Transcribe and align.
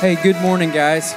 Hey, 0.00 0.14
good 0.14 0.36
morning, 0.36 0.70
guys. 0.70 1.14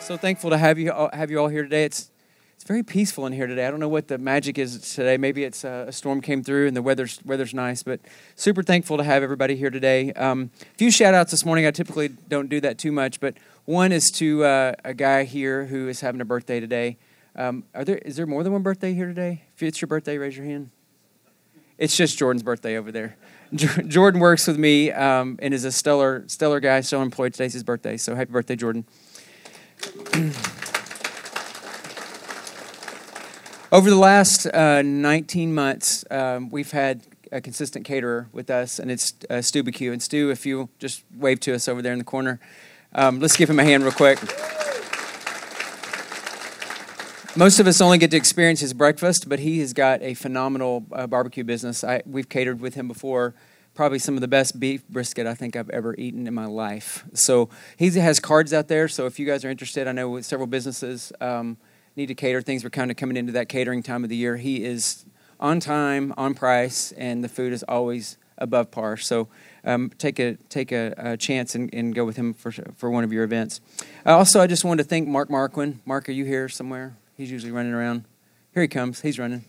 So 0.00 0.18
thankful 0.18 0.50
to 0.50 0.58
have 0.58 0.78
you 0.78 0.92
all, 0.92 1.08
have 1.10 1.30
you 1.30 1.40
all 1.40 1.48
here 1.48 1.62
today. 1.62 1.84
It's 1.86 2.10
it's 2.54 2.64
very 2.64 2.82
peaceful 2.82 3.24
in 3.24 3.32
here 3.32 3.46
today. 3.46 3.66
I 3.66 3.70
don't 3.70 3.80
know 3.80 3.88
what 3.88 4.08
the 4.08 4.18
magic 4.18 4.58
is 4.58 4.94
today. 4.94 5.16
Maybe 5.16 5.42
it's 5.42 5.64
uh, 5.64 5.86
a 5.88 5.92
storm 5.92 6.20
came 6.20 6.42
through 6.42 6.66
and 6.66 6.76
the 6.76 6.82
weather's 6.82 7.18
weather's 7.24 7.54
nice, 7.54 7.82
but 7.82 8.00
super 8.36 8.62
thankful 8.62 8.98
to 8.98 9.04
have 9.04 9.22
everybody 9.22 9.56
here 9.56 9.70
today. 9.70 10.12
Um, 10.12 10.50
a 10.60 10.76
few 10.76 10.90
shout 10.90 11.14
outs 11.14 11.30
this 11.30 11.46
morning. 11.46 11.64
I 11.64 11.70
typically 11.70 12.08
don't 12.08 12.50
do 12.50 12.60
that 12.60 12.76
too 12.76 12.92
much, 12.92 13.20
but 13.20 13.38
one 13.64 13.90
is 13.90 14.10
to 14.16 14.44
uh, 14.44 14.74
a 14.84 14.92
guy 14.92 15.24
here 15.24 15.64
who 15.64 15.88
is 15.88 16.02
having 16.02 16.20
a 16.20 16.26
birthday 16.26 16.60
today. 16.60 16.98
Um, 17.36 17.64
are 17.74 17.86
there 17.86 17.96
is 17.96 18.16
there 18.16 18.26
more 18.26 18.42
than 18.42 18.52
one 18.52 18.62
birthday 18.62 18.92
here 18.92 19.06
today? 19.06 19.44
If 19.56 19.62
it's 19.62 19.80
your 19.80 19.88
birthday, 19.88 20.18
raise 20.18 20.36
your 20.36 20.44
hand. 20.44 20.68
It's 21.78 21.96
just 21.96 22.18
Jordan's 22.18 22.42
birthday 22.42 22.76
over 22.76 22.90
there. 22.90 23.16
Jordan 23.54 24.20
works 24.20 24.46
with 24.46 24.58
me 24.58 24.90
um, 24.90 25.38
and 25.40 25.54
is 25.54 25.64
a 25.64 25.72
stellar, 25.72 26.24
stellar 26.26 26.60
guy, 26.60 26.80
still 26.80 27.02
employed. 27.02 27.32
Today's 27.32 27.52
his 27.54 27.62
birthday, 27.62 27.96
so 27.96 28.14
happy 28.14 28.32
birthday, 28.32 28.56
Jordan. 28.56 28.84
Over 33.70 33.90
the 33.90 33.96
last 33.96 34.46
uh, 34.46 34.80
19 34.80 35.54
months, 35.54 36.02
um, 36.10 36.48
we've 36.48 36.70
had 36.70 37.02
a 37.30 37.40
consistent 37.40 37.84
caterer 37.84 38.28
with 38.32 38.48
us, 38.48 38.78
and 38.78 38.90
it's 38.90 39.12
uh, 39.28 39.42
Stu 39.42 39.62
BQ. 39.62 39.92
And 39.92 40.02
Stu, 40.02 40.30
if 40.30 40.46
you 40.46 40.70
just 40.78 41.04
wave 41.14 41.38
to 41.40 41.54
us 41.54 41.68
over 41.68 41.82
there 41.82 41.92
in 41.92 41.98
the 41.98 42.04
corner, 42.04 42.40
um, 42.94 43.20
let's 43.20 43.36
give 43.36 43.50
him 43.50 43.58
a 43.58 43.64
hand 43.64 43.82
real 43.82 43.92
quick. 43.92 44.18
Most 47.38 47.60
of 47.60 47.68
us 47.68 47.80
only 47.80 47.98
get 47.98 48.10
to 48.10 48.16
experience 48.16 48.58
his 48.58 48.74
breakfast, 48.74 49.28
but 49.28 49.38
he 49.38 49.60
has 49.60 49.72
got 49.72 50.02
a 50.02 50.14
phenomenal 50.14 50.84
uh, 50.90 51.06
barbecue 51.06 51.44
business. 51.44 51.84
I, 51.84 52.02
we've 52.04 52.28
catered 52.28 52.60
with 52.60 52.74
him 52.74 52.88
before. 52.88 53.32
Probably 53.76 54.00
some 54.00 54.16
of 54.16 54.22
the 54.22 54.26
best 54.26 54.58
beef 54.58 54.84
brisket 54.88 55.24
I 55.24 55.34
think 55.34 55.54
I've 55.54 55.70
ever 55.70 55.94
eaten 55.94 56.26
in 56.26 56.34
my 56.34 56.46
life. 56.46 57.04
So 57.14 57.48
he 57.76 57.90
has 57.90 58.18
cards 58.18 58.52
out 58.52 58.66
there. 58.66 58.88
So 58.88 59.06
if 59.06 59.20
you 59.20 59.24
guys 59.24 59.44
are 59.44 59.50
interested, 59.50 59.86
I 59.86 59.92
know 59.92 60.20
several 60.20 60.48
businesses 60.48 61.12
um, 61.20 61.58
need 61.94 62.06
to 62.06 62.14
cater 62.16 62.42
things. 62.42 62.64
We're 62.64 62.70
kind 62.70 62.90
of 62.90 62.96
coming 62.96 63.16
into 63.16 63.30
that 63.34 63.48
catering 63.48 63.84
time 63.84 64.02
of 64.02 64.10
the 64.10 64.16
year. 64.16 64.36
He 64.36 64.64
is 64.64 65.04
on 65.38 65.60
time, 65.60 66.12
on 66.16 66.34
price, 66.34 66.90
and 66.90 67.22
the 67.22 67.28
food 67.28 67.52
is 67.52 67.62
always 67.68 68.16
above 68.38 68.72
par. 68.72 68.96
So 68.96 69.28
um, 69.62 69.92
take 69.96 70.18
a 70.18 70.34
take 70.48 70.72
a, 70.72 70.92
a 70.96 71.16
chance 71.16 71.54
and, 71.54 71.72
and, 71.72 71.94
go 71.94 72.04
with 72.04 72.16
him 72.16 72.34
for 72.34 72.50
for 72.50 72.90
one 72.90 73.04
of 73.04 73.12
your 73.12 73.22
events. 73.22 73.60
Uh, 74.04 74.16
also, 74.16 74.40
I 74.40 74.48
just 74.48 74.64
wanted 74.64 74.82
to 74.82 74.88
thank 74.88 75.06
Mark 75.06 75.30
Marquin. 75.30 75.80
Mark, 75.86 76.08
are 76.08 76.12
you 76.12 76.24
here 76.24 76.48
somewhere? 76.48 76.96
He's 77.18 77.32
usually 77.32 77.50
running 77.50 77.72
around. 77.72 78.04
Here 78.54 78.62
he 78.62 78.68
comes. 78.68 79.00
He's 79.00 79.18
running. 79.18 79.44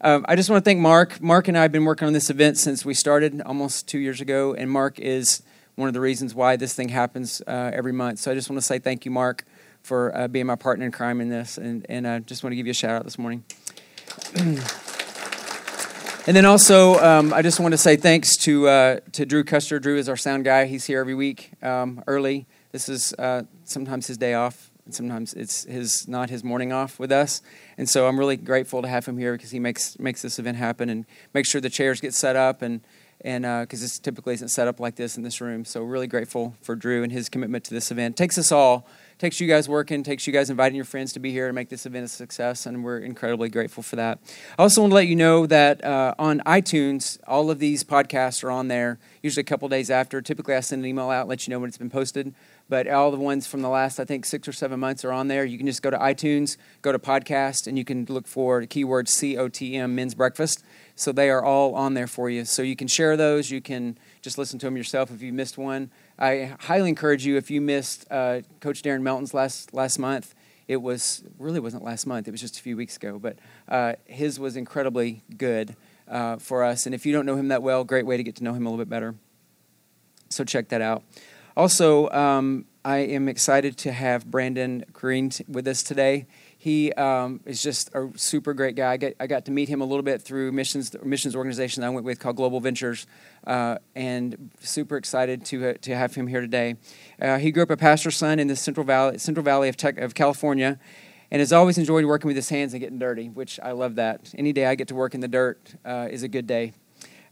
Um, 0.00 0.24
I 0.26 0.36
just 0.36 0.48
want 0.48 0.64
to 0.64 0.66
thank 0.66 0.80
Mark. 0.80 1.20
Mark 1.20 1.48
and 1.48 1.58
I 1.58 1.60
have 1.60 1.70
been 1.70 1.84
working 1.84 2.06
on 2.06 2.14
this 2.14 2.30
event 2.30 2.56
since 2.56 2.82
we 2.82 2.94
started 2.94 3.42
almost 3.42 3.86
two 3.86 3.98
years 3.98 4.22
ago, 4.22 4.54
and 4.54 4.70
Mark 4.70 4.98
is 4.98 5.42
one 5.74 5.86
of 5.86 5.92
the 5.92 6.00
reasons 6.00 6.34
why 6.34 6.56
this 6.56 6.72
thing 6.72 6.88
happens 6.88 7.42
uh, 7.46 7.70
every 7.74 7.92
month. 7.92 8.20
So 8.20 8.30
I 8.30 8.34
just 8.34 8.48
want 8.48 8.56
to 8.56 8.66
say 8.66 8.78
thank 8.78 9.04
you, 9.04 9.10
Mark, 9.10 9.44
for 9.82 10.16
uh, 10.16 10.28
being 10.28 10.46
my 10.46 10.56
partner 10.56 10.86
in 10.86 10.92
crime 10.92 11.20
in 11.20 11.28
this, 11.28 11.58
and 11.58 11.84
and 11.90 12.08
I 12.08 12.16
uh, 12.16 12.20
just 12.20 12.42
want 12.42 12.52
to 12.52 12.56
give 12.56 12.64
you 12.66 12.70
a 12.70 12.74
shout 12.74 12.92
out 12.92 13.04
this 13.04 13.18
morning. 13.18 13.44
and 14.36 14.56
then 16.34 16.46
also, 16.46 16.98
um, 17.00 17.34
I 17.34 17.42
just 17.42 17.60
want 17.60 17.72
to 17.72 17.78
say 17.78 17.96
thanks 17.96 18.34
to 18.38 18.66
uh, 18.66 19.00
to 19.12 19.26
Drew 19.26 19.44
Custer. 19.44 19.78
Drew 19.78 19.98
is 19.98 20.08
our 20.08 20.16
sound 20.16 20.46
guy. 20.46 20.64
He's 20.64 20.86
here 20.86 21.00
every 21.00 21.14
week 21.14 21.50
um, 21.62 22.02
early. 22.06 22.46
This 22.72 22.88
is 22.88 23.12
uh, 23.18 23.42
sometimes 23.64 24.06
his 24.06 24.16
day 24.16 24.32
off 24.32 24.70
and 24.84 24.94
sometimes 24.94 25.34
it's 25.34 25.64
his 25.64 26.06
not 26.06 26.30
his 26.30 26.44
morning 26.44 26.72
off 26.72 26.98
with 26.98 27.10
us. 27.10 27.42
And 27.78 27.88
so 27.88 28.06
I'm 28.06 28.18
really 28.18 28.36
grateful 28.36 28.82
to 28.82 28.88
have 28.88 29.06
him 29.06 29.18
here 29.18 29.32
because 29.32 29.50
he 29.50 29.58
makes 29.58 29.98
makes 29.98 30.22
this 30.22 30.38
event 30.38 30.56
happen 30.56 30.88
and 30.90 31.06
makes 31.32 31.48
sure 31.48 31.60
the 31.60 31.70
chairs 31.70 32.00
get 32.00 32.14
set 32.14 32.36
up 32.36 32.62
and 32.62 32.80
and 33.24 33.44
because 33.44 33.80
uh, 33.80 33.84
this 33.84 33.98
typically 33.98 34.34
isn't 34.34 34.48
set 34.48 34.68
up 34.68 34.78
like 34.78 34.96
this 34.96 35.16
in 35.16 35.22
this 35.22 35.40
room. 35.40 35.64
So 35.64 35.82
really 35.82 36.06
grateful 36.06 36.54
for 36.60 36.76
Drew 36.76 37.02
and 37.02 37.10
his 37.10 37.30
commitment 37.30 37.64
to 37.64 37.74
this 37.74 37.90
event. 37.90 38.18
Takes 38.18 38.36
us 38.36 38.52
all, 38.52 38.86
takes 39.18 39.40
you 39.40 39.48
guys 39.48 39.66
working, 39.66 40.02
takes 40.02 40.26
you 40.26 40.32
guys 40.32 40.50
inviting 40.50 40.76
your 40.76 40.84
friends 40.84 41.14
to 41.14 41.20
be 41.20 41.30
here 41.32 41.46
to 41.46 41.54
make 41.54 41.70
this 41.70 41.86
event 41.86 42.04
a 42.04 42.08
success, 42.08 42.66
and 42.66 42.84
we're 42.84 42.98
incredibly 42.98 43.48
grateful 43.48 43.82
for 43.82 43.96
that. 43.96 44.18
I 44.58 44.62
also 44.62 44.82
want 44.82 44.90
to 44.90 44.94
let 44.94 45.06
you 45.06 45.16
know 45.16 45.46
that 45.46 45.82
uh, 45.82 46.14
on 46.18 46.40
iTunes, 46.40 47.18
all 47.26 47.50
of 47.50 47.58
these 47.58 47.82
podcasts 47.82 48.44
are 48.44 48.50
on 48.50 48.68
there. 48.68 48.98
Usually 49.22 49.40
a 49.40 49.44
couple 49.44 49.68
days 49.70 49.90
after. 49.90 50.20
Typically, 50.20 50.54
I 50.54 50.60
send 50.60 50.82
an 50.82 50.86
email 50.86 51.08
out, 51.08 51.26
let 51.26 51.46
you 51.46 51.50
know 51.50 51.60
when 51.60 51.68
it's 51.68 51.78
been 51.78 51.90
posted 51.90 52.34
but 52.68 52.88
all 52.88 53.10
the 53.10 53.18
ones 53.18 53.46
from 53.46 53.62
the 53.62 53.68
last, 53.68 54.00
I 54.00 54.04
think, 54.04 54.24
six 54.24 54.48
or 54.48 54.52
seven 54.52 54.80
months 54.80 55.04
are 55.04 55.12
on 55.12 55.28
there. 55.28 55.44
You 55.44 55.58
can 55.58 55.66
just 55.66 55.82
go 55.82 55.90
to 55.90 55.98
iTunes, 55.98 56.56
go 56.82 56.92
to 56.92 56.98
podcast, 56.98 57.66
and 57.66 57.76
you 57.76 57.84
can 57.84 58.06
look 58.08 58.26
for 58.26 58.60
the 58.60 58.66
keyword 58.66 59.06
COTM 59.06 59.90
Men's 59.90 60.14
Breakfast. 60.14 60.64
So 60.96 61.12
they 61.12 61.28
are 61.28 61.44
all 61.44 61.74
on 61.74 61.94
there 61.94 62.06
for 62.06 62.30
you. 62.30 62.44
So 62.44 62.62
you 62.62 62.76
can 62.76 62.88
share 62.88 63.16
those. 63.16 63.50
You 63.50 63.60
can 63.60 63.98
just 64.22 64.38
listen 64.38 64.58
to 64.60 64.66
them 64.66 64.76
yourself 64.76 65.10
if 65.10 65.20
you 65.20 65.32
missed 65.32 65.58
one. 65.58 65.90
I 66.18 66.54
highly 66.60 66.88
encourage 66.88 67.26
you 67.26 67.36
if 67.36 67.50
you 67.50 67.60
missed 67.60 68.06
uh, 68.10 68.40
Coach 68.60 68.82
Darren 68.82 69.02
Melton's 69.02 69.34
last 69.34 69.74
last 69.74 69.98
month. 69.98 70.34
It 70.66 70.78
was 70.78 71.22
really 71.38 71.60
wasn't 71.60 71.84
last 71.84 72.06
month. 72.06 72.26
It 72.26 72.30
was 72.30 72.40
just 72.40 72.58
a 72.58 72.62
few 72.62 72.76
weeks 72.76 72.96
ago, 72.96 73.18
but 73.18 73.36
uh, 73.68 73.94
his 74.06 74.40
was 74.40 74.56
incredibly 74.56 75.22
good 75.36 75.76
uh, 76.08 76.36
for 76.36 76.64
us. 76.64 76.86
And 76.86 76.94
if 76.94 77.04
you 77.04 77.12
don't 77.12 77.26
know 77.26 77.36
him 77.36 77.48
that 77.48 77.62
well, 77.62 77.84
great 77.84 78.06
way 78.06 78.16
to 78.16 78.22
get 78.22 78.36
to 78.36 78.44
know 78.44 78.54
him 78.54 78.64
a 78.64 78.70
little 78.70 78.82
bit 78.82 78.88
better. 78.88 79.14
So 80.30 80.44
check 80.44 80.68
that 80.68 80.80
out. 80.80 81.02
Also, 81.56 82.10
um, 82.10 82.64
I 82.84 82.98
am 82.98 83.28
excited 83.28 83.76
to 83.78 83.92
have 83.92 84.28
Brandon 84.28 84.84
Green 84.92 85.30
t- 85.30 85.44
with 85.46 85.68
us 85.68 85.84
today. 85.84 86.26
He 86.58 86.92
um, 86.94 87.40
is 87.46 87.62
just 87.62 87.94
a 87.94 88.10
super 88.16 88.54
great 88.54 88.74
guy. 88.74 88.92
I, 88.92 88.96
get, 88.96 89.16
I, 89.20 89.28
got 89.28 89.44
to 89.44 89.52
meet 89.52 89.68
him 89.68 89.80
a 89.80 89.84
little 89.84 90.02
bit 90.02 90.20
through 90.20 90.50
missions 90.50 90.94
missions 91.04 91.36
organization 91.36 91.84
I 91.84 91.90
went 91.90 92.04
with 92.04 92.18
called 92.18 92.36
Global 92.36 92.58
Ventures, 92.58 93.06
uh, 93.46 93.78
and 93.94 94.50
super 94.60 94.96
excited 94.96 95.44
to 95.46 95.68
uh, 95.68 95.74
to 95.82 95.94
have 95.94 96.14
him 96.14 96.26
here 96.26 96.40
today. 96.40 96.74
Uh, 97.22 97.38
he 97.38 97.52
grew 97.52 97.62
up 97.62 97.70
a 97.70 97.76
pastor's 97.76 98.16
son 98.16 98.40
in 98.40 98.48
the 98.48 98.56
Central 98.56 98.84
Valley 98.84 99.18
Central 99.18 99.44
Valley 99.44 99.68
of, 99.68 99.76
tech, 99.76 99.96
of 99.98 100.14
California, 100.14 100.80
and 101.30 101.38
has 101.38 101.52
always 101.52 101.78
enjoyed 101.78 102.04
working 102.04 102.26
with 102.26 102.36
his 102.36 102.48
hands 102.48 102.72
and 102.72 102.80
getting 102.80 102.98
dirty, 102.98 103.28
which 103.28 103.60
I 103.62 103.72
love 103.72 103.94
that. 103.94 104.34
Any 104.36 104.52
day 104.52 104.66
I 104.66 104.74
get 104.74 104.88
to 104.88 104.94
work 104.94 105.14
in 105.14 105.20
the 105.20 105.28
dirt 105.28 105.74
uh, 105.84 106.08
is 106.10 106.24
a 106.24 106.28
good 106.28 106.48
day. 106.48 106.72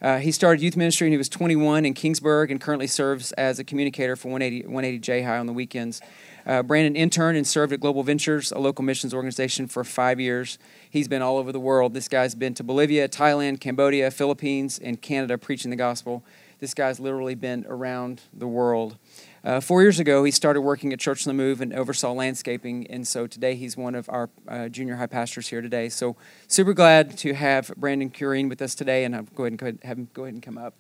Uh, 0.02 0.18
he 0.18 0.32
started 0.32 0.60
youth 0.60 0.76
ministry 0.76 1.06
when 1.06 1.12
he 1.12 1.16
was 1.16 1.28
21 1.28 1.84
in 1.84 1.94
Kingsburg 1.94 2.50
and 2.50 2.60
currently 2.60 2.88
serves 2.88 3.30
as 3.32 3.60
a 3.60 3.64
communicator 3.64 4.16
for 4.16 4.28
180, 4.28 4.66
180 4.66 4.98
J 4.98 5.22
High 5.22 5.38
on 5.38 5.46
the 5.46 5.52
weekends. 5.52 6.00
Uh, 6.44 6.60
Brandon 6.64 6.96
interned 6.96 7.36
and 7.36 7.46
served 7.46 7.72
at 7.72 7.78
Global 7.78 8.02
Ventures, 8.02 8.50
a 8.50 8.58
local 8.58 8.84
missions 8.84 9.14
organization, 9.14 9.68
for 9.68 9.84
five 9.84 10.18
years. 10.18 10.58
He's 10.90 11.06
been 11.06 11.22
all 11.22 11.36
over 11.38 11.52
the 11.52 11.60
world. 11.60 11.94
This 11.94 12.08
guy's 12.08 12.34
been 12.34 12.52
to 12.54 12.64
Bolivia, 12.64 13.08
Thailand, 13.08 13.60
Cambodia, 13.60 14.10
Philippines, 14.10 14.80
and 14.82 15.00
Canada 15.00 15.38
preaching 15.38 15.70
the 15.70 15.76
gospel. 15.76 16.24
This 16.58 16.74
guy's 16.74 16.98
literally 16.98 17.36
been 17.36 17.64
around 17.68 18.22
the 18.34 18.48
world. 18.48 18.96
Uh, 19.44 19.60
four 19.60 19.82
years 19.82 19.98
ago, 19.98 20.22
he 20.22 20.30
started 20.30 20.60
working 20.60 20.92
at 20.92 21.00
Church 21.00 21.26
on 21.26 21.36
the 21.36 21.42
Move 21.42 21.60
and 21.60 21.72
oversaw 21.72 22.12
landscaping, 22.12 22.86
and 22.86 23.06
so 23.08 23.26
today 23.26 23.56
he's 23.56 23.76
one 23.76 23.96
of 23.96 24.08
our 24.08 24.30
uh, 24.46 24.68
junior 24.68 24.94
high 24.96 25.06
pastors 25.06 25.48
here 25.48 25.60
today. 25.60 25.88
So 25.88 26.16
super 26.46 26.72
glad 26.72 27.18
to 27.18 27.34
have 27.34 27.72
Brandon 27.76 28.08
Curine 28.08 28.48
with 28.48 28.62
us 28.62 28.76
today, 28.76 29.04
and 29.04 29.16
I'll 29.16 29.22
go 29.22 29.42
ahead 29.42 29.52
and 29.52 29.58
go 29.58 29.66
ahead, 29.66 29.78
have 29.82 29.98
him 29.98 30.08
go 30.14 30.22
ahead 30.22 30.34
and 30.34 30.42
come 30.42 30.58
up. 30.58 30.74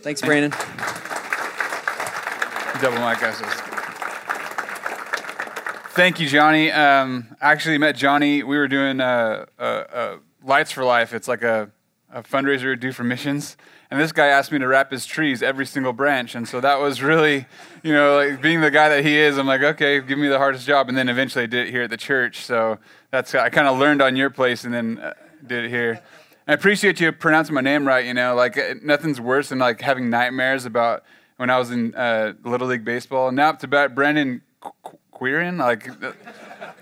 Thanks, 0.00 0.22
Brandon. 0.22 0.50
Double 2.80 2.98
mic, 3.06 3.20
guys. 3.20 3.36
Thank 5.94 6.20
you, 6.20 6.28
Johnny. 6.28 6.72
Um, 6.72 7.36
I 7.38 7.52
actually 7.52 7.76
met 7.76 7.96
Johnny. 7.96 8.42
We 8.42 8.56
were 8.56 8.66
doing 8.66 8.98
uh, 8.98 9.44
uh, 9.58 9.62
uh 9.62 10.16
Lights 10.42 10.72
for 10.72 10.84
Life. 10.84 11.12
It's 11.12 11.28
like 11.28 11.42
a, 11.42 11.70
a 12.12 12.22
fundraiser 12.22 12.66
we 12.66 12.76
do 12.76 12.92
for 12.92 13.04
missions 13.04 13.56
and 13.92 14.00
this 14.00 14.10
guy 14.10 14.28
asked 14.28 14.50
me 14.50 14.58
to 14.58 14.66
wrap 14.66 14.90
his 14.90 15.04
trees 15.04 15.42
every 15.42 15.66
single 15.66 15.92
branch. 15.92 16.34
And 16.34 16.48
so 16.48 16.62
that 16.62 16.80
was 16.80 17.02
really, 17.02 17.44
you 17.82 17.92
know, 17.92 18.16
like 18.16 18.40
being 18.40 18.62
the 18.62 18.70
guy 18.70 18.88
that 18.88 19.04
he 19.04 19.18
is, 19.18 19.36
I'm 19.36 19.46
like, 19.46 19.60
okay, 19.60 20.00
give 20.00 20.18
me 20.18 20.28
the 20.28 20.38
hardest 20.38 20.66
job. 20.66 20.88
And 20.88 20.96
then 20.96 21.10
eventually 21.10 21.44
I 21.44 21.46
did 21.46 21.68
it 21.68 21.72
here 21.72 21.82
at 21.82 21.90
the 21.90 21.98
church. 21.98 22.46
So 22.46 22.78
that's, 23.10 23.34
I 23.34 23.50
kind 23.50 23.68
of 23.68 23.78
learned 23.78 24.00
on 24.00 24.16
your 24.16 24.30
place 24.30 24.64
and 24.64 24.72
then 24.72 24.98
uh, 24.98 25.12
did 25.46 25.66
it 25.66 25.68
here. 25.68 26.00
I 26.48 26.54
appreciate 26.54 27.00
you 27.02 27.12
pronouncing 27.12 27.54
my 27.54 27.60
name 27.60 27.86
right, 27.86 28.06
you 28.06 28.14
know, 28.14 28.34
like 28.34 28.56
uh, 28.56 28.76
nothing's 28.82 29.20
worse 29.20 29.50
than 29.50 29.58
like 29.58 29.82
having 29.82 30.08
nightmares 30.08 30.64
about 30.64 31.04
when 31.36 31.50
I 31.50 31.58
was 31.58 31.70
in 31.70 31.94
uh, 31.94 32.32
Little 32.44 32.68
League 32.68 32.86
Baseball. 32.86 33.30
Now 33.30 33.50
up 33.50 33.58
to 33.58 33.68
bat, 33.68 33.94
Brandon 33.94 34.40
Quirin, 35.12 35.58
like 35.58 35.86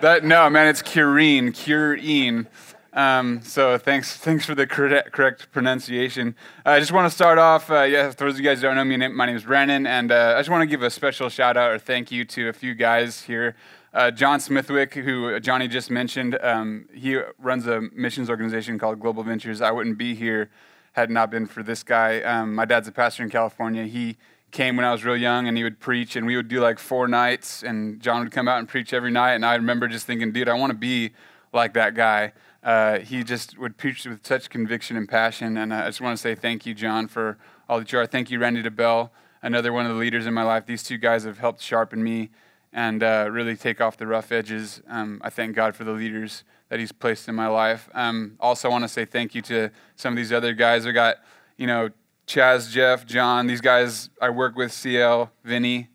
that, 0.00 0.22
no, 0.22 0.48
man, 0.48 0.68
it's 0.68 0.80
Curine, 0.80 1.50
Curine. 1.50 2.46
Um, 2.92 3.40
so 3.42 3.78
thanks, 3.78 4.16
thanks 4.16 4.44
for 4.44 4.54
the 4.54 4.66
correct, 4.66 5.12
correct 5.12 5.52
pronunciation. 5.52 6.34
Uh, 6.66 6.70
I 6.70 6.80
just 6.80 6.90
want 6.90 7.08
to 7.08 7.14
start 7.14 7.38
off. 7.38 7.70
Uh, 7.70 7.82
yeah, 7.82 8.10
for 8.10 8.24
those 8.24 8.34
of 8.34 8.40
you 8.40 8.44
guys 8.44 8.58
who 8.58 8.62
don't 8.62 8.76
know 8.76 8.84
me, 8.84 8.96
my 9.08 9.26
name 9.26 9.36
is 9.36 9.44
Brandon, 9.44 9.86
and 9.86 10.10
uh, 10.10 10.34
I 10.36 10.40
just 10.40 10.50
want 10.50 10.62
to 10.62 10.66
give 10.66 10.82
a 10.82 10.90
special 10.90 11.28
shout 11.28 11.56
out 11.56 11.70
or 11.70 11.78
thank 11.78 12.10
you 12.10 12.24
to 12.24 12.48
a 12.48 12.52
few 12.52 12.74
guys 12.74 13.22
here. 13.22 13.54
Uh, 13.92 14.10
John 14.10 14.40
Smithwick, 14.40 14.94
who 14.94 15.38
Johnny 15.40 15.68
just 15.68 15.90
mentioned, 15.90 16.38
um, 16.42 16.88
he 16.92 17.20
runs 17.38 17.66
a 17.66 17.80
missions 17.92 18.30
organization 18.30 18.78
called 18.78 19.00
Global 19.00 19.22
Ventures. 19.22 19.60
I 19.60 19.70
wouldn't 19.70 19.98
be 19.98 20.14
here 20.14 20.50
had 20.92 21.10
it 21.10 21.12
not 21.12 21.30
been 21.30 21.46
for 21.46 21.62
this 21.62 21.82
guy. 21.82 22.20
Um, 22.22 22.54
my 22.54 22.64
dad's 22.64 22.88
a 22.88 22.92
pastor 22.92 23.22
in 23.22 23.30
California. 23.30 23.84
He 23.84 24.16
came 24.50 24.76
when 24.76 24.84
I 24.84 24.92
was 24.92 25.04
real 25.04 25.16
young, 25.16 25.46
and 25.46 25.56
he 25.56 25.62
would 25.62 25.78
preach, 25.78 26.16
and 26.16 26.26
we 26.26 26.36
would 26.36 26.48
do 26.48 26.60
like 26.60 26.78
four 26.78 27.06
nights, 27.06 27.62
and 27.62 28.00
John 28.00 28.24
would 28.24 28.32
come 28.32 28.48
out 28.48 28.58
and 28.58 28.68
preach 28.68 28.92
every 28.92 29.10
night. 29.10 29.34
And 29.34 29.46
I 29.46 29.54
remember 29.54 29.86
just 29.86 30.06
thinking, 30.06 30.32
dude, 30.32 30.48
I 30.48 30.54
want 30.54 30.70
to 30.70 30.76
be 30.76 31.12
like 31.52 31.74
that 31.74 31.94
guy. 31.94 32.32
Uh, 32.62 32.98
he 32.98 33.24
just 33.24 33.58
would 33.58 33.76
preach 33.76 34.04
with 34.04 34.26
such 34.26 34.50
conviction 34.50 34.96
and 34.96 35.08
passion. 35.08 35.56
And 35.56 35.72
uh, 35.72 35.76
I 35.76 35.86
just 35.86 36.00
want 36.00 36.16
to 36.16 36.20
say 36.20 36.34
thank 36.34 36.66
you, 36.66 36.74
John, 36.74 37.08
for 37.08 37.38
all 37.68 37.78
that 37.78 37.90
you 37.92 37.98
are. 37.98 38.06
Thank 38.06 38.30
you, 38.30 38.38
Randy 38.38 38.62
DeBell. 38.62 39.10
another 39.42 39.72
one 39.72 39.86
of 39.86 39.92
the 39.92 39.98
leaders 39.98 40.26
in 40.26 40.34
my 40.34 40.42
life. 40.42 40.66
These 40.66 40.82
two 40.82 40.98
guys 40.98 41.24
have 41.24 41.38
helped 41.38 41.62
sharpen 41.62 42.02
me 42.02 42.30
and 42.72 43.02
uh, 43.02 43.28
really 43.30 43.56
take 43.56 43.80
off 43.80 43.96
the 43.96 44.06
rough 44.06 44.30
edges. 44.30 44.82
Um, 44.88 45.20
I 45.24 45.30
thank 45.30 45.56
God 45.56 45.74
for 45.74 45.84
the 45.84 45.92
leaders 45.92 46.44
that 46.68 46.78
He's 46.78 46.92
placed 46.92 47.28
in 47.28 47.34
my 47.34 47.48
life. 47.48 47.88
Um, 47.94 48.36
also, 48.38 48.68
I 48.68 48.70
want 48.70 48.84
to 48.84 48.88
say 48.88 49.04
thank 49.04 49.34
you 49.34 49.42
to 49.42 49.70
some 49.96 50.12
of 50.12 50.16
these 50.16 50.32
other 50.32 50.52
guys. 50.52 50.86
I 50.86 50.92
got, 50.92 51.16
you 51.56 51.66
know, 51.66 51.90
Chaz, 52.26 52.70
Jeff, 52.70 53.06
John. 53.06 53.46
These 53.46 53.60
guys 53.60 54.10
I 54.20 54.30
work 54.30 54.54
with, 54.54 54.72
CL, 54.72 55.32
Vinny, 55.42 55.88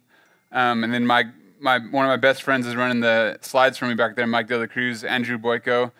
um, 0.51 0.83
and 0.83 0.93
then 0.93 1.05
my 1.05 1.25
my 1.59 1.79
one 1.79 2.05
of 2.05 2.09
my 2.09 2.17
best 2.17 2.43
friends 2.43 2.67
is 2.67 2.75
running 2.75 2.99
the 2.99 3.37
slides 3.41 3.77
for 3.77 3.85
me 3.85 3.93
back 3.93 4.15
there, 4.15 4.27
Mike 4.27 4.47
De 4.47 4.57
La 4.57 4.65
Cruz, 4.65 5.03
Andrew 5.03 5.37
Boyko. 5.37 5.91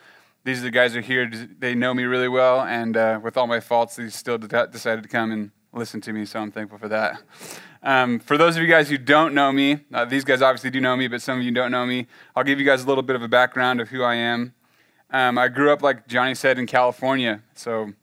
These 0.46 0.60
are 0.60 0.66
the 0.66 0.72
guys 0.72 0.94
who 0.94 1.00
are 1.00 1.02
here. 1.02 1.28
They 1.58 1.74
know 1.74 1.92
me 1.96 2.04
really 2.04 2.28
well, 2.28 2.62
and 2.62 2.96
uh, 2.96 3.20
with 3.22 3.36
all 3.36 3.48
my 3.48 3.60
faults, 3.60 3.96
they 3.96 4.10
still 4.10 4.38
decided 4.38 5.02
to 5.02 5.10
come 5.10 5.32
and 5.32 5.50
listen 5.74 6.02
to 6.02 6.14
me. 6.14 6.24
So 6.26 6.40
I'm 6.40 6.52
thankful 6.52 6.78
for 6.78 6.88
that. 6.88 7.20
Um, 7.82 8.20
for 8.20 8.38
those 8.38 8.56
of 8.56 8.62
you 8.62 8.70
guys 8.70 8.88
who 8.88 9.00
don't 9.00 9.34
know 9.34 9.52
me, 9.52 9.80
uh, 9.92 10.06
these 10.06 10.24
guys 10.24 10.44
obviously 10.44 10.70
do 10.70 10.80
know 10.80 10.96
me, 10.96 11.08
but 11.08 11.24
some 11.24 11.40
of 11.40 11.44
you 11.44 11.50
don't 11.50 11.72
know 11.72 11.84
me. 11.88 12.06
I'll 12.36 12.44
give 12.44 12.60
you 12.60 12.66
guys 12.66 12.84
a 12.84 12.88
little 12.88 13.02
bit 13.02 13.16
of 13.16 13.24
a 13.24 13.28
background 13.28 13.82
of 13.82 13.90
who 13.90 14.04
I 14.04 14.14
am. 14.14 14.54
Um, 15.10 15.40
I 15.40 15.48
grew 15.48 15.74
up, 15.74 15.82
like 15.82 16.08
Johnny 16.08 16.36
said, 16.36 16.60
in 16.60 16.68
California. 16.68 17.42
So, 17.56 17.94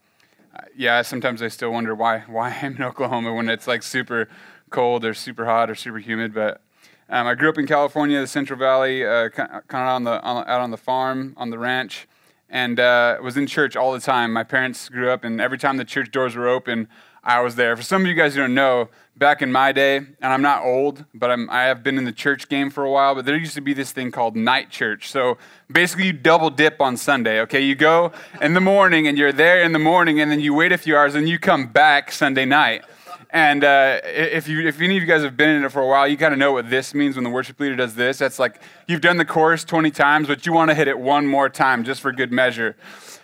uh, 0.53 0.63
yeah, 0.77 1.01
sometimes 1.03 1.43
I 1.43 1.49
still 1.49 1.71
wonder 1.71 1.95
why 1.95 2.25
why 2.27 2.59
I'm 2.63 2.75
in 2.75 2.83
Oklahoma 2.83 3.33
when 3.33 3.49
it's 3.49 3.69
like 3.69 3.85
super 3.85 4.29
cold 4.71 5.05
or 5.05 5.15
super 5.15 5.45
hot 5.45 5.71
or 5.71 5.77
super 5.77 5.99
humid. 5.99 6.35
But 6.35 6.61
um, 7.09 7.29
I 7.29 7.37
grew 7.37 7.51
up 7.51 7.59
in 7.59 7.69
California, 7.69 8.21
the 8.21 8.27
Central 8.27 8.59
Valley, 8.59 9.07
uh, 9.07 9.29
kind 9.29 9.63
of 9.71 9.75
on 9.77 10.03
the 10.03 10.21
on, 10.23 10.45
out 10.49 10.61
on 10.61 10.73
the 10.73 10.77
farm, 10.77 11.35
on 11.37 11.51
the 11.51 11.59
ranch, 11.61 12.09
and 12.53 12.79
uh, 12.79 13.17
was 13.23 13.37
in 13.37 13.47
church 13.47 13.75
all 13.75 13.93
the 13.93 14.01
time. 14.01 14.33
My 14.33 14.45
parents 14.45 14.91
grew 14.91 15.11
up, 15.11 15.25
and 15.25 15.41
every 15.41 15.59
time 15.59 15.79
the 15.79 15.85
church 15.85 16.13
doors 16.13 16.37
were 16.37 16.49
open, 16.49 16.87
I 17.25 17.41
was 17.41 17.57
there. 17.57 17.77
For 17.77 17.83
some 17.83 18.03
of 18.03 18.09
you 18.09 18.15
guys 18.15 18.35
who 18.35 18.43
don't 18.43 18.55
know, 18.55 18.91
back 19.17 19.41
in 19.41 19.51
my 19.51 19.73
day, 19.73 19.97
and 19.97 20.17
I'm 20.21 20.43
not 20.43 20.63
old, 20.63 21.05
but 21.15 21.31
I'm, 21.31 21.49
I 21.49 21.63
have 21.63 21.83
been 21.83 21.97
in 21.97 22.05
the 22.05 22.13
church 22.13 22.49
game 22.49 22.69
for 22.69 22.85
a 22.85 22.91
while, 22.91 23.15
but 23.15 23.25
there 23.25 23.37
used 23.37 23.55
to 23.55 23.61
be 23.63 23.73
this 23.73 23.93
thing 23.93 24.11
called 24.11 24.37
night 24.37 24.71
church. 24.71 25.11
So 25.11 25.39
basically, 25.71 26.07
you 26.07 26.13
double 26.13 26.51
dip 26.51 26.81
on 26.81 26.97
Sunday, 26.97 27.41
okay? 27.41 27.61
You 27.61 27.75
go 27.75 28.13
in 28.43 28.53
the 28.53 28.61
morning, 28.61 29.07
and 29.07 29.17
you're 29.17 29.33
there 29.33 29.63
in 29.63 29.73
the 29.73 29.79
morning, 29.79 30.21
and 30.21 30.31
then 30.31 30.41
you 30.41 30.53
wait 30.53 30.73
a 30.73 30.79
few 30.79 30.95
hours, 30.95 31.15
and 31.15 31.27
you 31.27 31.39
come 31.39 31.69
back 31.69 32.13
Sunday 32.13 32.45
night. 32.45 32.85
And 33.33 33.65
uh, 33.65 34.01
if, 34.05 34.47
you, 34.47 34.61
if 34.69 34.79
any 34.79 34.97
of 34.97 35.03
you 35.03 35.09
guys 35.09 35.23
have 35.23 35.39
been 35.39 35.49
in 35.49 35.65
it 35.65 35.73
for 35.73 35.81
a 35.81 35.87
while, 35.87 36.07
you 36.07 36.19
kind 36.19 36.35
of 36.35 36.39
know 36.39 36.53
what 36.53 36.69
this 36.69 36.93
means 36.93 37.17
when 37.17 37.25
the 37.25 37.31
worship 37.31 37.59
leader 37.59 37.75
does 37.75 37.95
this. 37.95 38.19
That's 38.19 38.39
like 38.39 38.61
you've 38.87 39.01
done 39.01 39.17
the 39.17 39.25
chorus 39.25 39.65
20 39.65 39.91
times, 39.91 40.29
but 40.29 40.45
you 40.45 40.53
want 40.53 40.71
to 40.71 40.75
hit 40.75 40.87
it 40.87 40.99
one 40.99 41.27
more 41.27 41.49
time 41.49 41.83
just 41.83 42.03
for 42.03 42.13
good 42.13 42.31
measure. 42.31 42.77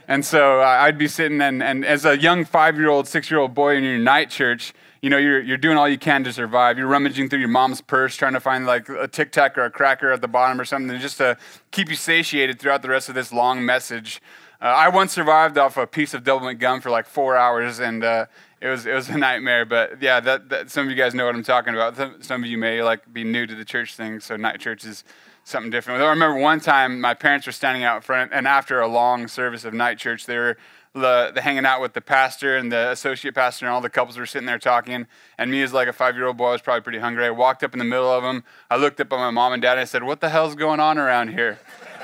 And 0.08 0.25
so 0.25 0.62
uh, 0.62 0.64
I'd 0.64 0.96
be 0.96 1.08
sitting, 1.08 1.43
and, 1.43 1.62
and 1.62 1.84
as 1.84 2.06
a 2.06 2.19
young 2.19 2.46
five 2.46 2.78
year 2.78 2.88
old, 2.88 3.06
six 3.06 3.31
year 3.31 3.38
old 3.38 3.52
boy 3.52 3.76
in 3.76 3.84
your 3.84 3.99
night 3.99 4.31
church, 4.31 4.72
you 5.02 5.10
know, 5.10 5.19
you're, 5.19 5.43
you're 5.43 5.58
doing 5.58 5.76
all 5.76 5.87
you 5.87 5.99
can 5.99 6.25
to 6.25 6.32
survive. 6.32 6.78
You're 6.78 6.88
rummaging 6.88 7.28
through 7.28 7.40
your 7.40 7.49
mom's 7.49 7.82
purse, 7.82 8.16
trying 8.16 8.32
to 8.32 8.40
find 8.40 8.64
like 8.64 8.88
a 8.88 9.06
Tic 9.06 9.31
Tac 9.31 9.58
or 9.58 9.64
a 9.64 9.70
cracker 9.70 10.10
at 10.10 10.22
the 10.22 10.28
bottom 10.28 10.58
or 10.58 10.64
something 10.64 10.99
just 10.99 11.19
to 11.19 11.37
keep 11.70 11.90
you 11.90 11.96
satiated 11.96 12.58
throughout 12.58 12.81
the 12.81 12.88
rest 12.88 13.10
of 13.10 13.14
this 13.14 13.31
long 13.31 13.64
message. 13.64 14.22
Uh, 14.60 14.64
I 14.64 14.88
once 14.88 15.12
survived 15.12 15.56
off 15.56 15.76
a 15.76 15.87
piece 15.87 16.14
of 16.14 16.25
Doublemint 16.25 16.58
gum 16.58 16.81
for 16.81 16.90
like 16.90 17.06
four 17.06 17.37
hours, 17.37 17.78
and 17.78 18.02
uh, 18.02 18.26
it 18.60 18.69
was 18.69 18.87
it 18.87 18.94
was 18.94 19.08
a 19.08 19.16
nightmare. 19.19 19.64
But 19.64 20.02
yeah, 20.02 20.20
that, 20.20 20.49
that, 20.49 20.70
some 20.70 20.84
of 20.87 20.90
you 20.90 20.96
guys 20.96 21.14
know 21.14 21.26
what 21.26 21.34
I'm 21.34 21.43
talking 21.43 21.75
about. 21.75 22.25
Some, 22.25 22.43
of 22.43 22.49
you 22.49 22.58
may 22.58 22.82
like 22.82 23.12
be 23.12 23.25
new 23.25 23.46
to 23.46 23.55
the 23.55 23.64
church 23.64 23.94
thing, 23.94 24.20
so 24.20 24.37
night 24.37 24.60
church 24.60 24.84
is 24.84 25.05
something 25.44 25.70
different. 25.70 26.02
I 26.02 26.08
remember 26.10 26.38
one 26.38 26.60
time 26.60 27.00
my 27.00 27.14
parents 27.14 27.46
were 27.46 27.52
standing 27.52 27.84
out 27.84 28.05
front, 28.05 28.32
and 28.32 28.46
after 28.46 28.81
a 28.81 28.88
long 28.88 29.28
service 29.28 29.64
of 29.64 29.72
night 29.75 29.99
church, 29.99 30.26
they 30.26 30.37
were 30.37 30.56
the, 30.94 31.31
the, 31.34 31.40
hanging 31.40 31.64
out 31.64 31.81
with 31.81 31.93
the 31.93 32.00
pastor 32.00 32.56
and 32.56 32.72
the 32.72 32.90
associate 32.90 33.34
pastor, 33.34 33.66
and 33.66 33.75
all 33.75 33.81
the 33.81 33.90
couples 33.90 34.19
were 34.19 34.26
sitting 34.26 34.46
there 34.46 34.58
talking. 34.58 35.06
And 35.37 35.50
me, 35.50 35.62
as 35.62 35.72
like 35.72 35.88
a 35.88 35.93
five 35.93 36.16
year 36.16 36.26
old 36.26 36.37
boy, 36.37 36.49
I 36.49 36.52
was 36.52 36.62
probably 36.62 36.82
pretty 36.82 36.99
hungry. 36.99 37.25
I 37.25 37.31
walked 37.31 37.62
up 37.62 37.72
in 37.72 37.78
the 37.78 37.84
middle 37.84 38.10
of 38.10 38.22
them. 38.22 38.44
I 38.70 38.76
looked 38.76 39.00
up 39.00 39.12
at 39.12 39.19
my 39.19 39.31
mom 39.31 39.52
and 39.52 39.62
dad, 39.62 39.72
and 39.72 39.81
I 39.81 39.84
said, 39.84 40.02
"What 40.02 40.20
the 40.20 40.28
hell's 40.28 40.55
going 40.55 40.81
on 40.81 40.99
around 40.99 41.28
here?" 41.28 41.58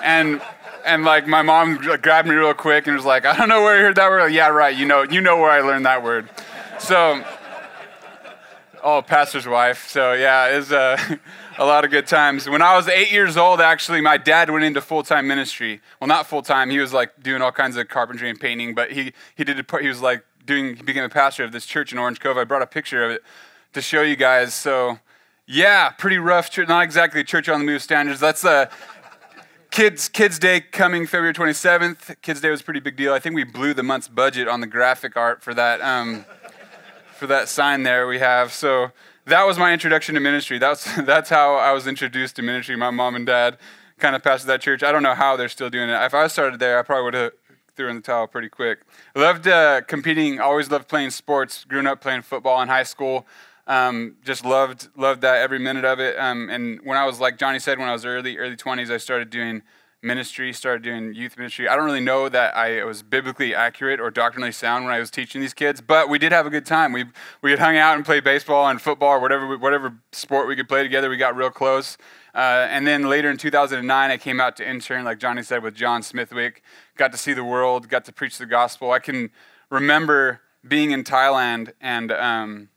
And 0.05 0.41
and 0.85 1.05
like 1.05 1.27
my 1.27 1.43
mom 1.43 1.79
grabbed 1.79 2.29
me 2.29 2.35
real 2.35 2.55
quick 2.55 2.87
and 2.87 2.95
was 2.95 3.07
like, 3.07 3.25
"I 3.25 3.37
don't 3.37 3.49
know 3.49 3.63
where 3.63 3.79
you 3.79 3.85
heard 3.85 3.97
that 3.97 4.11
word." 4.11 4.33
yeah, 4.33 4.49
right. 4.49 4.77
You 4.77 4.87
know, 4.87 5.03
you 5.03 5.21
know 5.21 5.39
where 5.39 5.51
I 5.51 5.61
learned 5.61 5.87
that 5.87 6.03
word. 6.03 6.29
So, 6.79 7.25
oh, 8.83 9.03
pastor's 9.03 9.49
wife. 9.49 9.89
So 9.89 10.13
yeah, 10.13 10.57
it's 10.57 10.71
uh, 10.71 11.17
a 11.59 11.65
lot 11.65 11.85
of 11.85 11.91
good 11.91 12.07
times. 12.07 12.49
When 12.49 12.63
I 12.63 12.77
was 12.77 12.87
eight 12.87 13.11
years 13.11 13.37
old, 13.37 13.61
actually, 13.61 14.03
my 14.03 14.19
dad 14.19 14.51
went 14.51 14.65
into 14.65 14.81
full 14.81 15.03
time 15.03 15.27
ministry. 15.27 15.81
Well, 16.01 16.09
not 16.09 16.27
full 16.27 16.43
time. 16.43 16.71
He 16.71 16.79
was 16.79 16.93
like 16.93 17.23
doing 17.23 17.43
all 17.43 17.53
kinds 17.53 17.77
of 17.77 17.89
carpentry 17.89 18.29
and 18.29 18.39
painting, 18.39 18.75
but 18.75 18.93
he 18.93 19.13
he 19.35 19.43
did. 19.43 19.59
A, 19.59 19.81
he 19.81 19.89
was 19.89 20.03
like 20.03 20.25
doing. 20.45 20.77
He 20.77 20.83
became 20.83 21.05
a 21.05 21.09
pastor 21.09 21.45
of 21.45 21.53
this 21.53 21.65
church 21.65 21.93
in 21.93 21.99
Orange 21.99 22.21
Cove. 22.21 22.37
I 22.37 22.45
brought 22.45 22.63
a 22.63 22.67
picture 22.67 23.05
of 23.05 23.11
it 23.11 23.23
to 23.73 23.81
show 23.81 24.03
you 24.03 24.17
guys. 24.17 24.55
So, 24.55 24.99
yeah, 25.47 25.91
pretty 25.91 26.19
rough 26.19 26.51
church. 26.51 26.69
Not 26.69 26.85
exactly 26.85 27.25
church 27.25 27.49
on 27.49 27.61
the 27.61 27.67
move 27.67 27.83
standards. 27.83 28.21
That's 28.21 28.45
a 28.45 28.51
uh, 28.51 28.67
Kids, 29.75 30.09
Kids 30.09 30.39
Day 30.39 30.61
coming 30.61 31.05
February 31.05 31.35
27th. 31.35 32.23
Kids 32.23 32.41
Day 32.41 32.49
was 32.49 32.61
a 32.61 32.65
pretty 32.65 32.79
big 32.79 32.95
deal. 32.95 33.13
I 33.13 33.19
think 33.19 33.35
we 33.35 33.43
blew 33.43 33.75
the 33.75 33.83
month's 33.83 34.07
budget 34.07 34.47
on 34.47 34.61
the 34.61 34.69
graphic 34.69 35.17
art 35.17 35.43
for 35.43 35.53
that, 35.53 35.81
um, 35.81 36.25
for 37.17 37.27
that 37.27 37.49
sign 37.49 37.83
there 37.83 38.07
we 38.07 38.21
have. 38.21 38.53
So 38.53 38.93
that 39.25 39.43
was 39.43 39.59
my 39.59 39.73
introduction 39.73 40.15
to 40.15 40.21
ministry. 40.21 40.61
That's, 40.61 40.85
that's 41.03 41.29
how 41.29 41.57
I 41.57 41.73
was 41.73 41.89
introduced 41.89 42.37
to 42.37 42.43
ministry. 42.43 42.77
My 42.77 42.91
mom 42.91 43.17
and 43.17 43.27
dad 43.27 43.59
kind 43.99 44.15
of 44.15 44.23
pastored 44.23 44.47
that 44.47 44.61
church. 44.61 44.85
I 44.85 44.93
don't 44.93 45.03
know 45.03 45.17
how 45.17 45.37
they're 45.37 45.49
still 45.49 45.71
doing 45.71 45.91
it. 45.91 45.95
If 46.05 46.15
I 46.15 46.29
started 46.29 46.61
there, 46.61 46.79
I 46.79 46.83
probably 46.83 47.07
would 47.07 47.15
have 47.15 47.33
threw 47.75 47.89
in 47.89 47.97
the 47.97 48.03
towel 48.03 48.29
pretty 48.29 48.49
quick. 48.49 48.79
Loved 49.17 49.49
uh, 49.49 49.81
competing, 49.81 50.39
always 50.39 50.71
loved 50.71 50.87
playing 50.87 51.11
sports. 51.11 51.65
Growing 51.65 51.89
up 51.89 52.01
playing 52.01 52.23
football 52.23 52.63
in 52.63 52.69
high 52.69 52.85
school. 52.85 53.27
Um, 53.67 54.17
just 54.23 54.45
loved 54.45 54.89
loved 54.97 55.23
that 55.23 55.39
every 55.39 55.59
minute 55.59 55.85
of 55.85 55.99
it. 55.99 56.19
Um, 56.19 56.51
and 56.51 56.81
when 56.85 56.99
I 56.99 57.07
was 57.07 57.21
like 57.21 57.39
Johnny 57.39 57.59
said, 57.59 57.79
when 57.79 57.89
I 57.89 57.93
was 57.93 58.05
early 58.05 58.37
early 58.37 58.57
twenties, 58.57 58.91
I 58.91 58.99
started 58.99 59.31
doing 59.31 59.63
ministry, 60.05 60.53
started 60.53 60.83
doing 60.83 61.15
youth 61.15 61.37
ministry. 61.39 61.67
I 61.67 61.75
don't 61.75 61.87
really 61.87 62.01
know 62.01 62.29
that 62.29 62.55
I 62.55 62.85
was 62.85 63.03
biblically 63.03 63.55
accurate 63.55 64.01
or 64.01 64.11
doctrinally 64.11 64.53
sound 64.53 64.85
when 64.85 64.93
I 64.93 65.01
was 65.01 65.11
teaching 65.11 65.41
these 65.41 65.55
kids, 65.55 65.81
but 65.81 66.11
we 66.11 66.19
did 66.19 66.31
have 66.31 66.47
a 66.47 66.51
good 66.51 66.67
time. 66.67 66.93
We 66.93 67.07
we 67.41 67.51
had 67.51 67.59
hung 67.59 67.77
out 67.77 67.97
and 67.97 68.05
played 68.05 68.23
baseball 68.23 68.69
and 68.69 68.81
football 68.81 69.13
or 69.13 69.21
whatever 69.21 69.57
whatever 69.57 69.95
sport 70.13 70.47
we 70.47 70.55
could 70.55 70.69
play 70.69 70.83
together. 70.83 71.09
We 71.09 71.17
got 71.17 71.35
real 71.35 71.51
close. 71.51 71.97
Uh, 72.35 72.67
and 72.69 72.87
then 72.87 73.09
later 73.09 73.31
in 73.31 73.37
2009, 73.37 74.11
I 74.11 74.17
came 74.17 74.41
out 74.41 74.57
to 74.57 74.69
intern, 74.69 75.05
like 75.05 75.19
Johnny 75.19 75.43
said, 75.43 75.63
with 75.63 75.75
John 75.75 76.03
Smithwick. 76.03 76.63
Got 76.97 77.13
to 77.13 77.19
see 77.19 77.33
the 77.33 77.45
world, 77.45 77.89
got 77.89 78.05
to 78.07 78.13
preach 78.13 78.39
the 78.39 78.47
gospel. 78.47 78.91
I 78.91 78.99
can 78.99 79.31
remember 79.71 80.41
being 80.67 80.91
in 80.91 81.03
Thailand 81.03 81.73
and. 81.81 82.13
Um, 82.13 82.69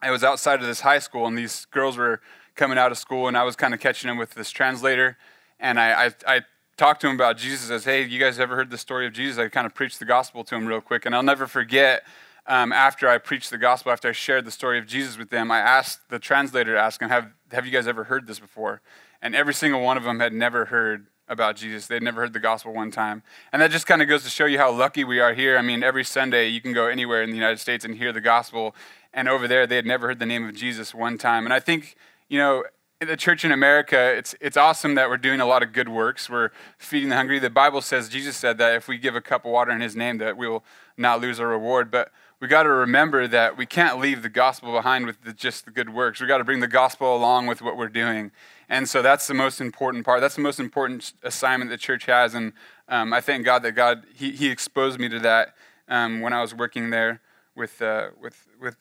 I 0.00 0.10
was 0.10 0.22
outside 0.22 0.60
of 0.60 0.66
this 0.66 0.80
high 0.80 1.00
school, 1.00 1.26
and 1.26 1.36
these 1.36 1.66
girls 1.66 1.96
were 1.96 2.20
coming 2.54 2.78
out 2.78 2.92
of 2.92 2.98
school, 2.98 3.28
and 3.28 3.36
I 3.36 3.44
was 3.44 3.56
kind 3.56 3.74
of 3.74 3.80
catching 3.80 4.08
them 4.08 4.16
with 4.16 4.34
this 4.34 4.50
translator. 4.50 5.16
And 5.58 5.78
I, 5.78 6.06
I, 6.06 6.12
I 6.26 6.40
talked 6.76 7.00
to 7.00 7.08
them 7.08 7.16
about 7.16 7.36
Jesus 7.36 7.70
as, 7.70 7.84
hey, 7.84 8.04
you 8.04 8.20
guys 8.20 8.38
ever 8.38 8.54
heard 8.56 8.70
the 8.70 8.78
story 8.78 9.06
of 9.06 9.12
Jesus? 9.12 9.38
I 9.38 9.48
kind 9.48 9.66
of 9.66 9.74
preached 9.74 9.98
the 9.98 10.04
gospel 10.04 10.44
to 10.44 10.54
them 10.54 10.66
real 10.66 10.80
quick. 10.80 11.04
And 11.04 11.14
I'll 11.14 11.22
never 11.22 11.46
forget 11.46 12.04
um, 12.46 12.72
after 12.72 13.08
I 13.08 13.18
preached 13.18 13.50
the 13.50 13.58
gospel, 13.58 13.92
after 13.92 14.08
I 14.08 14.12
shared 14.12 14.44
the 14.44 14.50
story 14.50 14.78
of 14.78 14.86
Jesus 14.86 15.18
with 15.18 15.30
them, 15.30 15.50
I 15.50 15.58
asked 15.58 16.08
the 16.08 16.18
translator 16.18 16.74
to 16.74 16.80
ask 16.80 17.00
them, 17.00 17.08
have, 17.08 17.32
have 17.52 17.66
you 17.66 17.72
guys 17.72 17.86
ever 17.86 18.04
heard 18.04 18.26
this 18.26 18.38
before? 18.38 18.80
And 19.20 19.34
every 19.34 19.54
single 19.54 19.82
one 19.82 19.96
of 19.96 20.04
them 20.04 20.20
had 20.20 20.32
never 20.32 20.66
heard 20.66 21.08
about 21.28 21.56
Jesus. 21.56 21.86
They'd 21.86 22.02
never 22.02 22.22
heard 22.22 22.32
the 22.32 22.40
gospel 22.40 22.72
one 22.72 22.90
time. 22.90 23.22
And 23.52 23.60
that 23.60 23.70
just 23.70 23.86
kind 23.86 24.00
of 24.00 24.08
goes 24.08 24.22
to 24.24 24.30
show 24.30 24.46
you 24.46 24.58
how 24.58 24.72
lucky 24.72 25.04
we 25.04 25.20
are 25.20 25.34
here. 25.34 25.58
I 25.58 25.62
mean, 25.62 25.82
every 25.82 26.04
Sunday 26.04 26.48
you 26.48 26.60
can 26.60 26.72
go 26.72 26.86
anywhere 26.86 27.22
in 27.22 27.30
the 27.30 27.36
United 27.36 27.58
States 27.58 27.84
and 27.84 27.94
hear 27.94 28.12
the 28.12 28.20
gospel 28.20 28.74
and 29.12 29.28
over 29.28 29.48
there 29.48 29.66
they 29.66 29.76
had 29.76 29.86
never 29.86 30.08
heard 30.08 30.18
the 30.18 30.26
name 30.26 30.46
of 30.46 30.54
Jesus 30.54 30.94
one 30.94 31.18
time. 31.18 31.44
And 31.44 31.52
I 31.52 31.60
think, 31.60 31.96
you 32.28 32.38
know, 32.38 32.64
the 33.00 33.16
church 33.16 33.44
in 33.44 33.52
America, 33.52 34.14
it's, 34.16 34.34
it's 34.40 34.56
awesome 34.56 34.96
that 34.96 35.08
we're 35.08 35.18
doing 35.18 35.40
a 35.40 35.46
lot 35.46 35.62
of 35.62 35.72
good 35.72 35.88
works. 35.88 36.28
We're 36.28 36.50
feeding 36.78 37.10
the 37.10 37.14
hungry. 37.16 37.38
The 37.38 37.48
Bible 37.48 37.80
says, 37.80 38.08
Jesus 38.08 38.36
said 38.36 38.58
that 38.58 38.74
if 38.74 38.88
we 38.88 38.98
give 38.98 39.14
a 39.14 39.20
cup 39.20 39.44
of 39.44 39.52
water 39.52 39.70
in 39.70 39.80
his 39.80 39.94
name, 39.94 40.18
that 40.18 40.36
we 40.36 40.48
will 40.48 40.64
not 40.96 41.20
lose 41.20 41.38
our 41.38 41.46
reward. 41.46 41.92
But 41.92 42.10
we 42.40 42.48
got 42.48 42.64
to 42.64 42.70
remember 42.70 43.28
that 43.28 43.56
we 43.56 43.66
can't 43.66 44.00
leave 44.00 44.22
the 44.22 44.28
gospel 44.28 44.72
behind 44.72 45.06
with 45.06 45.22
the, 45.22 45.32
just 45.32 45.64
the 45.64 45.70
good 45.70 45.90
works. 45.90 46.20
We 46.20 46.26
got 46.26 46.38
to 46.38 46.44
bring 46.44 46.58
the 46.58 46.68
gospel 46.68 47.16
along 47.16 47.46
with 47.46 47.62
what 47.62 47.76
we're 47.76 47.88
doing. 47.88 48.32
And 48.68 48.88
so 48.88 49.00
that's 49.00 49.28
the 49.28 49.34
most 49.34 49.60
important 49.60 50.04
part. 50.04 50.20
That's 50.20 50.34
the 50.34 50.40
most 50.42 50.58
important 50.58 51.12
assignment 51.22 51.70
the 51.70 51.78
church 51.78 52.06
has. 52.06 52.34
And 52.34 52.52
um, 52.88 53.12
I 53.12 53.20
thank 53.20 53.44
God 53.44 53.62
that 53.62 53.72
God, 53.72 54.06
he, 54.14 54.32
he 54.32 54.50
exposed 54.50 54.98
me 54.98 55.08
to 55.08 55.20
that 55.20 55.54
um, 55.88 56.20
when 56.20 56.32
I 56.32 56.40
was 56.40 56.52
working 56.52 56.90
there 56.90 57.20
with, 57.54 57.80
uh, 57.80 58.08
with, 58.20 58.46
with 58.60 58.76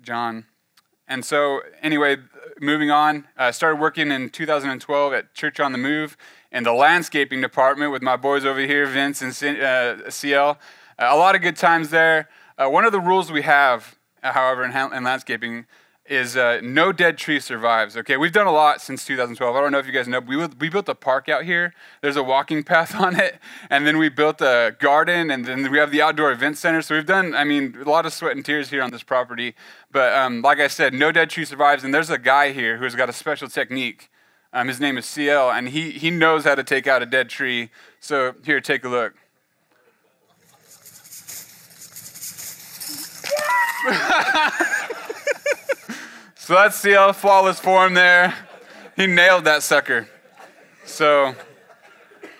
John. 0.00 0.46
And 1.06 1.24
so, 1.24 1.62
anyway, 1.82 2.16
moving 2.60 2.90
on, 2.90 3.26
I 3.36 3.50
started 3.50 3.80
working 3.80 4.10
in 4.10 4.30
2012 4.30 5.12
at 5.12 5.34
Church 5.34 5.58
on 5.58 5.72
the 5.72 5.78
Move 5.78 6.16
in 6.52 6.64
the 6.64 6.72
landscaping 6.72 7.40
department 7.40 7.92
with 7.92 8.02
my 8.02 8.16
boys 8.16 8.44
over 8.44 8.60
here, 8.60 8.86
Vince 8.86 9.22
and 9.22 9.58
uh, 9.58 10.10
CL. 10.10 10.50
Uh, 10.50 10.54
a 10.98 11.16
lot 11.16 11.34
of 11.34 11.40
good 11.40 11.56
times 11.56 11.90
there. 11.90 12.28
Uh, 12.58 12.68
one 12.68 12.84
of 12.84 12.92
the 12.92 13.00
rules 13.00 13.30
we 13.32 13.42
have, 13.42 13.96
however, 14.22 14.64
in, 14.64 14.70
in 14.70 15.04
landscaping 15.04 15.66
is 16.08 16.36
uh, 16.36 16.60
no 16.62 16.90
dead 16.90 17.18
tree 17.18 17.38
survives. 17.38 17.96
Okay, 17.96 18.16
we've 18.16 18.32
done 18.32 18.46
a 18.46 18.52
lot 18.52 18.80
since 18.80 19.04
2012. 19.04 19.54
I 19.54 19.60
don't 19.60 19.72
know 19.72 19.78
if 19.78 19.86
you 19.86 19.92
guys 19.92 20.08
know, 20.08 20.20
we, 20.20 20.36
we 20.36 20.68
built 20.68 20.88
a 20.88 20.94
park 20.94 21.28
out 21.28 21.44
here. 21.44 21.74
There's 22.00 22.16
a 22.16 22.22
walking 22.22 22.62
path 22.64 22.94
on 22.94 23.18
it, 23.18 23.38
and 23.70 23.86
then 23.86 23.98
we 23.98 24.08
built 24.08 24.40
a 24.40 24.74
garden, 24.78 25.30
and 25.30 25.44
then 25.44 25.70
we 25.70 25.78
have 25.78 25.90
the 25.90 26.00
outdoor 26.00 26.32
event 26.32 26.56
center. 26.56 26.80
So 26.82 26.94
we've 26.94 27.06
done, 27.06 27.34
I 27.34 27.44
mean, 27.44 27.76
a 27.80 27.88
lot 27.88 28.06
of 28.06 28.12
sweat 28.12 28.36
and 28.36 28.44
tears 28.44 28.70
here 28.70 28.82
on 28.82 28.90
this 28.90 29.02
property. 29.02 29.54
But 29.92 30.14
um, 30.14 30.42
like 30.42 30.60
I 30.60 30.68
said, 30.68 30.94
no 30.94 31.12
dead 31.12 31.30
tree 31.30 31.44
survives, 31.44 31.84
and 31.84 31.92
there's 31.92 32.10
a 32.10 32.18
guy 32.18 32.52
here 32.52 32.78
who's 32.78 32.94
got 32.94 33.08
a 33.08 33.12
special 33.12 33.48
technique. 33.48 34.10
Um, 34.52 34.68
his 34.68 34.80
name 34.80 34.96
is 34.96 35.04
CL, 35.04 35.50
and 35.50 35.68
he, 35.68 35.90
he 35.90 36.10
knows 36.10 36.44
how 36.44 36.54
to 36.54 36.64
take 36.64 36.86
out 36.86 37.02
a 37.02 37.06
dead 37.06 37.28
tree. 37.28 37.70
So 38.00 38.34
here, 38.44 38.60
take 38.60 38.84
a 38.84 38.88
look. 38.88 39.14
so 46.48 46.54
that's 46.54 46.76
CL, 46.76 47.12
flawless 47.12 47.60
form 47.60 47.92
there. 47.92 48.34
He 48.96 49.06
nailed 49.06 49.44
that 49.44 49.62
sucker. 49.62 50.08
So 50.86 51.34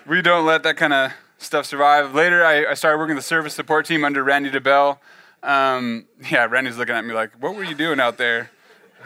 we 0.07 0.23
don't 0.23 0.47
let 0.47 0.63
that 0.63 0.77
kind 0.77 0.93
of 0.93 1.11
stuff 1.37 1.67
survive. 1.67 2.15
Later, 2.15 2.43
I, 2.43 2.71
I, 2.71 2.73
started 2.73 2.97
working 2.97 3.15
the 3.15 3.21
service 3.21 3.53
support 3.53 3.85
team 3.85 4.03
under 4.03 4.23
Randy 4.23 4.49
DeBell. 4.49 4.97
Um, 5.43 6.07
yeah, 6.27 6.45
Randy's 6.45 6.75
looking 6.75 6.95
at 6.95 7.05
me 7.05 7.13
like, 7.13 7.39
what 7.39 7.53
were 7.53 7.63
you 7.63 7.75
doing 7.75 7.99
out 7.99 8.17
there? 8.17 8.49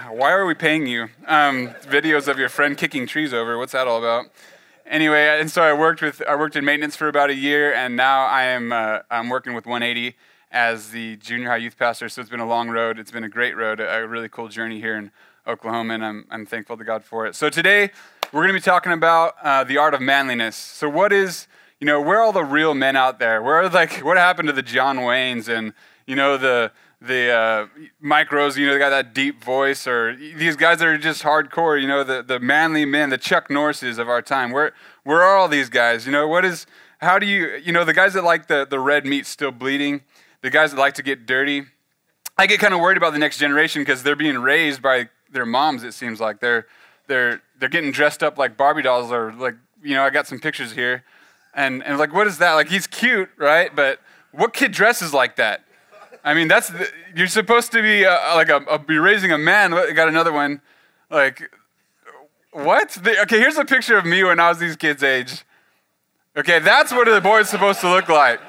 Why 0.10 0.32
are 0.32 0.46
we 0.46 0.54
paying 0.54 0.88
you? 0.88 1.10
Um, 1.28 1.72
videos 1.82 2.30
of 2.30 2.40
your 2.40 2.48
friend 2.48 2.78
kicking 2.78 3.06
trees 3.06 3.34
over. 3.34 3.58
What's 3.58 3.74
that 3.74 3.90
all 3.90 3.98
about? 3.98 4.28
Anyway, 4.86 5.38
and 5.38 5.52
so 5.52 5.64
I 5.64 5.74
worked 5.74 6.02
with 6.02 6.24
I 6.30 6.36
worked 6.38 6.56
in 6.56 6.64
maintenance 6.64 6.96
for 6.96 7.10
about 7.10 7.30
a 7.30 7.36
year, 7.36 7.74
and 7.74 7.98
now 7.98 8.24
I 8.24 8.44
am 8.44 8.72
uh, 8.72 9.00
I'm 9.12 9.28
working 9.28 9.54
with 9.54 9.66
180 9.66 10.16
as 10.54 10.92
the 10.92 11.18
junior 11.18 11.50
high 11.50 11.58
youth 11.58 11.78
pastor. 11.78 12.08
So 12.08 12.22
it's 12.22 12.30
been 12.30 12.40
a 12.40 12.48
long 12.48 12.70
road. 12.70 13.00
It's 13.00 13.12
been 13.12 13.24
a 13.24 13.30
great 13.30 13.58
road, 13.58 13.80
a 13.82 14.08
really 14.08 14.30
cool 14.30 14.48
journey 14.48 14.80
here 14.80 14.96
in 14.96 15.12
Oklahoma, 15.46 15.96
and 15.96 16.06
I'm, 16.06 16.26
I'm 16.30 16.46
thankful 16.46 16.78
to 16.78 16.84
God 16.86 17.04
for 17.04 17.26
it. 17.26 17.36
So 17.36 17.50
today 17.50 17.90
we're 18.32 18.44
going 18.44 18.54
to 18.54 18.54
be 18.54 18.62
talking 18.62 18.94
about 18.94 19.34
uh, 19.44 19.64
the 19.66 19.78
art 19.78 19.94
of 19.94 20.00
manliness. 20.00 20.56
So 20.56 20.88
what 20.88 21.12
is, 21.12 21.48
you 21.80 21.88
know, 21.88 22.00
where 22.00 22.20
are 22.20 22.22
all 22.22 22.32
the 22.32 22.46
real 22.46 22.74
men 22.74 22.96
out 22.96 23.20
there? 23.20 23.42
Where 23.42 23.56
are 23.56 23.68
like, 23.68 23.98
what 24.06 24.16
happened 24.16 24.48
to 24.48 24.54
the 24.54 24.62
John 24.62 25.00
Waynes 25.00 25.50
and, 25.50 25.74
you 26.06 26.16
know, 26.16 26.38
the, 26.38 26.72
the 27.02 27.32
uh, 27.32 27.68
Mike 28.00 28.32
Rowes, 28.32 28.58
you 28.58 28.68
know, 28.68 28.74
they 28.74 28.80
got 28.80 28.92
that 28.92 29.14
deep 29.14 29.44
voice, 29.44 29.86
or 29.88 30.16
these 30.16 30.56
guys 30.56 30.80
that 30.80 30.88
are 30.88 30.98
just 30.98 31.24
hardcore, 31.24 31.82
you 31.82 31.88
know, 31.88 32.04
the, 32.04 32.24
the 32.24 32.40
manly 32.40 32.86
men, 32.86 33.10
the 33.10 33.18
Chuck 33.18 33.50
Norrises 33.50 33.98
of 33.98 34.08
our 34.08 34.22
time. 34.22 34.52
Where, 34.52 34.72
where 35.04 35.24
are 35.24 35.36
all 35.36 35.50
these 35.50 35.68
guys? 35.70 36.06
You 36.06 36.14
know, 36.14 36.28
what 36.28 36.46
is, 36.46 36.66
how 37.00 37.20
do 37.20 37.26
you, 37.26 37.58
you 37.58 37.74
know, 37.74 37.84
the 37.84 37.94
guys 37.94 38.14
that 38.14 38.24
like 38.24 38.48
the, 38.48 38.66
the 38.70 38.80
red 38.80 39.06
meat 39.06 39.26
still 39.26 39.52
bleeding, 39.52 40.04
the 40.44 40.50
guys 40.52 40.72
that 40.72 40.78
like 40.78 40.94
to 40.96 41.04
get 41.04 41.26
dirty. 41.26 41.64
I 42.38 42.46
get 42.46 42.60
kind 42.60 42.74
of 42.74 42.82
worried 42.82 42.98
about 42.98 43.14
the 43.14 43.20
next 43.20 43.40
generation 43.40 43.82
because 43.82 44.04
they're 44.04 44.16
being 44.16 44.38
raised 44.38 44.82
by 44.82 45.10
their 45.32 45.46
moms. 45.46 45.84
It 45.84 45.94
seems 45.94 46.20
like 46.20 46.40
they're 46.40 46.68
they're 47.08 47.42
they're 47.58 47.70
getting 47.70 47.92
dressed 47.92 48.22
up 48.22 48.38
like 48.38 48.58
Barbie 48.58 48.84
dolls 48.84 49.12
or 49.12 49.34
like 49.34 49.56
you 49.82 49.96
know 49.96 50.04
I 50.04 50.12
got 50.12 50.28
some 50.28 50.40
pictures 50.40 50.74
here, 50.74 51.04
and 51.56 51.84
and 51.84 51.98
like 51.98 52.14
what 52.14 52.28
is 52.28 52.38
that? 52.38 52.54
Like 52.54 52.70
he's 52.70 52.86
cute, 52.86 53.30
right? 53.38 53.76
But 53.76 54.00
what 54.32 54.54
kid 54.54 54.72
dresses 54.72 55.14
like 55.14 55.38
that? 55.38 55.64
I 56.24 56.34
mean 56.34 56.48
that's 56.48 56.68
the, 56.68 56.90
you're 57.16 57.28
supposed 57.28 57.72
to 57.72 57.82
be 57.82 58.06
uh, 58.06 58.36
like 58.36 58.50
a, 58.50 58.58
a, 58.70 58.78
be 58.78 58.98
raising 58.98 59.32
a 59.32 59.38
man. 59.38 59.74
I 59.74 59.92
got 59.92 60.10
another 60.10 60.34
one, 60.34 60.62
like 61.10 61.50
what? 62.52 62.90
The, 62.90 63.22
okay, 63.22 63.40
here's 63.40 63.58
a 63.58 63.66
picture 63.66 63.98
of 63.98 64.06
me 64.06 64.24
when 64.24 64.40
I 64.40 64.50
was 64.50 64.60
these 64.60 64.76
kids' 64.76 65.04
age. 65.04 65.46
Okay, 66.36 66.60
that's 66.60 66.92
what 66.92 67.08
the 67.08 67.22
boy's 67.22 67.48
supposed 67.48 67.80
to 67.82 67.90
look 67.90 68.10
like. 68.10 68.40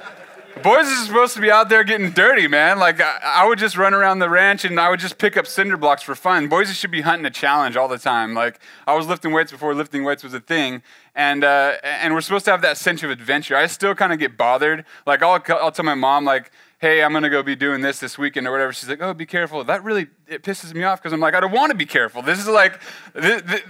Boys 0.62 0.86
are 0.86 1.04
supposed 1.04 1.34
to 1.34 1.40
be 1.40 1.50
out 1.50 1.68
there 1.68 1.82
getting 1.82 2.12
dirty, 2.12 2.46
man. 2.46 2.78
Like, 2.78 3.00
I, 3.00 3.18
I, 3.24 3.46
would 3.46 3.58
just 3.58 3.76
run 3.76 3.92
around 3.92 4.20
the 4.20 4.30
ranch 4.30 4.64
and 4.64 4.78
I 4.78 4.88
would 4.88 5.00
just 5.00 5.18
pick 5.18 5.36
up 5.36 5.48
cinder 5.48 5.76
blocks 5.76 6.02
for 6.02 6.14
fun. 6.14 6.48
Boys 6.48 6.74
should 6.76 6.92
be 6.92 7.00
hunting 7.00 7.26
a 7.26 7.30
challenge 7.30 7.76
all 7.76 7.88
the 7.88 7.98
time. 7.98 8.34
Like, 8.34 8.60
I 8.86 8.94
was 8.94 9.08
lifting 9.08 9.32
weights 9.32 9.50
before 9.50 9.74
lifting 9.74 10.04
weights 10.04 10.22
was 10.22 10.32
a 10.32 10.38
thing. 10.38 10.82
And, 11.16 11.42
uh, 11.42 11.74
and 11.82 12.14
we're 12.14 12.20
supposed 12.20 12.44
to 12.44 12.52
have 12.52 12.62
that 12.62 12.76
sense 12.76 13.02
of 13.02 13.10
adventure. 13.10 13.56
I 13.56 13.66
still 13.66 13.96
kind 13.96 14.12
of 14.12 14.20
get 14.20 14.36
bothered. 14.36 14.84
Like, 15.06 15.22
I'll, 15.24 15.42
I'll 15.48 15.72
tell 15.72 15.84
my 15.84 15.94
mom, 15.94 16.24
like, 16.24 16.52
hey, 16.78 17.02
I'm 17.02 17.10
going 17.10 17.24
to 17.24 17.30
go 17.30 17.42
be 17.42 17.56
doing 17.56 17.80
this 17.80 17.98
this 17.98 18.16
weekend 18.16 18.46
or 18.46 18.52
whatever. 18.52 18.72
She's 18.72 18.88
like, 18.88 19.02
oh, 19.02 19.12
be 19.12 19.26
careful. 19.26 19.64
That 19.64 19.82
really, 19.82 20.06
it 20.28 20.42
pisses 20.42 20.72
me 20.72 20.84
off 20.84 21.00
because 21.00 21.12
I'm 21.12 21.20
like, 21.20 21.34
I 21.34 21.40
don't 21.40 21.52
want 21.52 21.72
to 21.72 21.76
be 21.76 21.86
careful. 21.86 22.22
This 22.22 22.38
is 22.38 22.46
like, 22.46 22.78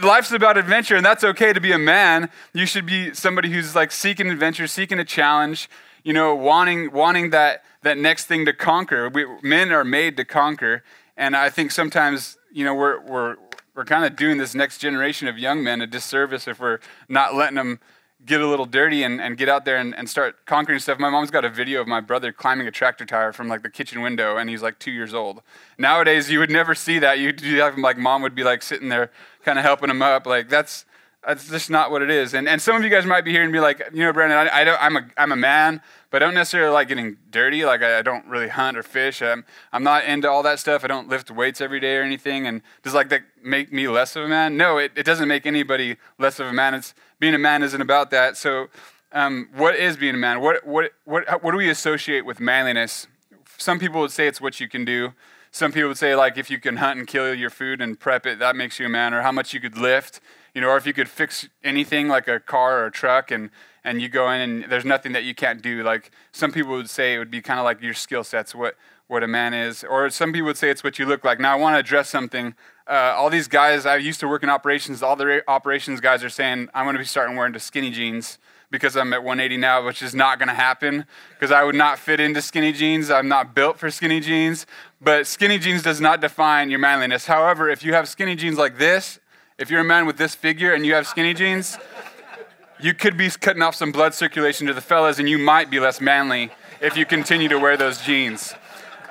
life's 0.03 0.33
about 0.33 0.59
adventure 0.59 0.97
and 0.97 1.07
that's 1.07 1.25
okay 1.25 1.53
to 1.53 1.61
be 1.61 1.73
a 1.73 1.79
man. 1.79 2.29
You 2.53 2.67
should 2.67 2.87
be 2.87 3.15
somebody 3.15 3.51
who's 3.51 3.75
like 3.75 3.91
seeking 3.91 4.31
adventure, 4.31 4.67
seeking 4.67 4.99
a 4.99 5.05
challenge, 5.05 5.71
you 6.05 6.13
know, 6.13 6.35
wanting, 6.35 6.93
wanting 6.93 7.31
that, 7.31 7.65
that 7.83 7.99
next 7.99 8.27
thing 8.27 8.45
to 8.45 8.53
conquer. 8.53 9.09
We, 9.09 9.27
men 9.43 9.73
are 9.73 9.85
made 9.85 10.17
to 10.19 10.25
conquer. 10.25 10.85
And 11.17 11.35
I 11.35 11.51
think 11.51 11.71
sometimes, 11.71 12.37
you 12.53 12.65
know, 12.65 12.75
we're, 12.75 13.01
we're, 13.01 13.37
we're 13.75 13.85
kind 13.85 14.05
of 14.05 14.15
doing 14.15 14.39
this 14.39 14.55
next 14.55 14.79
generation 14.79 15.27
of 15.27 15.39
young 15.39 15.65
men 15.65 15.81
a 15.81 15.87
disservice 15.87 16.47
if 16.47 16.61
we're 16.61 16.79
not 17.09 17.35
letting 17.35 17.57
them 17.57 17.81
get 18.25 18.41
a 18.41 18.47
little 18.47 18.65
dirty 18.65 19.03
and, 19.03 19.21
and 19.21 19.37
get 19.37 19.49
out 19.49 19.65
there 19.65 19.77
and, 19.77 19.95
and 19.97 20.09
start 20.09 20.47
conquering 20.47 20.79
stuff. 20.79 20.99
My 20.99 21.11
mom's 21.11 21.31
got 21.31 21.45
a 21.45 21.51
video 21.51 21.81
of 21.81 21.89
my 21.89 22.01
brother 22.01 22.33
climbing 22.33 22.67
a 22.67 22.71
tractor 22.71 23.05
tire 23.05 23.33
from 23.33 23.49
like 23.49 23.63
the 23.63 23.69
kitchen 23.69 24.01
window 24.01 24.37
and 24.37 24.49
he's 24.49 24.63
like 24.63 24.79
two 24.79 24.93
years 24.93 25.13
old. 25.13 25.43
Nowadays, 25.77 26.31
you 26.31 26.39
would 26.39 26.51
never 26.51 26.75
see 26.75 26.99
that. 27.01 27.19
You'd 27.19 27.41
have 27.41 27.77
like 27.77 27.99
mom 27.99 28.23
would 28.23 28.35
be 28.35 28.45
like 28.45 28.63
sitting 28.63 28.89
there 28.89 29.11
kind 29.45 29.59
of 29.59 29.65
helping 29.65 29.91
him 29.91 30.01
up. 30.01 30.27
Like 30.27 30.49
that's, 30.49 30.87
that's 31.27 31.49
just 31.49 31.71
not 31.71 31.91
what 31.91 32.03
it 32.03 32.11
is. 32.11 32.35
And, 32.35 32.49
and 32.49 32.61
some 32.61 32.77
of 32.77 32.83
you 32.83 32.91
guys 32.91 33.07
might 33.07 33.25
be 33.25 33.31
here 33.31 33.43
and 33.43 33.53
be 33.53 33.61
like, 33.61 33.83
you 33.93 34.05
know, 34.05 34.13
Brandon, 34.13 34.39
I, 34.39 34.61
I 34.61 34.65
don't, 34.65 34.83
I'm, 34.83 34.97
a, 34.97 35.07
I'm 35.17 35.33
a 35.33 35.37
man, 35.37 35.81
but 36.11 36.23
I 36.23 36.27
don't 36.27 36.35
necessarily 36.35 36.73
like 36.73 36.89
getting 36.89 37.17
dirty. 37.31 37.65
Like, 37.65 37.83
I, 37.83 37.99
I 37.99 38.03
don't 38.03 38.27
really 38.27 38.49
hunt 38.49 38.77
or 38.77 38.83
fish. 38.83 39.23
I'm, 39.23 39.45
I'm 39.73 39.83
not 39.83 40.05
into 40.05 40.31
all 40.31 40.43
that 40.43 40.59
stuff. 40.59 40.85
I 40.85 40.87
don't 40.87 41.09
lift 41.09 41.31
weights 41.31 41.61
every 41.61 41.81
day 41.81 41.97
or 41.97 42.03
anything. 42.03 42.47
And 42.47 42.63
does 42.83 42.95
like 42.95 43.09
that 43.09 43.23
make 43.43 43.73
me 43.73 43.89
less 43.89 44.17
of 44.17 44.25
a 44.25 44.29
man? 44.29 44.57
No, 44.57 44.79
it, 44.79 44.93
it 44.97 45.05
doesn't 45.05 45.29
make 45.29 45.47
anybody 45.47 45.97
less 46.19 46.39
of 46.41 46.47
a 46.47 46.53
man. 46.53 46.75
It's 46.75 46.95
being 47.19 47.35
a 47.35 47.39
man 47.39 47.63
isn't 47.63 47.81
about 47.81 48.11
that. 48.11 48.37
So, 48.37 48.69
um, 49.13 49.49
what 49.55 49.77
is 49.77 49.97
being 49.97 50.15
a 50.15 50.19
man? 50.19 50.41
What, 50.41 50.67
what, 50.67 50.93
what, 51.05 51.43
what 51.43 51.53
do 51.53 51.57
we 51.57 51.71
associate 51.71 52.27
with 52.27 52.41
manliness? 52.41 53.07
Some 53.57 53.79
people 53.79 54.01
would 54.01 54.11
say 54.11 54.27
it's 54.27 54.41
what 54.41 54.59
you 54.59 54.69
can 54.69 54.85
do. 54.85 55.13
Some 55.53 55.71
people 55.71 55.91
would 55.91 55.99
say, 55.99 56.17
like, 56.17 56.37
if 56.37 56.51
you 56.51 56.59
can 56.59 56.79
hunt 56.79 56.99
and 56.99 57.07
kill 57.07 57.33
your 57.33 57.49
food 57.49 57.81
and 57.81 57.99
prep 57.99 58.27
it, 58.27 58.41
that 58.41 58.57
makes 58.57 58.81
you 58.81 58.87
a 58.87 58.89
man, 58.89 59.15
or 59.15 59.23
how 59.23 59.31
much 59.31 59.55
you 59.55 59.61
could 59.61 59.79
lift 59.79 60.21
you 60.55 60.61
know, 60.61 60.69
or 60.69 60.77
if 60.77 60.87
you 60.87 60.93
could 60.93 61.09
fix 61.09 61.49
anything 61.63 62.09
like 62.09 62.29
a 62.29 62.39
car 62.39 62.81
or 62.81 62.87
a 62.87 62.91
truck 62.91 63.31
and, 63.31 63.51
and 63.83 64.01
you 64.01 64.09
go 64.09 64.31
in 64.31 64.41
and 64.41 64.71
there's 64.71 64.85
nothing 64.85 65.13
that 65.13 65.25
you 65.25 65.35
can't 65.35 65.61
do. 65.61 65.83
Like 65.83 66.13
some 66.33 66.53
people 66.53 66.73
would 66.73 66.89
say 66.89 67.15
it 67.15 67.19
would 67.19 67.31
be 67.31 67.43
kind 67.43 67.59
of 67.59 67.65
like 67.65 67.83
your 67.83 67.95
skill 67.95 68.23
sets, 68.23 68.55
what, 68.55 68.77
what 69.09 69.25
a 69.25 69.29
man 69.29 69.53
is. 69.53 69.83
Or 69.85 70.09
some 70.11 70.33
people 70.33 70.47
would 70.47 70.57
say 70.57 70.71
it's 70.71 70.85
what 70.85 70.99
you 70.99 71.07
look 71.07 71.25
like. 71.25 71.41
Now 71.41 71.53
I 71.53 71.57
want 71.57 71.75
to 71.75 71.81
address 71.81 72.09
something. 72.09 72.55
Uh, 72.87 73.15
all 73.17 73.31
these 73.31 73.49
guys, 73.49 73.85
I 73.85 73.97
used 73.97 74.21
to 74.21 74.29
work 74.29 74.43
in 74.43 74.51
operations, 74.51 75.03
all 75.03 75.17
the 75.17 75.43
operations 75.49 76.01
guys 76.01 76.23
are 76.23 76.31
saying, 76.31 76.69
I'm 76.73 76.85
going 76.85 76.95
to 76.95 77.01
be 77.01 77.05
starting 77.05 77.37
wearing 77.37 77.53
the 77.53 77.61
skinny 77.61 77.91
jeans 77.91 78.39
because 78.71 78.97
I'm 78.97 79.13
at 79.13 79.23
180 79.23 79.57
now, 79.57 79.85
which 79.85 80.03
is 80.03 80.15
not 80.15 80.39
going 80.39 80.49
to 80.49 80.55
happen 80.55 81.05
because 81.31 81.51
I 81.51 81.65
would 81.65 81.75
not 81.75 81.99
fit 81.99 82.21
into 82.21 82.43
skinny 82.43 82.73
jeans. 82.73 83.11
I'm 83.11 83.29
not 83.29 83.55
built 83.55 83.79
for 83.79 83.91
skinny 83.91 84.21
jeans. 84.21 84.67
But 85.01 85.27
skinny 85.27 85.59
jeans 85.59 85.83
does 85.83 86.01
not 86.01 86.21
define 86.21 86.71
your 86.71 86.79
manliness. 86.79 87.27
However, 87.27 87.69
if 87.69 87.85
you 87.85 87.95
have 87.95 88.09
skinny 88.09 88.35
jeans 88.35 88.59
like 88.59 88.79
this 88.79 89.19
if 89.59 89.71
you're 89.71 89.81
a 89.81 89.85
man 89.85 90.07
with 90.07 90.17
this 90.17 90.35
figure 90.35 90.73
and 90.73 90.85
you 90.85 90.95
have 90.95 91.07
skinny 91.07 91.33
jeans, 91.33 91.79
you 92.81 92.93
could 92.93 93.17
be 93.17 93.31
cutting 93.31 93.63
off 93.63 93.75
some 93.75 93.93
blood 93.93 94.15
circulation 94.15 94.67
to 94.67 94.75
the 94.75 94.81
fellas, 94.81 95.19
and 95.19 95.29
you 95.29 95.39
might 95.39 95.71
be 95.71 95.79
less 95.79 96.01
manly 96.01 96.51
if 96.81 96.97
you 96.97 97.07
continue 97.07 97.49
to 97.49 97.59
wear 97.59 97.77
those 97.77 98.01
jeans. 98.01 98.55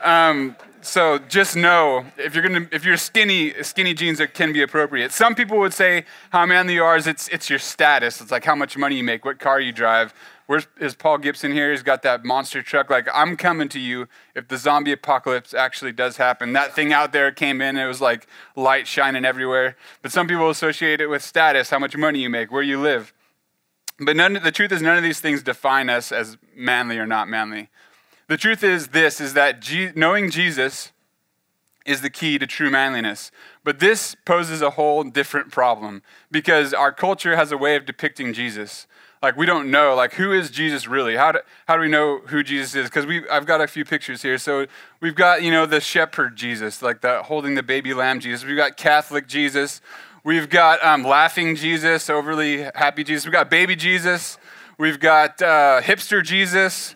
Um, 0.04 0.58
so 0.82 1.18
just 1.18 1.56
know 1.56 2.06
if 2.18 2.36
you're 2.36 2.44
gonna 2.44 2.68
if 2.74 2.84
you're 2.84 2.98
skinny, 2.98 3.54
skinny 3.64 3.94
jeans 3.94 4.22
can 4.34 4.52
be 4.52 4.62
appropriate. 4.62 5.14
Some 5.14 5.34
people 5.34 5.58
would 5.60 5.74
say 5.74 6.04
how 6.32 6.46
manly 6.46 6.74
you 6.74 6.84
are 6.84 6.98
is 6.98 7.08
it's 7.08 7.30
it's 7.30 7.50
your 7.50 7.60
status. 7.60 8.20
It's 8.20 8.32
like 8.32 8.44
how 8.44 8.56
much 8.56 8.76
money 8.78 8.98
you 8.98 9.04
make, 9.04 9.24
what 9.24 9.40
car 9.40 9.62
you 9.62 9.72
drive, 9.72 10.14
Where's 10.46 10.68
is 10.80 10.94
Paul 10.94 11.20
Gibson 11.20 11.54
here? 11.54 11.72
He's 11.72 11.84
got 11.84 12.02
that 12.02 12.26
monster 12.26 12.62
truck. 12.62 12.90
Like, 12.90 13.08
I'm 13.14 13.38
coming 13.38 13.70
to 13.70 13.80
you 13.80 14.08
if 14.36 14.48
the 14.48 14.58
zombie 14.58 14.92
apocalypse 14.92 15.54
actually 15.54 15.94
does 15.94 16.18
happen. 16.18 16.54
That 16.54 16.76
thing 16.76 16.92
out 16.92 17.14
there 17.14 17.32
came 17.32 17.62
in, 17.62 17.78
it 17.78 17.86
was 17.86 18.02
like 18.02 18.28
light 18.56 18.86
shining 18.86 19.24
everywhere. 19.24 19.78
But 20.02 20.12
some 20.12 20.28
people 20.28 20.50
associate 20.50 21.00
it 21.00 21.08
with 21.08 21.22
status, 21.22 21.70
how 21.70 21.80
much 21.80 21.96
money 21.96 22.20
you 22.20 22.30
make, 22.30 22.52
where 22.52 22.62
you 22.62 22.80
live. 22.80 23.14
But 24.00 24.16
none, 24.16 24.34
the 24.34 24.52
truth 24.52 24.72
is, 24.72 24.82
none 24.82 24.98
of 24.98 25.04
these 25.04 25.20
things 25.20 25.44
define 25.44 25.90
us 25.90 26.12
as 26.12 26.38
manly 26.56 26.98
or 26.98 27.06
not 27.06 27.30
manly. 27.30 27.70
The 28.28 28.38
truth 28.38 28.64
is 28.64 28.90
this 28.90 29.22
is 29.22 29.34
that 29.36 29.62
G- 29.62 29.92
knowing 29.96 30.30
Jesus 30.30 30.92
is 31.86 32.02
the 32.02 32.10
key 32.10 32.40
to 32.40 32.48
true 32.48 32.72
manliness. 32.72 33.32
But 33.64 33.80
this 33.80 34.16
poses 34.26 34.62
a 34.62 34.72
whole 34.72 35.04
different 35.04 35.52
problem 35.52 36.02
because 36.32 36.74
our 36.74 36.92
culture 36.92 37.36
has 37.36 37.52
a 37.52 37.58
way 37.58 37.76
of 37.76 37.86
depicting 37.86 38.34
Jesus 38.34 38.88
like 39.24 39.38
we 39.38 39.46
don't 39.46 39.72
know 39.72 39.96
like 39.96 40.14
who 40.14 40.34
is 40.34 40.52
jesus 40.52 40.86
really? 40.86 41.16
How 41.16 41.32
do, 41.32 41.40
how 41.66 41.76
do 41.78 41.82
we 41.82 41.88
know 41.88 42.20
who 42.28 42.44
jesus 42.44 42.76
is? 42.76 42.90
Because 42.90 43.06
we 43.06 43.28
i've 43.30 43.46
got 43.46 43.62
a 43.62 43.68
few 43.68 43.86
pictures 43.86 44.22
here. 44.22 44.38
So 44.38 44.68
we've 45.00 45.16
got 45.16 45.42
you 45.42 45.50
know 45.50 45.66
the 45.66 45.80
shepherd 45.80 46.36
jesus 46.36 46.82
like 46.82 47.02
the 47.02 47.24
holding 47.24 47.56
the 47.56 47.64
baby 47.64 47.94
lamb 47.94 48.20
jesus. 48.20 48.46
We've 48.46 48.58
got 48.58 48.76
catholic 48.76 49.28
jesus. 49.28 49.82
We've 50.26 50.50
got 50.50 50.84
um, 50.84 51.04
laughing 51.04 51.56
jesus 51.56 52.10
overly 52.10 52.64
happy 52.76 53.06
jesus. 53.06 53.26
We've 53.26 53.34
got 53.34 53.50
baby 53.50 53.78
jesus. 53.78 54.38
We've 54.78 55.00
got 55.00 55.42
uh, 55.42 55.80
hipster 55.82 56.22
jesus. 56.22 56.96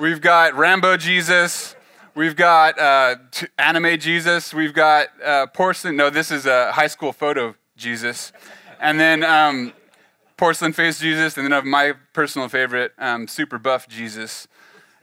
We've 0.00 0.20
got 0.20 0.54
rambo 0.54 0.96
jesus. 0.96 1.76
We've 2.16 2.34
got 2.34 2.76
uh, 2.80 3.16
anime 3.56 4.00
Jesus. 4.00 4.52
We've 4.52 4.74
got 4.74 5.08
uh, 5.24 5.46
porcelain. 5.46 5.94
No, 5.94 6.10
this 6.10 6.32
is 6.32 6.46
a 6.46 6.72
high 6.72 6.88
school 6.88 7.12
photo 7.12 7.54
Jesus. 7.76 8.32
And 8.80 8.98
then 8.98 9.22
um, 9.22 9.72
porcelain 10.38 10.72
face 10.72 10.98
Jesus. 10.98 11.36
And 11.36 11.44
then 11.44 11.52
of 11.52 11.66
my 11.66 11.92
personal 12.14 12.48
favorite, 12.48 12.92
um, 12.96 13.28
super 13.28 13.58
buff 13.58 13.86
Jesus. 13.86 14.48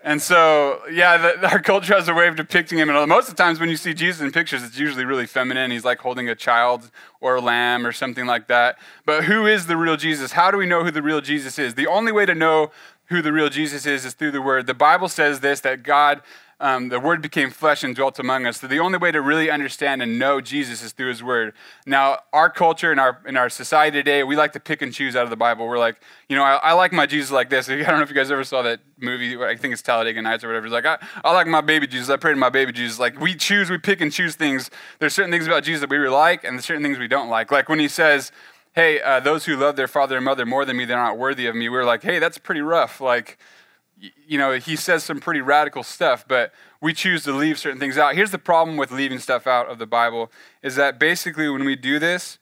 And 0.04 0.22
so, 0.22 0.82
yeah, 0.92 1.18
the, 1.18 1.48
our 1.51 1.60
culture 1.60 1.94
has 1.94 2.08
a 2.08 2.13
way 2.13 2.27
of 2.27 2.36
depicting 2.36 2.80
him. 2.80 2.89
And 2.89 3.10
most 3.10 3.30
of 3.30 3.36
the 3.36 3.44
times 3.44 3.60
when 3.60 3.70
you 3.70 3.77
see 3.77 3.94
Jesus 3.94 4.22
in 4.22 4.32
pictures, 4.32 4.63
it's 4.63 4.77
usually 4.77 5.06
really 5.06 5.27
feminine. 5.27 5.70
He's 5.70 5.86
like 5.86 6.00
holding 6.00 6.30
a 6.30 6.36
child 6.36 6.89
or 7.22 7.36
a 7.36 7.42
lamb 7.42 7.86
or 7.86 7.92
something 7.92 8.25
like 8.25 8.48
that. 8.48 8.77
But 9.06 9.25
who 9.25 9.46
is 9.46 9.68
the 9.68 9.77
real 9.77 9.98
Jesus? 9.98 10.32
How 10.32 10.50
do 10.50 10.58
we 10.58 10.65
know 10.65 10.84
who 10.84 10.92
the 10.92 11.04
real 11.04 11.22
Jesus 11.22 11.60
is? 11.60 11.75
The 11.75 11.88
only 11.88 12.12
way 12.12 12.25
to 12.25 12.36
know 12.36 12.72
who 13.08 13.22
the 13.22 13.34
real 13.34 13.50
Jesus 13.50 13.86
is 13.86 14.06
is 14.06 14.13
through 14.13 14.32
the 14.32 14.42
Word. 14.42 14.68
The 14.68 14.74
Bible 14.74 15.10
says 15.10 15.42
this 15.42 15.60
that 15.62 15.84
God 15.84 16.22
um, 16.59 16.88
the 16.88 17.01
Word 17.01 17.21
became 17.21 17.50
flesh 17.50 17.83
and 17.83 17.93
dwelt 17.93 18.17
among 18.17 18.45
us. 18.45 18.62
So 18.62 18.67
the 18.67 18.79
only 18.79 18.97
way 18.97 19.12
to 19.12 19.21
really 19.21 19.50
understand 19.50 20.01
and 20.01 20.17
know 20.17 20.39
Jesus 20.39 20.81
is 20.81 20.93
through 20.93 21.09
His 21.09 21.21
Word. 21.21 21.53
Now, 21.85 22.19
our 22.31 22.50
culture 22.50 22.91
and 22.91 23.00
our 23.00 23.21
in 23.27 23.35
our 23.35 23.50
society 23.50 24.00
today, 24.00 24.24
we 24.24 24.38
like 24.38 24.53
to 24.53 24.59
pick 24.62 24.81
and 24.81 24.93
choose 24.93 25.17
out 25.17 25.24
of 25.24 25.29
the 25.29 25.35
Bible. 25.35 25.67
We're 25.67 25.77
like, 25.77 25.97
you 26.29 26.35
know, 26.35 26.43
I, 26.43 26.55
I 26.55 26.74
like 26.74 26.93
my 26.93 27.05
Jesus 27.05 27.29
like 27.29 27.50
this. 27.50 27.67
I 27.69 27.75
don't 27.75 27.97
know 27.97 28.01
if 28.01 28.09
you 28.09 28.15
guys 28.15 28.31
ever 28.31 28.45
saw 28.45 28.62
that 28.62 28.79
movie. 29.00 29.38
I 29.38 29.57
think 29.57 29.74
it's 29.74 29.81
Talladega 29.81 30.21
Nights 30.21 30.45
or 30.45 30.47
whatever. 30.47 30.67
It's 30.67 30.74
like, 30.74 30.85
I, 30.85 30.97
I 31.25 31.33
like 31.33 31.47
my 31.47 31.62
baby 31.62 31.88
Jesus. 31.88 32.09
I 32.09 32.15
pray 32.15 32.31
to 32.31 32.38
my 32.38 32.50
baby 32.50 32.71
Jesus. 32.71 33.00
Like 33.00 33.19
we 33.19 33.35
choose, 33.35 33.69
we 33.69 33.77
pick 33.77 34.00
and 34.00 34.12
choose 34.12 34.35
things. 34.35 34.71
There's 35.00 35.13
certain 35.13 35.31
things 35.31 35.47
about 35.47 35.63
Jesus 35.63 35.81
that 35.81 35.89
we 35.89 35.97
really 35.97 36.15
like, 36.15 36.45
and 36.45 36.63
certain 36.63 36.83
things 36.83 36.97
we 36.97 37.09
don't 37.09 37.29
like. 37.29 37.51
Like 37.51 37.69
when 37.69 37.79
He 37.79 37.88
says. 37.88 38.31
Hey, 38.74 39.00
uh, 39.00 39.21
those 39.21 39.45
who 39.45 39.55
love 39.55 39.77
their 39.77 39.88
father 39.88 40.17
and 40.17 40.25
mother 40.25 40.45
more 40.45 40.65
than 40.65 40.75
me, 40.75 40.83
they're 40.83 40.97
not 40.97 41.17
worthy 41.17 41.45
of 41.45 41.55
me. 41.55 41.69
We're 41.69 41.85
like, 41.85 42.03
hey, 42.03 42.19
that's 42.19 42.38
pretty 42.38 42.59
rough. 42.59 43.00
Like, 43.00 43.38
you 44.27 44.38
know, 44.38 44.53
he 44.53 44.75
says 44.75 45.03
some 45.03 45.19
pretty 45.19 45.41
radical 45.41 45.83
stuff, 45.83 46.25
but 46.27 46.51
we 46.81 46.93
choose 46.93 47.24
to 47.24 47.31
leave 47.31 47.57
certain 47.57 47.79
things 47.79 47.97
out. 47.97 48.15
Here's 48.15 48.31
the 48.31 48.38
problem 48.38 48.77
with 48.77 48.91
leaving 48.91 49.19
stuff 49.19 49.47
out 49.47 49.69
of 49.69 49.79
the 49.79 49.85
Bible 49.85 50.31
is 50.62 50.75
that 50.75 51.00
basically 51.00 51.50
when 51.50 51.65
we 51.65 51.75
do 51.75 52.00
this, 52.00 52.38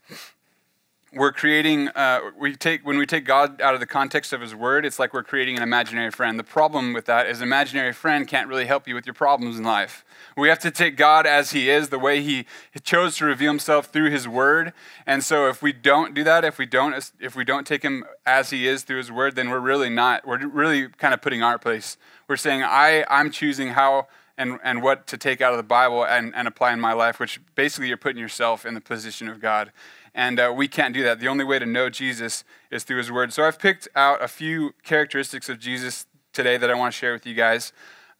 we're 1.15 1.31
creating 1.31 1.89
uh, 1.89 2.19
we 2.39 2.55
take 2.55 2.85
when 2.85 2.97
we 2.97 3.05
take 3.05 3.25
god 3.25 3.61
out 3.61 3.73
of 3.73 3.79
the 3.79 3.85
context 3.85 4.33
of 4.33 4.41
his 4.41 4.55
word 4.55 4.85
it's 4.85 4.97
like 4.97 5.13
we're 5.13 5.23
creating 5.23 5.55
an 5.55 5.63
imaginary 5.63 6.09
friend 6.09 6.39
the 6.39 6.43
problem 6.43 6.93
with 6.93 7.05
that 7.05 7.27
is 7.27 7.41
imaginary 7.41 7.93
friend 7.93 8.27
can't 8.27 8.47
really 8.47 8.65
help 8.65 8.87
you 8.87 8.95
with 8.95 9.05
your 9.05 9.13
problems 9.13 9.57
in 9.57 9.63
life 9.63 10.03
we 10.37 10.49
have 10.49 10.59
to 10.59 10.71
take 10.71 10.97
god 10.97 11.25
as 11.25 11.51
he 11.51 11.69
is 11.69 11.89
the 11.89 11.99
way 11.99 12.21
he 12.21 12.45
chose 12.83 13.17
to 13.17 13.25
reveal 13.25 13.51
himself 13.51 13.87
through 13.87 14.09
his 14.09 14.27
word 14.27 14.73
and 15.05 15.23
so 15.23 15.47
if 15.47 15.61
we 15.61 15.71
don't 15.71 16.13
do 16.13 16.23
that 16.23 16.43
if 16.43 16.57
we 16.57 16.65
don't 16.65 17.11
if 17.19 17.35
we 17.35 17.43
don't 17.43 17.67
take 17.67 17.83
him 17.83 18.03
as 18.25 18.49
he 18.49 18.67
is 18.67 18.83
through 18.83 18.97
his 18.97 19.11
word 19.11 19.35
then 19.35 19.49
we're 19.49 19.59
really 19.59 19.89
not 19.89 20.25
we're 20.27 20.45
really 20.47 20.87
kind 20.87 21.13
of 21.13 21.21
putting 21.21 21.43
our 21.43 21.57
place 21.57 21.97
we're 22.27 22.37
saying 22.37 22.63
i 22.63 23.05
i'm 23.09 23.31
choosing 23.31 23.69
how 23.69 24.07
and, 24.37 24.59
and 24.63 24.81
what 24.81 25.07
to 25.07 25.17
take 25.17 25.41
out 25.41 25.53
of 25.53 25.57
the 25.57 25.63
Bible 25.63 26.05
and, 26.05 26.33
and 26.35 26.47
apply 26.47 26.73
in 26.73 26.79
my 26.79 26.93
life, 26.93 27.19
which 27.19 27.39
basically 27.55 27.87
you're 27.87 27.97
putting 27.97 28.19
yourself 28.19 28.65
in 28.65 28.73
the 28.73 28.81
position 28.81 29.27
of 29.27 29.39
God. 29.39 29.71
And 30.15 30.39
uh, 30.39 30.53
we 30.55 30.67
can't 30.67 30.93
do 30.93 31.03
that. 31.03 31.19
The 31.19 31.27
only 31.27 31.43
way 31.43 31.59
to 31.59 31.65
know 31.65 31.89
Jesus 31.89 32.43
is 32.71 32.83
through 32.83 32.97
his 32.97 33.11
word. 33.11 33.33
So 33.33 33.43
I've 33.43 33.59
picked 33.59 33.87
out 33.95 34.23
a 34.23 34.27
few 34.27 34.73
characteristics 34.83 35.49
of 35.49 35.59
Jesus 35.59 36.05
today 36.33 36.57
that 36.57 36.69
I 36.69 36.73
want 36.73 36.93
to 36.93 36.97
share 36.97 37.13
with 37.13 37.25
you 37.25 37.35
guys 37.35 37.73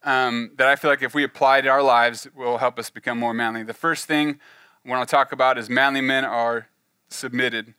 um, 0.04 0.52
that 0.56 0.68
I 0.68 0.76
feel 0.76 0.90
like 0.90 1.02
if 1.02 1.14
we 1.14 1.24
apply 1.24 1.62
to 1.62 1.68
our 1.68 1.82
lives 1.82 2.28
will 2.34 2.58
help 2.58 2.78
us 2.78 2.90
become 2.90 3.18
more 3.18 3.34
manly. 3.34 3.62
The 3.62 3.74
first 3.74 4.06
thing 4.06 4.38
I 4.84 4.90
want 4.90 5.08
to 5.08 5.10
talk 5.10 5.32
about 5.32 5.58
is 5.58 5.68
manly 5.68 6.02
men 6.02 6.24
are 6.24 6.68
submitted. 7.08 7.74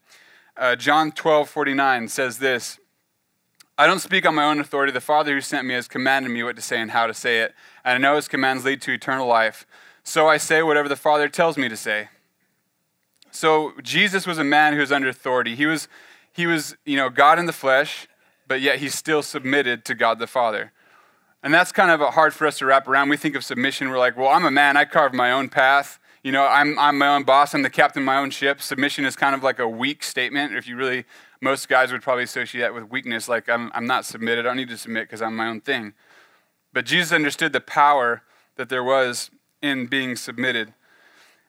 Uh, 0.57 0.75
John 0.75 1.11
12 1.11 1.49
49 1.49 2.07
says 2.07 2.39
this 2.39 2.79
I 3.77 3.87
don't 3.87 3.99
speak 3.99 4.25
on 4.25 4.35
my 4.35 4.45
own 4.45 4.59
authority. 4.59 4.93
The 4.93 5.01
Father 5.01 5.33
who 5.33 5.41
sent 5.41 5.67
me 5.67 5.73
has 5.73 5.87
commanded 5.87 6.29
me 6.29 6.43
what 6.43 6.55
to 6.55 6.61
say 6.61 6.79
and 6.79 6.91
how 6.91 7.07
to 7.07 7.13
say 7.13 7.39
it. 7.39 7.53
And 7.83 7.95
I 7.95 7.97
know 7.97 8.15
his 8.15 8.27
commands 8.27 8.63
lead 8.63 8.81
to 8.83 8.93
eternal 8.93 9.27
life. 9.27 9.67
So 10.03 10.27
I 10.27 10.37
say 10.37 10.63
whatever 10.63 10.87
the 10.87 10.95
Father 10.95 11.27
tells 11.27 11.57
me 11.57 11.67
to 11.67 11.75
say. 11.75 12.07
So 13.31 13.73
Jesus 13.83 14.25
was 14.25 14.37
a 14.37 14.45
man 14.45 14.73
who 14.73 14.79
was 14.79 14.93
under 14.93 15.09
authority. 15.09 15.55
He 15.55 15.65
was, 15.65 15.89
he 16.31 16.47
was, 16.47 16.77
you 16.85 16.95
know, 16.95 17.09
God 17.09 17.37
in 17.37 17.47
the 17.47 17.53
flesh, 17.53 18.07
but 18.47 18.61
yet 18.61 18.79
he 18.79 18.87
still 18.87 19.21
submitted 19.21 19.83
to 19.85 19.95
God 19.95 20.19
the 20.19 20.27
Father. 20.27 20.71
And 21.45 21.53
that's 21.53 21.71
kind 21.71 21.91
of 21.91 22.01
hard 22.15 22.33
for 22.33 22.47
us 22.47 22.57
to 22.57 22.65
wrap 22.65 22.87
around. 22.87 23.09
We 23.09 23.17
think 23.17 23.35
of 23.35 23.45
submission, 23.45 23.91
we're 23.91 23.99
like, 23.99 24.17
well, 24.17 24.29
I'm 24.29 24.45
a 24.45 24.51
man, 24.51 24.75
I 24.77 24.83
carve 24.83 25.13
my 25.13 25.31
own 25.31 25.47
path. 25.47 25.99
You 26.23 26.31
know, 26.31 26.43
I'm, 26.43 26.77
I'm 26.79 26.97
my 26.97 27.09
own 27.09 27.21
boss, 27.21 27.53
I'm 27.53 27.61
the 27.61 27.69
captain 27.69 28.01
of 28.01 28.05
my 28.07 28.17
own 28.17 28.31
ship. 28.31 28.63
Submission 28.63 29.05
is 29.05 29.15
kind 29.15 29.35
of 29.35 29.43
like 29.43 29.59
a 29.59 29.69
weak 29.69 30.01
statement. 30.01 30.55
If 30.55 30.67
you 30.67 30.75
really, 30.75 31.05
most 31.41 31.69
guys 31.69 31.91
would 31.91 32.01
probably 32.01 32.23
associate 32.23 32.61
that 32.61 32.73
with 32.73 32.89
weakness, 32.89 33.29
like, 33.29 33.47
I'm, 33.47 33.71
I'm 33.75 33.85
not 33.85 34.05
submitted, 34.05 34.47
I 34.47 34.49
don't 34.49 34.57
need 34.57 34.69
to 34.69 34.77
submit 34.77 35.03
because 35.03 35.21
I'm 35.21 35.35
my 35.35 35.45
own 35.45 35.61
thing. 35.61 35.93
But 36.73 36.87
Jesus 36.87 37.11
understood 37.11 37.53
the 37.53 37.61
power 37.61 38.23
that 38.55 38.69
there 38.69 38.83
was 38.83 39.29
in 39.61 39.85
being 39.85 40.15
submitted. 40.15 40.73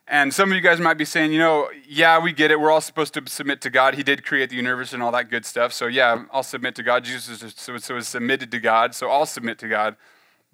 And 0.09 0.33
some 0.33 0.51
of 0.51 0.55
you 0.55 0.61
guys 0.61 0.79
might 0.79 0.99
be 0.99 1.05
saying, 1.05 1.33
you 1.33 1.41
know, 1.41 1.69
yeah, 1.89 2.21
we 2.23 2.33
get 2.33 2.53
it. 2.53 2.61
We're 2.61 2.71
all 2.71 2.81
supposed 2.81 3.13
to 3.15 3.23
submit 3.27 3.61
to 3.63 3.71
God. 3.71 3.95
He 3.95 4.05
did 4.05 4.25
create 4.25 4.51
the 4.51 4.57
universe 4.57 4.93
and 4.93 5.03
all 5.03 5.11
that 5.11 5.31
good 5.31 5.45
stuff. 5.45 5.73
So, 5.73 5.87
yeah, 5.89 6.27
I'll 6.33 6.45
submit 6.45 6.77
to 6.77 6.85
God. 6.85 7.03
Jesus 7.03 7.43
was 7.69 8.07
submitted 8.07 8.53
to 8.53 8.61
God, 8.61 8.95
so 8.95 9.11
I'll 9.11 9.27
submit 9.27 9.59
to 9.59 9.69
God. 9.69 9.97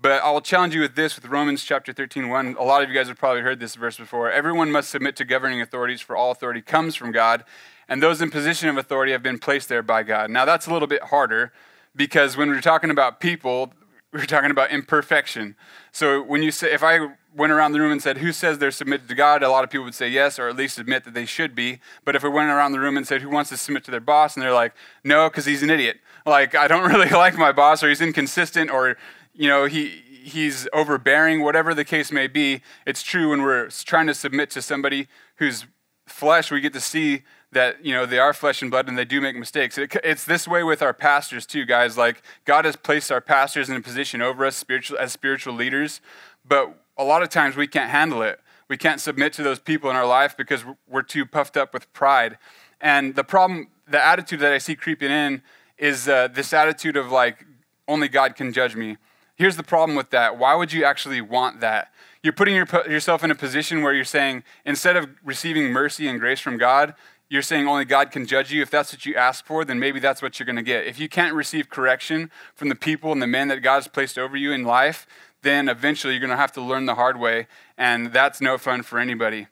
But 0.01 0.23
I'll 0.25 0.41
challenge 0.41 0.75
you 0.75 0.81
with 0.81 0.97
this 0.97 1.15
with 1.15 1.27
Romans 1.27 1.63
chapter 1.65 1.93
13, 1.93 2.31
1. 2.31 2.57
A 2.59 2.63
lot 2.63 2.83
of 2.83 2.89
you 2.89 2.95
guys 2.95 3.09
have 3.09 3.19
probably 3.19 3.43
heard 3.43 3.61
this 3.61 3.75
verse 3.75 3.99
before. 3.99 4.33
Everyone 4.33 4.73
must 4.73 4.89
submit 4.89 5.17
to 5.17 5.25
governing 5.25 5.61
authorities, 5.61 6.01
for 6.01 6.17
all 6.17 6.31
authority 6.31 6.63
comes 6.63 6.97
from 6.97 7.13
God, 7.13 7.45
and 7.89 8.03
those 8.03 8.23
in 8.23 8.31
position 8.31 8.71
of 8.71 8.79
authority 8.79 9.13
have 9.13 9.23
been 9.23 9.39
placed 9.39 9.69
there 9.69 9.83
by 9.83 10.03
God. 10.03 10.31
Now, 10.31 10.47
that's 10.47 10.67
a 10.67 10.73
little 10.73 10.89
bit 10.89 11.03
harder 11.05 11.53
because 11.95 12.39
when 12.39 12.49
we're 12.49 12.63
talking 12.63 12.91
about 12.91 13.21
people, 13.21 13.75
we're 14.13 14.27
talking 14.27 14.51
about 14.51 14.71
imperfection. 14.71 15.57
So 15.91 16.23
when 16.23 16.43
you 16.43 16.51
say, 16.51 16.73
if 16.73 16.83
I 16.83 17.15
went 17.35 17.53
around 17.53 17.73
the 17.73 17.81
room 17.81 17.93
and 17.93 18.03
said, 18.03 18.19
Who 18.19 18.33
says 18.33 18.59
they're 18.59 18.71
submitted 18.71 19.09
to 19.09 19.15
God? 19.15 19.43
A 19.43 19.49
lot 19.49 19.65
of 19.65 19.71
people 19.71 19.85
would 19.85 19.95
say 19.95 20.09
yes, 20.09 20.39
or 20.39 20.49
at 20.49 20.57
least 20.57 20.79
admit 20.79 21.05
that 21.05 21.15
they 21.15 21.25
should 21.25 21.55
be. 21.55 21.81
But 22.05 22.15
if 22.15 22.23
we 22.23 22.29
went 22.29 22.51
around 22.51 22.73
the 22.73 22.81
room 22.81 22.97
and 22.97 23.07
said, 23.07 23.23
Who 23.23 23.31
wants 23.31 23.51
to 23.51 23.57
submit 23.57 23.85
to 23.85 23.91
their 23.91 24.01
boss? 24.01 24.37
And 24.37 24.43
they're 24.43 24.53
like, 24.53 24.75
No, 25.03 25.29
because 25.29 25.47
he's 25.47 25.63
an 25.63 25.71
idiot. 25.71 25.99
Like, 26.27 26.55
I 26.55 26.69
don't 26.69 26.91
really 26.93 27.09
like 27.09 27.37
my 27.37 27.53
boss, 27.53 27.83
or 27.83 27.89
he's 27.89 28.01
inconsistent, 28.01 28.71
or, 28.71 28.97
you 29.35 29.49
know, 29.49 29.65
he, 29.65 29.89
he's 29.89 30.69
overbearing, 30.73 31.41
whatever 31.41 31.75
the 31.75 31.85
case 31.85 32.13
may 32.13 32.27
be. 32.27 32.61
It's 32.87 33.03
true 33.03 33.31
when 33.31 33.43
we're 33.43 33.69
trying 33.69 34.07
to 34.09 34.15
submit 34.15 34.51
to 34.51 34.63
somebody 34.63 35.09
whose 35.37 35.67
flesh 36.07 36.51
we 36.51 36.61
get 36.61 36.75
to 36.75 36.81
see 36.81 37.23
that 37.53 37.85
you 37.85 37.95
know 37.95 38.05
they 38.05 38.19
are 38.19 38.33
flesh 38.33 38.63
and 38.63 38.71
blood 38.71 38.89
and 38.89 38.99
they 38.99 39.05
do 39.05 39.21
make 39.21 39.37
mistakes 39.37 39.79
it, 39.79 39.95
it's 40.03 40.25
this 40.25 40.49
way 40.49 40.63
with 40.63 40.83
our 40.83 40.95
pastors 40.95 41.47
too 41.47 41.65
guys 41.65 41.97
like 41.97 42.23
god 42.45 42.65
has 42.65 42.77
placed 42.77 43.13
our 43.13 43.21
pastors 43.21 43.69
in 43.69 43.77
a 43.77 43.81
position 43.81 44.21
over 44.21 44.45
us 44.45 44.57
spiritual 44.57 44.99
as 44.99 45.13
spiritual 45.13 45.55
leaders 45.55 46.01
but 46.45 46.77
a 46.97 47.05
lot 47.05 47.23
of 47.23 47.29
times 47.29 47.57
we 47.57 47.67
can't 47.67 47.91
handle 47.91 48.23
it. 48.23 48.41
We 48.69 48.77
can't 48.77 49.01
submit 49.01 49.33
to 49.35 49.43
those 49.43 49.59
people 49.59 49.91
in 49.91 49.97
our 49.97 50.07
life 50.07 50.37
because 50.37 50.65
we're 50.89 51.03
too 51.03 51.27
puffed 51.27 51.57
up 51.57 51.75
with 51.75 51.93
pride. 51.93 52.39
And 52.81 53.15
the 53.15 53.25
problem, 53.25 53.69
the 53.87 54.03
attitude 54.03 54.41
that 54.41 54.53
I 54.53 54.59
see 54.59 54.75
creeping 54.75 55.11
in 55.11 55.43
is 55.79 56.09
uh, 56.09 56.29
this 56.29 56.53
attitude 56.53 56.97
of 56.97 57.11
like, 57.11 57.45
only 57.89 58.09
God 58.09 58.37
can 58.37 58.53
judge 58.53 58.77
me. 58.77 58.97
Here's 59.35 59.57
the 59.57 59.63
problem 59.63 59.97
with 59.97 60.11
that. 60.11 60.39
Why 60.39 60.55
would 60.55 60.73
you 60.73 60.85
actually 60.85 61.21
want 61.21 61.61
that? 61.61 61.93
You're 62.23 62.33
putting 62.33 62.55
your, 62.55 62.67
yourself 62.89 63.25
in 63.25 63.31
a 63.31 63.35
position 63.35 63.83
where 63.83 63.93
you're 63.93 64.05
saying, 64.05 64.45
instead 64.65 64.97
of 64.97 65.09
receiving 65.25 65.73
mercy 65.73 66.07
and 66.07 66.21
grace 66.21 66.39
from 66.39 66.57
God, 66.57 66.95
you're 67.33 67.41
saying 67.41 67.67
only 67.67 67.87
God 67.87 68.11
can 68.11 68.27
judge 68.27 68.53
you. 68.53 68.61
If 68.61 68.71
that's 68.71 68.93
what 68.93 69.07
you 69.07 69.15
ask 69.15 69.47
for, 69.47 69.65
then 69.65 69.79
maybe 69.79 69.99
that's 69.99 70.21
what 70.21 70.39
you're 70.39 70.45
going 70.45 70.57
to 70.57 70.63
get. 70.63 70.87
If 70.87 71.01
you 71.01 71.09
can't 71.09 71.35
receive 71.35 71.71
correction 71.71 72.31
from 72.55 72.69
the 72.69 72.75
people 72.75 73.11
and 73.11 73.23
the 73.23 73.27
men 73.27 73.49
that 73.49 73.63
God 73.63 73.77
has 73.77 73.89
placed 73.89 74.19
over 74.19 74.37
you 74.37 74.53
in 74.53 74.65
life, 74.65 75.07
then 75.41 75.67
eventually 75.67 76.13
you're 76.13 76.21
going 76.21 76.29
to 76.29 76.37
have 76.37 76.53
to 76.53 76.61
learn 76.61 76.85
the 76.85 76.97
hard 76.97 77.19
way, 77.19 77.47
and 77.79 78.13
that's 78.13 78.43
no 78.43 78.59
fun 78.59 78.83
for 78.83 78.99
anybody. 78.99 79.47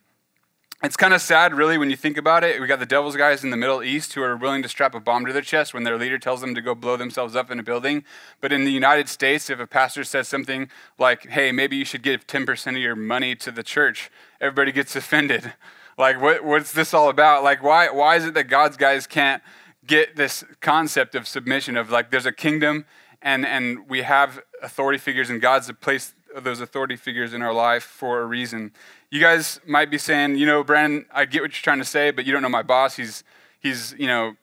It's 0.83 0.95
kind 0.95 1.15
of 1.15 1.23
sad, 1.23 1.55
really, 1.55 1.79
when 1.79 1.89
you 1.89 1.97
think 1.97 2.19
about 2.19 2.45
it. 2.45 2.61
We 2.61 2.67
got 2.67 2.81
the 2.81 2.87
devil's 2.87 3.17
guys 3.17 3.45
in 3.45 3.49
the 3.49 3.57
Middle 3.57 3.83
East 3.83 4.13
who 4.13 4.23
are 4.23 4.37
willing 4.37 4.63
to 4.63 4.69
strap 4.69 4.95
a 4.95 5.01
bomb 5.01 5.25
to 5.25 5.33
their 5.33 5.41
chest 5.41 5.73
when 5.73 5.85
their 5.85 5.97
leader 5.97 6.19
tells 6.19 6.43
them 6.43 6.55
to 6.55 6.61
go 6.61 6.75
blow 6.75 6.99
themselves 6.99 7.35
up 7.35 7.51
in 7.51 7.59
a 7.59 7.63
building. 7.63 8.05
But 8.43 8.53
in 8.53 8.67
the 8.67 8.73
United 8.73 9.09
States, 9.09 9.49
if 9.49 9.59
a 9.59 9.67
pastor 9.67 10.05
says 10.05 10.29
something 10.29 10.69
like, 10.99 11.29
hey, 11.29 11.51
maybe 11.51 11.77
you 11.77 11.87
should 11.87 12.03
give 12.03 12.27
10% 12.27 12.67
of 12.73 12.77
your 12.77 12.95
money 12.95 13.35
to 13.37 13.51
the 13.51 13.63
church, 13.63 14.11
everybody 14.39 14.71
gets 14.71 14.95
offended. 15.03 15.55
Like, 16.01 16.21
what, 16.21 16.43
what's 16.43 16.73
this 16.73 16.95
all 16.95 17.11
about? 17.11 17.45
Like, 17.45 17.63
why, 17.63 17.91
why 17.91 18.17
is 18.17 18.25
it 18.25 18.35
that 18.35 18.45
God's 18.45 18.77
guys 18.77 19.07
can't 19.07 19.43
get 19.87 20.17
this 20.17 20.43
concept 20.61 21.15
of 21.15 21.29
submission, 21.29 21.77
of 21.77 21.91
like, 21.91 22.11
there's 22.11 22.27
a 22.27 22.33
kingdom 22.33 22.87
and, 23.23 23.47
and 23.47 23.89
we 23.89 24.01
have 24.03 24.41
authority 24.63 24.99
figures, 24.99 25.29
and 25.29 25.43
God's 25.43 25.71
placed 25.81 26.15
those 26.35 26.61
authority 26.61 26.97
figures 26.97 27.35
in 27.35 27.43
our 27.43 27.53
life 27.53 27.83
for 27.83 28.23
a 28.23 28.27
reason. 28.27 28.73
You 29.11 29.21
guys 29.21 29.61
might 29.67 29.91
be 29.91 29.99
saying, 29.99 30.37
you 30.37 30.47
know, 30.47 30.65
Brandon, 30.65 31.05
I 31.13 31.27
get 31.27 31.43
what 31.43 31.51
you're 31.51 31.63
trying 31.63 31.81
to 31.81 31.85
say, 31.85 32.13
but 32.13 32.25
you 32.25 32.33
don't 32.33 32.41
know 32.41 32.49
my 32.49 32.63
boss. 32.63 32.97
He's, 32.97 33.23
he's 33.59 33.95
you 33.99 34.07
know, 34.07 34.37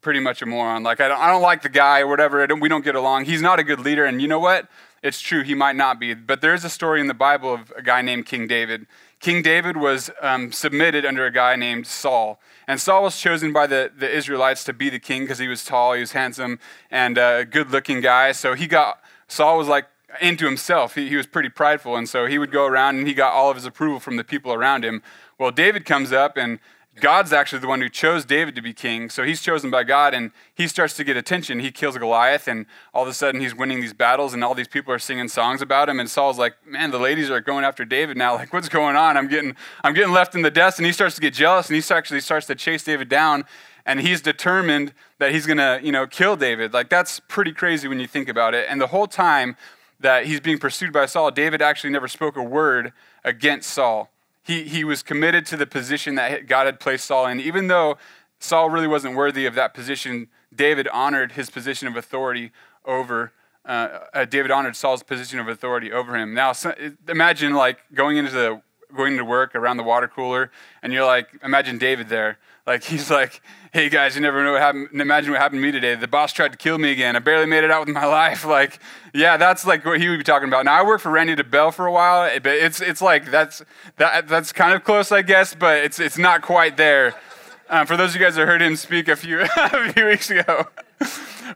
pretty 0.00 0.18
much 0.20 0.42
a 0.42 0.46
moron. 0.46 0.82
Like, 0.82 1.00
I 1.00 1.06
don't, 1.06 1.20
I 1.20 1.30
don't 1.30 1.42
like 1.42 1.62
the 1.62 1.68
guy 1.68 2.00
or 2.00 2.08
whatever. 2.08 2.44
Don't, 2.46 2.60
we 2.60 2.68
don't 2.68 2.84
get 2.84 2.96
along. 2.96 3.26
He's 3.26 3.42
not 3.42 3.60
a 3.60 3.62
good 3.62 3.78
leader. 3.78 4.04
And 4.04 4.20
you 4.20 4.26
know 4.26 4.40
what? 4.40 4.68
It's 5.02 5.20
true, 5.20 5.42
he 5.42 5.54
might 5.54 5.76
not 5.76 6.00
be. 6.00 6.14
But 6.14 6.40
there 6.40 6.54
is 6.54 6.64
a 6.64 6.70
story 6.70 7.00
in 7.00 7.06
the 7.06 7.14
Bible 7.14 7.54
of 7.54 7.72
a 7.76 7.82
guy 7.82 8.02
named 8.02 8.26
King 8.26 8.48
David. 8.48 8.86
King 9.24 9.40
David 9.40 9.78
was 9.78 10.10
um, 10.20 10.52
submitted 10.52 11.06
under 11.06 11.24
a 11.24 11.30
guy 11.30 11.56
named 11.56 11.86
Saul. 11.86 12.38
And 12.68 12.78
Saul 12.78 13.04
was 13.04 13.18
chosen 13.18 13.54
by 13.54 13.66
the, 13.66 13.90
the 13.96 14.14
Israelites 14.14 14.64
to 14.64 14.74
be 14.74 14.90
the 14.90 14.98
king 14.98 15.22
because 15.22 15.38
he 15.38 15.48
was 15.48 15.64
tall, 15.64 15.94
he 15.94 16.00
was 16.00 16.12
handsome, 16.12 16.58
and 16.90 17.16
a 17.16 17.46
good 17.46 17.70
looking 17.70 18.02
guy. 18.02 18.32
So 18.32 18.52
he 18.52 18.66
got, 18.66 19.00
Saul 19.26 19.56
was 19.56 19.66
like 19.66 19.86
into 20.20 20.44
himself. 20.44 20.94
He, 20.94 21.08
he 21.08 21.16
was 21.16 21.26
pretty 21.26 21.48
prideful, 21.48 21.96
and 21.96 22.06
so 22.06 22.26
he 22.26 22.36
would 22.36 22.52
go 22.52 22.66
around 22.66 22.98
and 22.98 23.06
he 23.06 23.14
got 23.14 23.32
all 23.32 23.48
of 23.48 23.56
his 23.56 23.64
approval 23.64 23.98
from 23.98 24.18
the 24.18 24.24
people 24.24 24.52
around 24.52 24.84
him. 24.84 25.02
Well, 25.38 25.50
David 25.50 25.86
comes 25.86 26.12
up 26.12 26.36
and 26.36 26.58
God's 27.00 27.32
actually 27.32 27.58
the 27.58 27.66
one 27.66 27.80
who 27.80 27.88
chose 27.88 28.24
David 28.24 28.54
to 28.54 28.62
be 28.62 28.72
king. 28.72 29.10
So 29.10 29.24
he's 29.24 29.40
chosen 29.40 29.70
by 29.70 29.82
God 29.82 30.14
and 30.14 30.30
he 30.54 30.68
starts 30.68 30.94
to 30.94 31.04
get 31.04 31.16
attention. 31.16 31.58
He 31.58 31.72
kills 31.72 31.98
Goliath 31.98 32.46
and 32.46 32.66
all 32.92 33.02
of 33.02 33.08
a 33.08 33.14
sudden 33.14 33.40
he's 33.40 33.54
winning 33.54 33.80
these 33.80 33.92
battles 33.92 34.32
and 34.32 34.44
all 34.44 34.54
these 34.54 34.68
people 34.68 34.94
are 34.94 34.98
singing 34.98 35.28
songs 35.28 35.60
about 35.60 35.88
him. 35.88 35.98
And 35.98 36.08
Saul's 36.08 36.38
like, 36.38 36.54
man, 36.64 36.92
the 36.92 36.98
ladies 36.98 37.30
are 37.30 37.40
going 37.40 37.64
after 37.64 37.84
David 37.84 38.16
now. 38.16 38.34
Like, 38.44 38.52
what's 38.52 38.68
going 38.68 38.96
on? 38.96 39.16
I'm 39.16 39.28
getting, 39.28 39.56
I'm 39.84 39.94
getting 39.94 40.12
left 40.12 40.34
in 40.34 40.42
the 40.42 40.50
dust. 40.50 40.78
And 40.78 40.84
he 40.84 40.92
starts 40.92 41.14
to 41.14 41.20
get 41.20 41.32
jealous 41.32 41.70
and 41.70 41.76
he 41.76 41.94
actually 41.94 42.20
starts 42.20 42.46
to 42.48 42.54
chase 42.54 42.82
David 42.84 43.08
down. 43.08 43.44
And 43.86 44.00
he's 44.00 44.20
determined 44.20 44.92
that 45.18 45.32
he's 45.32 45.46
going 45.46 45.58
to, 45.58 45.80
you 45.82 45.92
know, 45.92 46.06
kill 46.06 46.36
David. 46.36 46.74
Like, 46.74 46.90
that's 46.90 47.20
pretty 47.20 47.52
crazy 47.52 47.88
when 47.88 48.00
you 48.00 48.06
think 48.06 48.28
about 48.28 48.54
it. 48.54 48.66
And 48.68 48.80
the 48.80 48.88
whole 48.88 49.06
time 49.06 49.56
that 50.00 50.26
he's 50.26 50.40
being 50.40 50.58
pursued 50.58 50.92
by 50.92 51.06
Saul, 51.06 51.30
David 51.30 51.62
actually 51.62 51.90
never 51.90 52.08
spoke 52.08 52.36
a 52.36 52.42
word 52.42 52.92
against 53.24 53.70
Saul 53.70 54.10
he, 54.44 54.64
he 54.64 54.84
was 54.84 55.02
committed 55.02 55.46
to 55.46 55.56
the 55.56 55.66
position 55.66 56.14
that 56.16 56.46
God 56.46 56.66
had 56.66 56.78
placed 56.78 57.06
Saul 57.06 57.26
in. 57.26 57.40
Even 57.40 57.68
though 57.68 57.96
Saul 58.38 58.68
really 58.68 58.86
wasn't 58.86 59.16
worthy 59.16 59.46
of 59.46 59.54
that 59.54 59.72
position, 59.72 60.28
David 60.54 60.86
honored 60.88 61.32
his 61.32 61.48
position 61.48 61.88
of 61.88 61.96
authority 61.96 62.52
over. 62.84 63.32
Uh, 63.64 64.00
uh, 64.12 64.24
David 64.26 64.50
honored 64.50 64.76
Saul's 64.76 65.02
position 65.02 65.38
of 65.38 65.48
authority 65.48 65.90
over 65.90 66.14
him. 66.14 66.34
Now, 66.34 66.52
imagine 67.08 67.54
like 67.54 67.78
going 67.94 68.18
into 68.18 68.30
the 68.30 68.60
going 68.94 69.16
to 69.16 69.24
work 69.24 69.54
around 69.54 69.76
the 69.76 69.82
water 69.82 70.08
cooler, 70.08 70.50
and 70.82 70.92
you're 70.92 71.06
like, 71.06 71.28
imagine 71.42 71.78
David 71.78 72.08
there. 72.08 72.38
Like 72.66 72.84
he's 72.84 73.10
like, 73.10 73.42
hey 73.72 73.88
guys, 73.88 74.14
you 74.14 74.20
never 74.20 74.42
know 74.42 74.52
what 74.52 74.60
happened. 74.60 74.88
Imagine 74.92 75.32
what 75.32 75.40
happened 75.40 75.60
to 75.60 75.62
me 75.66 75.72
today. 75.72 75.94
The 75.94 76.08
boss 76.08 76.32
tried 76.32 76.52
to 76.52 76.58
kill 76.58 76.78
me 76.78 76.92
again. 76.92 77.16
I 77.16 77.18
barely 77.18 77.46
made 77.46 77.64
it 77.64 77.70
out 77.70 77.86
with 77.86 77.94
my 77.94 78.06
life. 78.22 78.44
Like, 78.44 78.78
yeah, 79.12 79.36
that's 79.36 79.66
like 79.66 79.84
what 79.84 80.00
he 80.00 80.08
would 80.08 80.18
be 80.18 80.24
talking 80.24 80.48
about. 80.48 80.64
Now 80.64 80.80
I 80.80 80.86
worked 80.86 81.02
for 81.02 81.10
Randy 81.10 81.36
DeBell 81.36 81.72
for 81.74 81.86
a 81.86 81.92
while, 81.92 82.30
but 82.40 82.52
it's 82.52 82.80
it's 82.80 83.02
like 83.02 83.30
that's 83.30 83.62
that 83.96 84.28
that's 84.28 84.52
kind 84.52 84.74
of 84.74 84.84
close, 84.84 85.12
I 85.12 85.22
guess, 85.22 85.54
but 85.54 85.78
it's 85.78 85.98
it's 85.98 86.18
not 86.18 86.42
quite 86.42 86.76
there. 86.76 87.14
Um, 87.68 87.86
for 87.86 87.96
those 87.96 88.10
of 88.10 88.20
you 88.20 88.26
guys 88.26 88.34
that 88.34 88.46
heard 88.46 88.60
him 88.60 88.76
speak 88.76 89.08
a 89.08 89.16
few 89.16 89.40
a 89.56 89.92
few 89.92 90.06
weeks 90.06 90.30
ago 90.30 90.68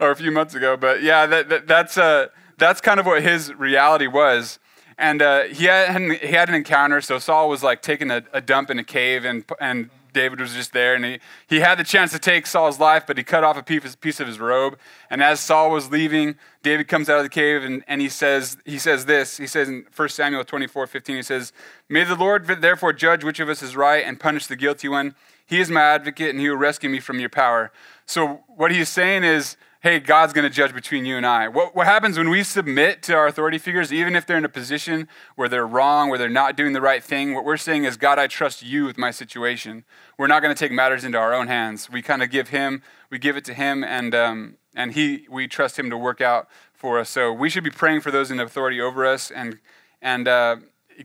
or 0.00 0.10
a 0.10 0.16
few 0.16 0.30
months 0.30 0.54
ago, 0.54 0.76
but 0.76 1.02
yeah, 1.02 1.26
that, 1.26 1.48
that 1.48 1.66
that's 1.66 1.98
uh 1.98 2.28
that's 2.56 2.80
kind 2.80 2.98
of 2.98 3.06
what 3.06 3.22
his 3.22 3.54
reality 3.54 4.06
was. 4.06 4.58
And 4.98 5.22
uh, 5.22 5.44
he, 5.44 5.66
had, 5.66 5.96
he 5.96 6.32
had 6.32 6.48
an 6.48 6.56
encounter. 6.56 7.00
So 7.00 7.18
Saul 7.18 7.48
was 7.48 7.62
like 7.62 7.82
taking 7.82 8.10
a, 8.10 8.24
a 8.32 8.40
dump 8.40 8.68
in 8.68 8.78
a 8.80 8.84
cave, 8.84 9.24
and, 9.24 9.44
and 9.60 9.90
David 10.12 10.40
was 10.40 10.52
just 10.54 10.72
there. 10.72 10.94
And 10.94 11.04
he, 11.04 11.20
he 11.46 11.60
had 11.60 11.78
the 11.78 11.84
chance 11.84 12.10
to 12.12 12.18
take 12.18 12.46
Saul's 12.46 12.80
life, 12.80 13.04
but 13.06 13.16
he 13.16 13.22
cut 13.22 13.44
off 13.44 13.56
a 13.56 13.62
piece, 13.62 13.94
piece 13.94 14.18
of 14.18 14.26
his 14.26 14.40
robe. 14.40 14.76
And 15.08 15.22
as 15.22 15.38
Saul 15.38 15.70
was 15.70 15.90
leaving, 15.90 16.36
David 16.62 16.88
comes 16.88 17.08
out 17.08 17.18
of 17.18 17.24
the 17.24 17.30
cave 17.30 17.62
and, 17.62 17.84
and 17.86 18.00
he, 18.00 18.08
says, 18.08 18.56
he 18.64 18.78
says 18.78 19.06
this. 19.06 19.36
He 19.36 19.46
says 19.46 19.68
in 19.68 19.86
1 19.94 20.08
Samuel 20.08 20.44
24 20.44 20.88
15, 20.88 21.16
he 21.16 21.22
says, 21.22 21.52
May 21.88 22.02
the 22.02 22.16
Lord 22.16 22.46
therefore 22.46 22.92
judge 22.92 23.22
which 23.22 23.38
of 23.38 23.48
us 23.48 23.62
is 23.62 23.76
right 23.76 24.04
and 24.04 24.18
punish 24.18 24.46
the 24.48 24.56
guilty 24.56 24.88
one. 24.88 25.14
He 25.46 25.60
is 25.60 25.70
my 25.70 25.80
advocate, 25.80 26.30
and 26.30 26.40
he 26.40 26.50
will 26.50 26.58
rescue 26.58 26.90
me 26.90 27.00
from 27.00 27.20
your 27.20 27.30
power. 27.30 27.72
So 28.04 28.42
what 28.48 28.70
he's 28.70 28.90
saying 28.90 29.24
is, 29.24 29.56
hey, 29.80 30.00
God's 30.00 30.32
going 30.32 30.42
to 30.42 30.50
judge 30.50 30.74
between 30.74 31.06
you 31.06 31.16
and 31.16 31.24
I. 31.24 31.46
What, 31.46 31.76
what 31.76 31.86
happens 31.86 32.18
when 32.18 32.30
we 32.30 32.42
submit 32.42 33.00
to 33.04 33.14
our 33.14 33.28
authority 33.28 33.58
figures, 33.58 33.92
even 33.92 34.16
if 34.16 34.26
they're 34.26 34.36
in 34.36 34.44
a 34.44 34.48
position 34.48 35.06
where 35.36 35.48
they're 35.48 35.66
wrong, 35.66 36.08
where 36.08 36.18
they're 36.18 36.28
not 36.28 36.56
doing 36.56 36.72
the 36.72 36.80
right 36.80 37.02
thing? 37.02 37.32
What 37.32 37.44
we're 37.44 37.56
saying 37.56 37.84
is, 37.84 37.96
God, 37.96 38.18
I 38.18 38.26
trust 38.26 38.62
you 38.62 38.86
with 38.86 38.98
my 38.98 39.12
situation. 39.12 39.84
We're 40.18 40.26
not 40.26 40.42
going 40.42 40.54
to 40.54 40.58
take 40.58 40.72
matters 40.72 41.04
into 41.04 41.16
our 41.18 41.32
own 41.32 41.46
hands. 41.46 41.88
We 41.88 42.02
kind 42.02 42.24
of 42.24 42.30
give 42.30 42.48
Him, 42.48 42.82
we 43.08 43.20
give 43.20 43.36
it 43.36 43.44
to 43.44 43.54
Him, 43.54 43.84
and, 43.84 44.14
um, 44.16 44.56
and 44.74 44.92
he, 44.92 45.26
we 45.30 45.46
trust 45.46 45.78
Him 45.78 45.90
to 45.90 45.96
work 45.96 46.20
out 46.20 46.48
for 46.72 46.98
us. 46.98 47.08
So 47.08 47.32
we 47.32 47.48
should 47.48 47.64
be 47.64 47.70
praying 47.70 48.00
for 48.00 48.10
those 48.10 48.32
in 48.32 48.40
authority 48.40 48.80
over 48.80 49.06
us, 49.06 49.30
and, 49.30 49.60
and 50.02 50.26
uh, 50.26 50.56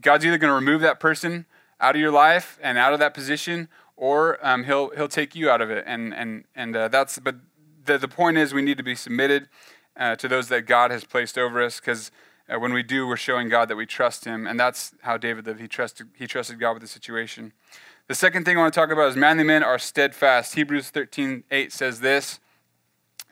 God's 0.02 0.26
either 0.26 0.40
going 0.40 0.50
to 0.50 0.56
remove 0.56 0.82
that 0.82 1.00
person 1.00 1.46
out 1.80 1.94
of 1.96 2.02
your 2.02 2.12
life 2.12 2.58
and 2.62 2.80
out 2.80 2.94
of 2.94 3.00
that 3.00 3.14
position, 3.14 3.70
or 3.96 4.44
um, 4.46 4.64
he'll 4.64 4.90
he'll 4.96 5.08
take 5.08 5.36
you 5.36 5.50
out 5.50 5.62
of 5.62 5.70
it, 5.70 5.84
and 5.86 6.14
and 6.14 6.46
and 6.56 6.76
uh, 6.76 6.88
that's 6.88 7.20
but 7.20 7.36
the, 7.86 7.98
the 7.98 8.08
point 8.08 8.38
is 8.38 8.54
we 8.54 8.62
need 8.62 8.78
to 8.78 8.84
be 8.84 8.96
submitted 8.96 9.50
uh, 9.96 10.16
to 10.16 10.28
those 10.28 10.48
that 10.50 10.66
God 10.66 10.92
has 10.92 11.04
placed 11.04 11.38
over 11.38 11.62
us 11.62 11.80
because 11.80 12.12
uh, 12.50 12.60
when 12.60 12.74
we 12.74 12.84
do, 12.84 13.08
we're 13.08 13.18
showing 13.18 13.50
God 13.50 13.70
that 13.70 13.76
we 13.76 13.86
trust 13.86 14.26
Him. 14.26 14.48
And 14.48 14.60
that's 14.60 14.94
how 15.02 15.18
David 15.18 15.46
lived. 15.46 15.60
He 15.60 15.68
trusted, 15.68 16.08
he 16.16 16.28
trusted 16.28 16.60
God 16.60 16.74
with 16.74 16.82
the 16.82 16.88
situation. 16.88 17.54
The 18.08 18.16
second 18.16 18.44
thing 18.44 18.58
I 18.58 18.62
want 18.62 18.74
to 18.74 18.80
talk 18.80 18.92
about 18.92 19.10
is 19.10 19.16
manly 19.16 19.44
men 19.44 19.64
are 19.64 19.80
steadfast. 19.80 20.56
Hebrews 20.56 20.90
13 20.90 21.44
8 21.50 21.72
says 21.72 22.02
this 22.02 22.40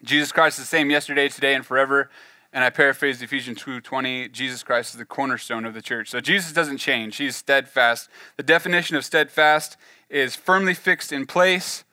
Jesus 0.04 0.32
Christ 0.32 0.60
is 0.60 0.66
the 0.66 0.70
same 0.70 0.90
yesterday, 0.90 1.30
today, 1.30 1.54
and 1.54 1.66
forever. 1.66 2.10
And 2.54 2.64
I 2.64 2.70
paraphrase 2.70 3.22
Ephesians 3.22 3.62
2:20, 3.62 4.28
Jesus 4.30 4.62
Christ 4.64 4.94
is 4.94 4.98
the 4.98 5.06
cornerstone 5.06 5.66
of 5.66 5.74
the 5.74 5.82
church. 5.82 6.10
So 6.10 6.20
Jesus 6.20 6.52
doesn't 6.52 6.78
change. 6.78 7.18
He's 7.18 7.36
steadfast. 7.36 8.10
The 8.36 8.44
definition 8.44 8.98
of 8.98 9.06
steadfast 9.06 9.78
is 10.10 10.36
firmly 10.36 10.74
fixed 10.74 11.14
in 11.14 11.26
place, 11.26 11.86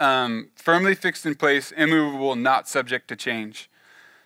um, 0.00 0.50
firmly 0.56 0.94
fixed 0.94 1.24
in 1.26 1.34
place, 1.34 1.72
immovable, 1.72 2.36
not 2.36 2.68
subject 2.68 3.08
to 3.08 3.16
change. 3.16 3.70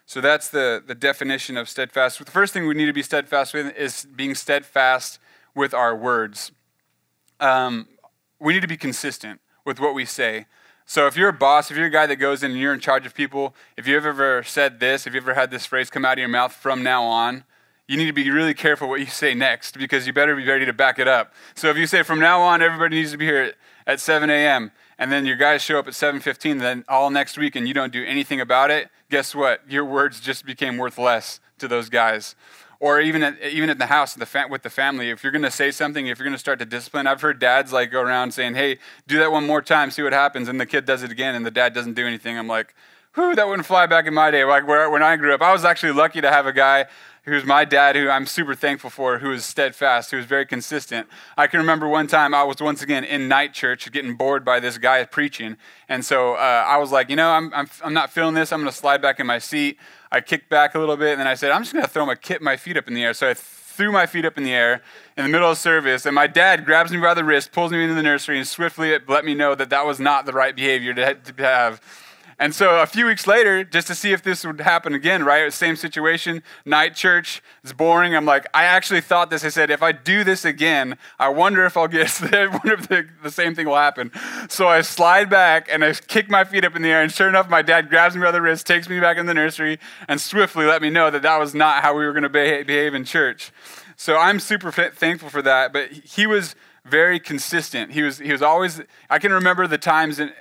So 0.07 0.21
that's 0.21 0.49
the, 0.49 0.83
the 0.85 0.95
definition 0.95 1.57
of 1.57 1.69
steadfast. 1.69 2.19
The 2.25 2.31
first 2.31 2.55
thing 2.55 2.67
we 2.67 2.75
need 2.75 2.87
to 2.87 2.93
be 2.93 3.03
steadfast 3.03 3.53
with 3.53 3.77
is 3.77 4.07
being 4.17 4.35
steadfast 4.35 5.19
with 5.55 5.75
our 5.75 5.95
words. 5.95 6.53
Um, 7.41 7.89
we 8.41 8.55
need 8.55 8.63
to 8.63 8.69
be 8.69 8.77
consistent 8.77 9.41
with 9.67 9.81
what 9.81 9.95
we 9.95 10.07
say. 10.07 10.47
So 10.87 11.07
if 11.07 11.17
you're 11.17 11.29
a 11.29 11.35
boss, 11.35 11.71
if 11.71 11.77
you're 11.77 11.87
a 11.87 11.91
guy 11.91 12.07
that 12.07 12.17
goes 12.17 12.43
in 12.43 12.53
and 12.53 12.59
you're 12.59 12.73
in 12.73 12.81
charge 12.81 13.05
of 13.05 13.15
people, 13.15 13.55
if 13.77 13.87
you've 13.87 14.07
ever 14.07 14.43
said 14.43 14.81
this, 14.81 15.07
if 15.07 15.13
you've 15.13 15.25
ever 15.25 15.35
had 15.35 15.51
this 15.51 15.67
phrase 15.67 15.91
come 15.91 16.07
out 16.07 16.15
of 16.15 16.21
your 16.21 16.29
mouth 16.29 16.55
from 16.55 16.83
now 16.83 17.05
on, 17.05 17.45
you 17.87 17.99
need 17.99 18.07
to 18.07 18.13
be 18.15 18.31
really 18.31 18.55
careful 18.55 18.89
what 18.89 19.01
you 19.01 19.07
say 19.07 19.35
next 19.35 19.79
because 19.79 20.07
you 20.07 20.15
better 20.15 20.35
be 20.35 20.47
ready 20.47 20.65
to 20.65 20.73
back 20.73 20.99
it 20.99 21.09
up. 21.09 21.35
So 21.55 21.69
if 21.69 21.77
you 21.77 21.87
say 21.87 22.03
from 22.03 22.21
now 22.21 22.41
on 22.41 22.63
everybody 22.63 22.97
needs 22.97 23.13
to 23.13 23.19
be 23.19 23.27
here 23.27 23.43
at, 23.43 23.55
at 23.87 24.01
7 24.01 24.31
a.m 24.31 24.73
and 24.99 25.13
then 25.13 25.25
your 25.25 25.37
guys 25.37 25.63
show 25.63 25.79
up 25.79 25.87
at 25.87 25.95
7.15 25.95 26.61
then 26.61 26.85
all 26.89 27.11
next 27.11 27.39
week 27.39 27.57
and 27.57 27.69
you 27.69 27.75
don't 27.75 27.93
do 27.93 28.05
anything 28.05 28.41
about 28.41 28.71
it 28.71 28.91
guess 29.11 29.35
what? 29.35 29.63
Your 29.69 29.85
words 29.85 30.21
just 30.21 30.45
became 30.45 30.77
worth 30.77 30.99
less 30.99 31.41
to 31.59 31.69
those 31.69 31.89
guys. 31.89 32.35
Or 32.81 33.01
even 33.01 33.25
at, 33.25 33.43
even 33.43 33.71
at 33.71 33.79
the 33.79 33.87
house 33.87 34.17
with 34.17 34.63
the 34.63 34.71
family 34.71 35.11
if 35.11 35.25
you're 35.25 35.33
going 35.33 35.43
to 35.43 35.51
say 35.51 35.73
something 35.73 36.07
if 36.07 36.19
you're 36.19 36.25
going 36.25 36.35
to 36.35 36.39
start 36.39 36.61
to 36.61 36.65
discipline 36.65 37.09
i've 37.09 37.21
heard 37.21 37.41
dads 37.41 37.73
like 37.73 37.91
go 37.91 38.01
around 38.01 38.31
saying 38.31 38.55
hey 38.55 38.79
do 39.09 39.19
that 39.19 39.33
one 39.33 39.45
more 39.45 39.61
time 39.61 39.91
see 39.91 40.03
what 40.03 40.13
happens 40.13 40.49
and 40.49 40.61
the 40.61 40.67
kid 40.67 40.85
does 40.85 41.03
it 41.03 41.11
again 41.11 41.35
and 41.35 41.45
the 41.45 41.51
dad 41.51 41.75
doesn't 41.75 41.95
do 41.95 42.07
anything. 42.07 42.39
I'm 42.39 42.47
like 42.47 42.77
whew 43.15 43.35
that 43.35 43.49
wouldn't 43.49 43.67
fly 43.67 43.87
back 43.87 44.07
in 44.07 44.15
my 44.15 44.31
day. 44.31 44.45
Like 44.45 44.69
where, 44.69 44.89
when 44.91 45.03
i 45.03 45.17
grew 45.17 45.35
up 45.35 45.43
i 45.43 45.53
was 45.53 45.65
actually 45.65 45.93
lucky 45.93 46.21
to 46.21 46.31
have 46.31 46.47
a 46.47 46.53
guy 46.53 46.87
who's 47.29 47.45
my 47.45 47.65
dad, 47.65 47.95
who 47.95 48.09
I'm 48.09 48.27
super 48.27 48.55
thankful 48.55 48.91
for, 48.91 49.19
who 49.19 49.31
is 49.33 49.45
steadfast, 49.45 50.11
who 50.11 50.19
is 50.19 50.25
very 50.25 50.47
consistent. 50.47 51.07
I 51.37 51.47
can 51.47 51.61
remember 51.61 51.87
one 51.89 52.07
time 52.07 52.35
I 52.35 52.43
was 52.43 52.61
once 52.61 52.83
again 52.83 53.05
in 53.05 53.29
night 53.29 53.55
church 53.55 53.91
getting 53.93 54.15
bored 54.15 54.45
by 54.45 54.59
this 54.61 54.79
guy 54.79 55.05
preaching. 55.05 55.57
And 55.89 56.05
so 56.05 56.35
uh, 56.35 56.65
I 56.67 56.79
was 56.79 56.91
like, 56.91 57.11
you 57.11 57.17
know, 57.17 57.31
I'm, 57.31 57.53
I'm, 57.55 57.69
I'm 57.85 57.95
not 57.95 58.11
feeling 58.11 58.35
this. 58.35 58.53
I'm 58.53 58.61
going 58.61 58.71
to 58.71 58.77
slide 58.77 59.01
back 59.01 59.21
in 59.21 59.27
my 59.27 59.39
seat. 59.39 59.79
I 60.11 60.21
kicked 60.21 60.49
back 60.49 60.75
a 60.75 60.79
little 60.79 60.97
bit, 60.97 61.13
and 61.13 61.21
then 61.21 61.27
I 61.27 61.35
said, 61.35 61.51
I'm 61.51 61.63
just 61.63 61.73
going 61.73 61.85
to 61.85 61.91
throw 61.91 62.07
my, 62.07 62.15
kit, 62.15 62.43
my 62.43 62.57
feet 62.57 62.77
up 62.77 62.89
in 62.89 62.95
the 62.95 63.05
air. 63.05 63.15
So 63.15 63.29
I 63.29 63.35
threw 63.35 63.93
my 63.93 64.07
feet 64.07 64.25
up 64.25 64.37
in 64.37 64.43
the 64.43 64.53
air 64.53 64.83
in 65.17 65.25
the 65.25 65.31
middle 65.31 65.51
of 65.51 65.57
service, 65.59 66.05
and 66.05 66.15
my 66.15 66.27
dad 66.27 66.65
grabs 66.65 66.91
me 66.91 66.99
by 66.99 67.15
the 67.15 67.25
wrist, 67.25 67.53
pulls 67.53 67.71
me 67.71 67.83
into 67.83 67.95
the 67.95 68.03
nursery, 68.03 68.39
and 68.39 68.47
swiftly 68.47 68.99
let 69.07 69.25
me 69.25 69.35
know 69.35 69.55
that 69.55 69.71
that 69.71 69.87
was 69.87 70.01
not 70.01 70.27
the 70.27 70.33
right 70.33 70.57
behavior 70.57 70.95
to, 70.95 71.15
to 71.15 71.43
have. 71.43 71.81
And 72.41 72.55
so 72.55 72.81
a 72.81 72.87
few 72.87 73.05
weeks 73.07 73.27
later, 73.27 73.65
just 73.65 73.89
to 73.89 73.97
see 73.97 74.13
if 74.13 74.23
this 74.23 74.47
would 74.47 74.61
happen 74.61 74.95
again, 74.95 75.25
right? 75.25 75.53
Same 75.53 75.75
situation, 75.75 76.45
night 76.65 76.95
church, 76.95 77.43
it's 77.65 77.73
boring. 77.73 78.15
I'm 78.15 78.27
like, 78.27 78.47
I 78.55 78.63
actually 78.65 79.01
thought 79.01 79.29
this. 79.29 79.45
I 79.45 79.49
said, 79.49 79.71
if 79.73 79.83
I 79.83 79.91
do 79.91 80.23
this 80.23 80.45
again, 80.45 80.99
I 81.19 81.31
wonder 81.31 81.67
if 81.67 81.77
I'll 81.77 81.89
get, 81.89 82.23
I 82.33 82.47
wonder 82.47 82.75
if 82.75 82.89
the, 82.89 83.09
the 83.25 83.31
same 83.33 83.57
thing 83.57 83.67
will 83.67 83.77
happen. 83.77 84.13
So 84.49 84.69
I 84.69 84.83
slide 84.83 85.29
back 85.29 85.69
and 85.71 85.85
I 85.85 85.95
kick 85.95 86.31
my 86.31 86.45
feet 86.45 86.65
up 86.65 86.77
in 86.77 86.83
the 86.83 86.91
air. 86.91 87.03
And 87.03 87.11
sure 87.11 87.29
enough, 87.29 87.51
my 87.51 87.63
dad 87.63 87.89
grabs 87.89 88.15
me 88.15 88.23
by 88.23 88.31
the 88.31 88.41
wrist, 88.41 88.67
takes 88.67 88.89
me 88.89 89.01
back 89.01 89.17
in 89.17 89.27
the 89.27 89.35
nursery, 89.35 89.81
and 90.07 90.21
swiftly 90.21 90.65
let 90.65 90.81
me 90.81 90.91
know 90.91 91.11
that 91.11 91.23
that 91.23 91.41
was 91.41 91.57
not 91.57 91.83
how 91.83 91.97
we 91.97 92.07
were 92.07 92.13
going 92.13 92.23
to 92.23 92.29
behave 92.65 92.95
in 92.95 93.05
church. 93.05 93.51
So 93.97 94.17
I'm 94.17 94.39
super 94.39 94.71
thankful 94.71 95.29
for 95.29 95.43
that. 95.43 95.73
But 95.73 95.91
he 95.91 96.29
was 96.29 96.55
very 96.85 97.19
consistent. 97.19 97.93
He 97.93 98.03
was, 98.03 98.19
he 98.19 98.31
was 98.31 98.43
always, 98.43 98.81
I 99.11 99.19
can 99.19 99.33
remember 99.33 99.67
the 99.67 99.77
times 99.77 100.21
in, 100.21 100.33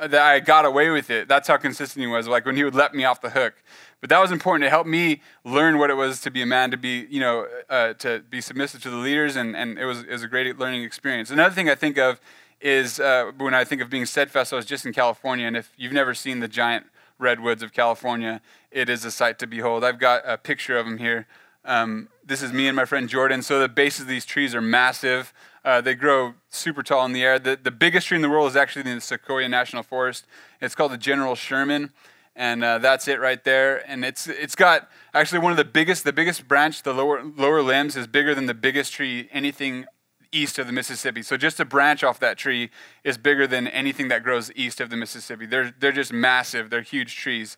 that 0.00 0.22
I 0.22 0.40
got 0.40 0.64
away 0.64 0.90
with 0.90 1.10
it. 1.10 1.28
That's 1.28 1.48
how 1.48 1.56
consistent 1.56 2.00
he 2.00 2.06
was. 2.06 2.26
Like 2.28 2.46
when 2.46 2.56
he 2.56 2.64
would 2.64 2.74
let 2.74 2.94
me 2.94 3.04
off 3.04 3.20
the 3.20 3.30
hook. 3.30 3.54
But 4.00 4.10
that 4.10 4.20
was 4.20 4.32
important 4.32 4.64
to 4.64 4.70
help 4.70 4.86
me 4.86 5.22
learn 5.44 5.78
what 5.78 5.88
it 5.90 5.94
was 5.94 6.20
to 6.22 6.30
be 6.30 6.42
a 6.42 6.46
man, 6.46 6.70
to 6.70 6.76
be 6.76 7.06
you 7.08 7.20
know 7.20 7.48
uh, 7.70 7.94
to 7.94 8.20
be 8.28 8.40
submissive 8.40 8.82
to 8.82 8.90
the 8.90 8.96
leaders, 8.96 9.36
and, 9.36 9.56
and 9.56 9.78
it 9.78 9.86
was 9.86 10.00
it 10.00 10.10
was 10.10 10.22
a 10.22 10.28
great 10.28 10.58
learning 10.58 10.82
experience. 10.82 11.30
Another 11.30 11.54
thing 11.54 11.70
I 11.70 11.74
think 11.74 11.96
of 11.96 12.20
is 12.60 13.00
uh, 13.00 13.32
when 13.38 13.54
I 13.54 13.64
think 13.64 13.80
of 13.80 13.90
being 13.90 14.06
steadfast. 14.06 14.52
I 14.52 14.56
was 14.56 14.66
just 14.66 14.84
in 14.86 14.92
California, 14.92 15.46
and 15.46 15.56
if 15.56 15.72
you've 15.76 15.92
never 15.92 16.14
seen 16.14 16.40
the 16.40 16.48
giant 16.48 16.86
redwoods 17.18 17.62
of 17.62 17.72
California, 17.72 18.40
it 18.70 18.88
is 18.88 19.04
a 19.04 19.10
sight 19.10 19.38
to 19.38 19.46
behold. 19.46 19.84
I've 19.84 19.98
got 19.98 20.22
a 20.26 20.36
picture 20.36 20.76
of 20.76 20.86
them 20.86 20.98
here. 20.98 21.26
Um, 21.64 22.08
this 22.24 22.42
is 22.42 22.52
me 22.52 22.66
and 22.66 22.76
my 22.76 22.84
friend 22.84 23.08
Jordan. 23.08 23.42
So 23.42 23.58
the 23.58 23.68
bases 23.68 24.02
of 24.02 24.08
these 24.08 24.26
trees 24.26 24.54
are 24.54 24.60
massive. 24.60 25.32
Uh, 25.64 25.80
they 25.80 25.94
grow 25.94 26.34
super 26.50 26.82
tall 26.82 27.04
in 27.06 27.12
the 27.12 27.22
air. 27.22 27.38
The, 27.38 27.58
the 27.60 27.70
biggest 27.70 28.08
tree 28.08 28.16
in 28.16 28.22
the 28.22 28.28
world 28.28 28.50
is 28.50 28.56
actually 28.56 28.90
in 28.90 28.96
the 28.96 29.00
Sequoia 29.00 29.48
National 29.48 29.82
Forest. 29.82 30.26
It's 30.60 30.74
called 30.74 30.92
the 30.92 30.98
General 30.98 31.34
Sherman. 31.34 31.92
and 32.36 32.62
uh, 32.62 32.78
that's 32.78 33.08
it 33.08 33.20
right 33.20 33.42
there. 33.44 33.88
And 33.88 34.04
it's 34.04 34.26
it's 34.26 34.54
got 34.54 34.90
actually 35.14 35.38
one 35.38 35.52
of 35.52 35.56
the 35.56 35.64
biggest 35.64 36.04
the 36.04 36.12
biggest 36.12 36.46
branch, 36.48 36.82
the 36.82 36.92
lower 36.92 37.22
lower 37.24 37.62
limbs, 37.62 37.96
is 37.96 38.06
bigger 38.06 38.34
than 38.34 38.46
the 38.46 38.54
biggest 38.54 38.92
tree 38.92 39.28
anything 39.32 39.86
east 40.32 40.58
of 40.58 40.66
the 40.66 40.72
Mississippi. 40.72 41.22
So 41.22 41.36
just 41.36 41.60
a 41.60 41.64
branch 41.64 42.02
off 42.02 42.18
that 42.20 42.36
tree 42.36 42.70
is 43.04 43.16
bigger 43.16 43.46
than 43.46 43.68
anything 43.68 44.08
that 44.08 44.22
grows 44.24 44.50
east 44.56 44.80
of 44.80 44.90
the 44.90 44.96
Mississippi. 44.96 45.46
They're 45.46 45.72
they're 45.78 45.92
just 45.92 46.12
massive. 46.12 46.70
They're 46.70 46.82
huge 46.82 47.16
trees. 47.16 47.56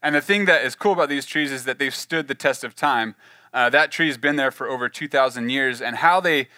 And 0.00 0.14
the 0.14 0.20
thing 0.20 0.44
that 0.44 0.62
is 0.62 0.76
cool 0.76 0.92
about 0.92 1.08
these 1.08 1.26
trees 1.26 1.50
is 1.50 1.64
that 1.64 1.80
they've 1.80 1.94
stood 1.94 2.28
the 2.28 2.34
test 2.34 2.62
of 2.62 2.76
time. 2.76 3.16
Uh, 3.52 3.68
that 3.70 3.90
tree's 3.90 4.18
been 4.18 4.36
there 4.36 4.50
for 4.50 4.68
over 4.68 4.88
2,000 4.88 5.48
years, 5.48 5.80
and 5.80 5.96
how 5.96 6.20
they 6.20 6.48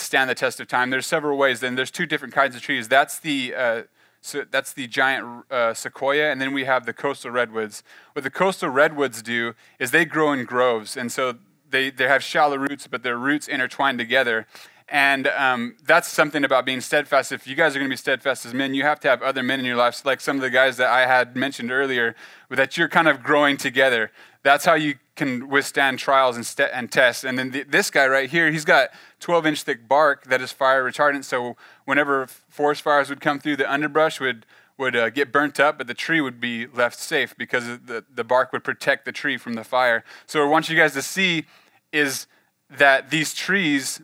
stand 0.00 0.28
the 0.28 0.34
test 0.34 0.60
of 0.60 0.68
time. 0.68 0.90
There's 0.90 1.06
several 1.06 1.36
ways. 1.38 1.60
Then 1.60 1.74
there's 1.74 1.90
two 1.90 2.06
different 2.06 2.34
kinds 2.34 2.56
of 2.56 2.62
trees. 2.62 2.88
That's 2.88 3.18
the 3.18 3.54
uh, 3.54 3.82
so 4.22 4.44
that's 4.50 4.72
the 4.74 4.86
giant 4.86 5.50
uh, 5.50 5.72
sequoia, 5.72 6.30
and 6.30 6.40
then 6.40 6.52
we 6.52 6.64
have 6.64 6.84
the 6.84 6.92
coastal 6.92 7.30
redwoods. 7.30 7.82
What 8.12 8.22
the 8.22 8.30
coastal 8.30 8.68
redwoods 8.68 9.22
do 9.22 9.54
is 9.78 9.92
they 9.92 10.04
grow 10.04 10.32
in 10.32 10.44
groves, 10.44 10.96
and 10.96 11.10
so 11.10 11.36
they, 11.70 11.90
they 11.90 12.06
have 12.06 12.22
shallow 12.22 12.56
roots, 12.56 12.86
but 12.86 13.02
their 13.02 13.16
roots 13.16 13.48
intertwine 13.48 13.96
together. 13.96 14.46
And 14.88 15.28
um, 15.28 15.76
that's 15.84 16.08
something 16.08 16.44
about 16.44 16.66
being 16.66 16.80
steadfast. 16.80 17.30
If 17.30 17.46
you 17.46 17.54
guys 17.54 17.76
are 17.76 17.78
going 17.78 17.88
to 17.88 17.92
be 17.92 17.96
steadfast 17.96 18.44
as 18.44 18.52
men, 18.52 18.74
you 18.74 18.82
have 18.82 18.98
to 19.00 19.08
have 19.08 19.22
other 19.22 19.42
men 19.42 19.60
in 19.60 19.64
your 19.64 19.76
lives, 19.76 20.04
like 20.04 20.20
some 20.20 20.36
of 20.36 20.42
the 20.42 20.50
guys 20.50 20.76
that 20.78 20.88
I 20.88 21.06
had 21.06 21.36
mentioned 21.36 21.70
earlier, 21.70 22.16
that 22.50 22.76
you're 22.76 22.88
kind 22.88 23.06
of 23.06 23.22
growing 23.22 23.56
together. 23.56 24.10
That's 24.42 24.64
how 24.64 24.74
you 24.74 24.96
can 25.20 25.50
withstand 25.50 25.98
trials 25.98 26.34
and, 26.34 26.46
st- 26.46 26.70
and 26.72 26.90
tests. 26.90 27.24
And 27.24 27.38
then 27.38 27.50
the, 27.50 27.62
this 27.62 27.90
guy 27.90 28.06
right 28.06 28.30
here, 28.30 28.50
he's 28.50 28.64
got 28.64 28.88
12 29.20 29.46
inch 29.46 29.62
thick 29.64 29.86
bark 29.86 30.24
that 30.24 30.40
is 30.40 30.50
fire 30.50 30.82
retardant. 30.82 31.24
So 31.24 31.56
whenever 31.84 32.26
forest 32.26 32.80
fires 32.80 33.10
would 33.10 33.20
come 33.20 33.38
through, 33.38 33.56
the 33.56 33.70
underbrush 33.70 34.18
would 34.18 34.46
would 34.78 34.96
uh, 34.96 35.10
get 35.10 35.30
burnt 35.30 35.60
up, 35.60 35.76
but 35.76 35.86
the 35.86 35.92
tree 35.92 36.22
would 36.22 36.40
be 36.40 36.66
left 36.66 36.98
safe 36.98 37.36
because 37.36 37.66
the, 37.66 38.02
the 38.14 38.24
bark 38.24 38.50
would 38.50 38.64
protect 38.64 39.04
the 39.04 39.12
tree 39.12 39.36
from 39.36 39.52
the 39.52 39.62
fire. 39.62 40.02
So, 40.24 40.40
what 40.40 40.46
I 40.46 40.48
want 40.48 40.70
you 40.70 40.76
guys 40.76 40.94
to 40.94 41.02
see 41.02 41.44
is 41.92 42.26
that 42.70 43.10
these 43.10 43.34
trees 43.34 44.00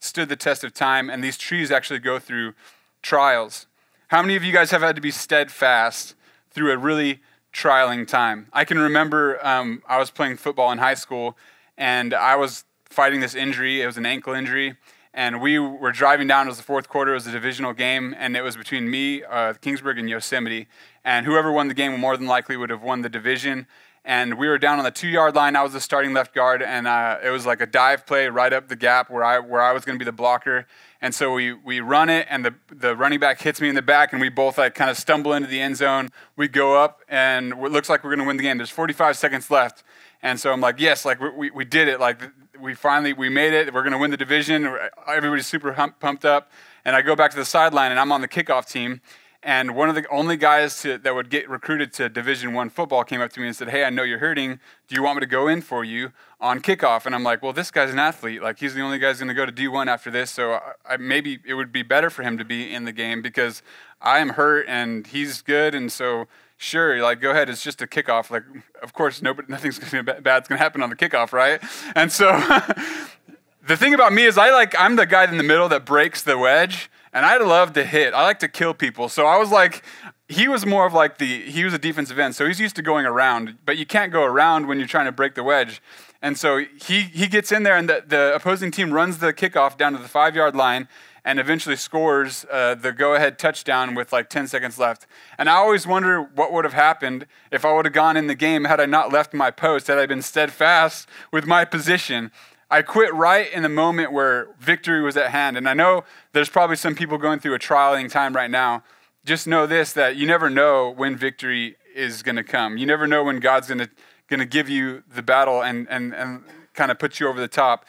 stood 0.00 0.28
the 0.28 0.36
test 0.36 0.64
of 0.64 0.74
time, 0.74 1.08
and 1.08 1.24
these 1.24 1.38
trees 1.38 1.70
actually 1.70 2.00
go 2.00 2.18
through 2.18 2.52
trials. 3.00 3.66
How 4.08 4.20
many 4.20 4.36
of 4.36 4.44
you 4.44 4.52
guys 4.52 4.70
have 4.70 4.82
had 4.82 4.96
to 4.96 5.00
be 5.00 5.10
steadfast 5.10 6.14
through 6.50 6.72
a 6.72 6.76
really 6.76 7.20
trialing 7.52 8.06
time? 8.06 8.48
I 8.52 8.64
can 8.64 8.78
remember 8.78 9.44
um, 9.46 9.82
I 9.88 9.98
was 9.98 10.10
playing 10.10 10.36
football 10.36 10.70
in 10.72 10.78
high 10.78 10.94
school, 10.94 11.36
and 11.76 12.14
I 12.14 12.36
was 12.36 12.64
fighting 12.88 13.20
this 13.20 13.34
injury. 13.34 13.82
It 13.82 13.86
was 13.86 13.96
an 13.96 14.06
ankle 14.06 14.34
injury, 14.34 14.76
and 15.12 15.40
we 15.40 15.58
were 15.58 15.92
driving 15.92 16.28
down. 16.28 16.46
It 16.46 16.50
was 16.50 16.58
the 16.58 16.62
fourth 16.62 16.88
quarter. 16.88 17.12
It 17.12 17.14
was 17.14 17.26
a 17.26 17.32
divisional 17.32 17.72
game, 17.72 18.14
and 18.18 18.36
it 18.36 18.42
was 18.42 18.56
between 18.56 18.90
me, 18.90 19.22
uh, 19.24 19.54
Kingsburg, 19.54 19.98
and 19.98 20.08
Yosemite. 20.08 20.68
And 21.04 21.26
whoever 21.26 21.50
won 21.52 21.68
the 21.68 21.74
game 21.74 21.98
more 21.98 22.16
than 22.16 22.26
likely 22.26 22.56
would 22.56 22.70
have 22.70 22.82
won 22.82 23.02
the 23.02 23.08
division 23.08 23.66
and 24.08 24.38
we 24.38 24.48
were 24.48 24.58
down 24.58 24.78
on 24.78 24.84
the 24.84 24.90
two 24.90 25.06
yard 25.06 25.34
line. 25.34 25.54
I 25.54 25.62
was 25.62 25.74
the 25.74 25.80
starting 25.80 26.14
left 26.14 26.34
guard, 26.34 26.62
and 26.62 26.88
uh, 26.88 27.18
it 27.22 27.28
was 27.28 27.44
like 27.44 27.60
a 27.60 27.66
dive 27.66 28.06
play 28.06 28.28
right 28.28 28.52
up 28.52 28.68
the 28.68 28.74
gap 28.74 29.10
where 29.10 29.22
I 29.22 29.38
where 29.38 29.60
I 29.60 29.72
was 29.72 29.84
going 29.84 29.98
to 29.98 30.02
be 30.02 30.06
the 30.06 30.16
blocker. 30.16 30.66
And 31.00 31.14
so 31.14 31.32
we 31.32 31.52
we 31.52 31.80
run 31.80 32.08
it, 32.08 32.26
and 32.28 32.44
the 32.44 32.54
the 32.70 32.96
running 32.96 33.20
back 33.20 33.40
hits 33.40 33.60
me 33.60 33.68
in 33.68 33.74
the 33.76 33.82
back, 33.82 34.12
and 34.12 34.20
we 34.20 34.28
both 34.28 34.58
like 34.58 34.74
kind 34.74 34.90
of 34.90 34.96
stumble 34.96 35.32
into 35.32 35.48
the 35.48 35.60
end 35.60 35.76
zone. 35.76 36.08
We 36.36 36.48
go 36.48 36.76
up, 36.76 37.02
and 37.08 37.52
it 37.52 37.72
looks 37.72 37.88
like 37.88 38.02
we're 38.02 38.10
going 38.10 38.20
to 38.20 38.26
win 38.26 38.36
the 38.36 38.42
game. 38.42 38.56
There's 38.56 38.70
45 38.70 39.16
seconds 39.16 39.50
left, 39.50 39.84
and 40.22 40.40
so 40.40 40.52
I'm 40.52 40.60
like, 40.60 40.80
yes, 40.80 41.04
like 41.04 41.20
we 41.20 41.50
we 41.50 41.64
did 41.64 41.86
it. 41.86 42.00
Like 42.00 42.20
we 42.60 42.74
finally 42.74 43.12
we 43.12 43.28
made 43.28 43.52
it. 43.52 43.72
We're 43.72 43.82
going 43.82 43.92
to 43.92 43.98
win 43.98 44.10
the 44.10 44.16
division. 44.16 44.76
Everybody's 45.06 45.46
super 45.46 45.72
pumped 46.00 46.24
up. 46.24 46.50
And 46.84 46.96
I 46.96 47.02
go 47.02 47.14
back 47.14 47.30
to 47.32 47.36
the 47.36 47.44
sideline, 47.44 47.90
and 47.90 48.00
I'm 48.00 48.10
on 48.12 48.20
the 48.20 48.28
kickoff 48.28 48.68
team 48.68 49.00
and 49.42 49.76
one 49.76 49.88
of 49.88 49.94
the 49.94 50.04
only 50.10 50.36
guys 50.36 50.82
to, 50.82 50.98
that 50.98 51.14
would 51.14 51.30
get 51.30 51.48
recruited 51.48 51.92
to 51.94 52.08
Division 52.08 52.54
One 52.54 52.70
football 52.70 53.04
came 53.04 53.20
up 53.20 53.32
to 53.34 53.40
me 53.40 53.46
and 53.46 53.54
said, 53.54 53.68
"Hey, 53.68 53.84
I 53.84 53.90
know 53.90 54.02
you're 54.02 54.18
hurting. 54.18 54.58
Do 54.88 54.96
you 54.96 55.02
want 55.02 55.16
me 55.16 55.20
to 55.20 55.26
go 55.26 55.46
in 55.46 55.60
for 55.62 55.84
you 55.84 56.12
on 56.40 56.60
kickoff?" 56.60 57.06
And 57.06 57.14
I'm 57.14 57.22
like, 57.22 57.40
"Well, 57.40 57.52
this 57.52 57.70
guy's 57.70 57.92
an 57.92 58.00
athlete. 58.00 58.42
Like 58.42 58.58
he's 58.58 58.74
the 58.74 58.80
only 58.80 58.98
guy 58.98 59.08
who's 59.08 59.18
going 59.18 59.28
to 59.28 59.34
go 59.34 59.46
to 59.46 59.52
D1 59.52 59.86
after 59.86 60.10
this. 60.10 60.32
So 60.32 60.54
I, 60.54 60.72
I, 60.84 60.96
maybe 60.96 61.38
it 61.46 61.54
would 61.54 61.70
be 61.70 61.82
better 61.82 62.10
for 62.10 62.24
him 62.24 62.36
to 62.36 62.44
be 62.44 62.72
in 62.72 62.84
the 62.84 62.92
game 62.92 63.22
because 63.22 63.62
I 64.00 64.18
am 64.18 64.30
hurt 64.30 64.66
and 64.68 65.06
he's 65.06 65.40
good. 65.40 65.72
And 65.72 65.92
so 65.92 66.26
sure, 66.56 67.00
like 67.00 67.20
go 67.20 67.30
ahead. 67.30 67.48
It's 67.48 67.62
just 67.62 67.80
a 67.80 67.86
kickoff. 67.86 68.30
Like 68.30 68.44
of 68.82 68.92
course, 68.92 69.22
nobody, 69.22 69.46
nothing's 69.52 69.78
going 69.78 70.04
to 70.04 70.14
be 70.14 70.20
bad's 70.20 70.48
going 70.48 70.58
to 70.58 70.62
happen 70.62 70.82
on 70.82 70.90
the 70.90 70.96
kickoff, 70.96 71.32
right? 71.32 71.62
And 71.94 72.10
so 72.10 72.32
the 73.68 73.76
thing 73.76 73.94
about 73.94 74.12
me 74.12 74.24
is 74.24 74.36
I 74.36 74.50
like 74.50 74.74
I'm 74.76 74.96
the 74.96 75.06
guy 75.06 75.30
in 75.30 75.36
the 75.36 75.44
middle 75.44 75.68
that 75.68 75.86
breaks 75.86 76.22
the 76.22 76.36
wedge 76.36 76.90
and 77.12 77.24
I 77.26 77.38
love 77.38 77.72
to 77.74 77.84
hit. 77.84 78.14
I 78.14 78.22
like 78.22 78.38
to 78.40 78.48
kill 78.48 78.74
people. 78.74 79.08
So 79.08 79.26
I 79.26 79.36
was 79.38 79.50
like, 79.50 79.82
he 80.28 80.46
was 80.46 80.66
more 80.66 80.86
of 80.86 80.92
like 80.92 81.18
the, 81.18 81.42
he 81.42 81.64
was 81.64 81.72
a 81.72 81.78
defensive 81.78 82.18
end. 82.18 82.34
So 82.34 82.46
he's 82.46 82.60
used 82.60 82.76
to 82.76 82.82
going 82.82 83.06
around, 83.06 83.58
but 83.64 83.78
you 83.78 83.86
can't 83.86 84.12
go 84.12 84.24
around 84.24 84.66
when 84.66 84.78
you're 84.78 84.88
trying 84.88 85.06
to 85.06 85.12
break 85.12 85.34
the 85.34 85.42
wedge. 85.42 85.80
And 86.20 86.36
so 86.36 86.64
he, 86.80 87.02
he 87.02 87.28
gets 87.28 87.52
in 87.52 87.62
there, 87.62 87.76
and 87.76 87.88
the, 87.88 88.02
the 88.06 88.34
opposing 88.34 88.70
team 88.70 88.92
runs 88.92 89.18
the 89.18 89.32
kickoff 89.32 89.78
down 89.78 89.92
to 89.92 89.98
the 89.98 90.08
five 90.08 90.34
yard 90.34 90.56
line 90.56 90.88
and 91.24 91.38
eventually 91.38 91.76
scores 91.76 92.46
uh, 92.50 92.74
the 92.74 92.90
go 92.90 93.14
ahead 93.14 93.38
touchdown 93.38 93.94
with 93.94 94.12
like 94.12 94.30
10 94.30 94.46
seconds 94.46 94.78
left. 94.78 95.06
And 95.36 95.50
I 95.50 95.56
always 95.56 95.86
wonder 95.86 96.22
what 96.22 96.52
would 96.52 96.64
have 96.64 96.72
happened 96.72 97.26
if 97.50 97.64
I 97.66 97.72
would 97.74 97.84
have 97.84 97.92
gone 97.92 98.16
in 98.16 98.28
the 98.28 98.34
game 98.34 98.64
had 98.64 98.80
I 98.80 98.86
not 98.86 99.12
left 99.12 99.34
my 99.34 99.50
post, 99.50 99.88
had 99.88 99.98
I 99.98 100.06
been 100.06 100.22
steadfast 100.22 101.06
with 101.30 101.46
my 101.46 101.66
position. 101.66 102.32
I 102.70 102.82
quit 102.82 103.14
right 103.14 103.50
in 103.52 103.62
the 103.62 103.68
moment 103.68 104.12
where 104.12 104.48
victory 104.60 105.02
was 105.02 105.16
at 105.16 105.30
hand. 105.30 105.56
And 105.56 105.68
I 105.68 105.74
know 105.74 106.04
there's 106.32 106.50
probably 106.50 106.76
some 106.76 106.94
people 106.94 107.16
going 107.16 107.38
through 107.40 107.54
a 107.54 107.58
trialing 107.58 108.10
time 108.10 108.34
right 108.36 108.50
now. 108.50 108.82
Just 109.24 109.46
know 109.46 109.66
this 109.66 109.92
that 109.94 110.16
you 110.16 110.26
never 110.26 110.50
know 110.50 110.90
when 110.90 111.16
victory 111.16 111.76
is 111.94 112.22
going 112.22 112.36
to 112.36 112.44
come. 112.44 112.76
You 112.76 112.86
never 112.86 113.06
know 113.06 113.24
when 113.24 113.40
God's 113.40 113.68
going 113.68 113.78
to 113.78 113.90
going 114.28 114.40
to 114.40 114.46
give 114.46 114.68
you 114.68 115.02
the 115.12 115.22
battle 115.22 115.62
and, 115.62 115.88
and, 115.88 116.14
and 116.14 116.44
kind 116.74 116.90
of 116.90 116.98
put 116.98 117.18
you 117.18 117.26
over 117.28 117.40
the 117.40 117.48
top. 117.48 117.86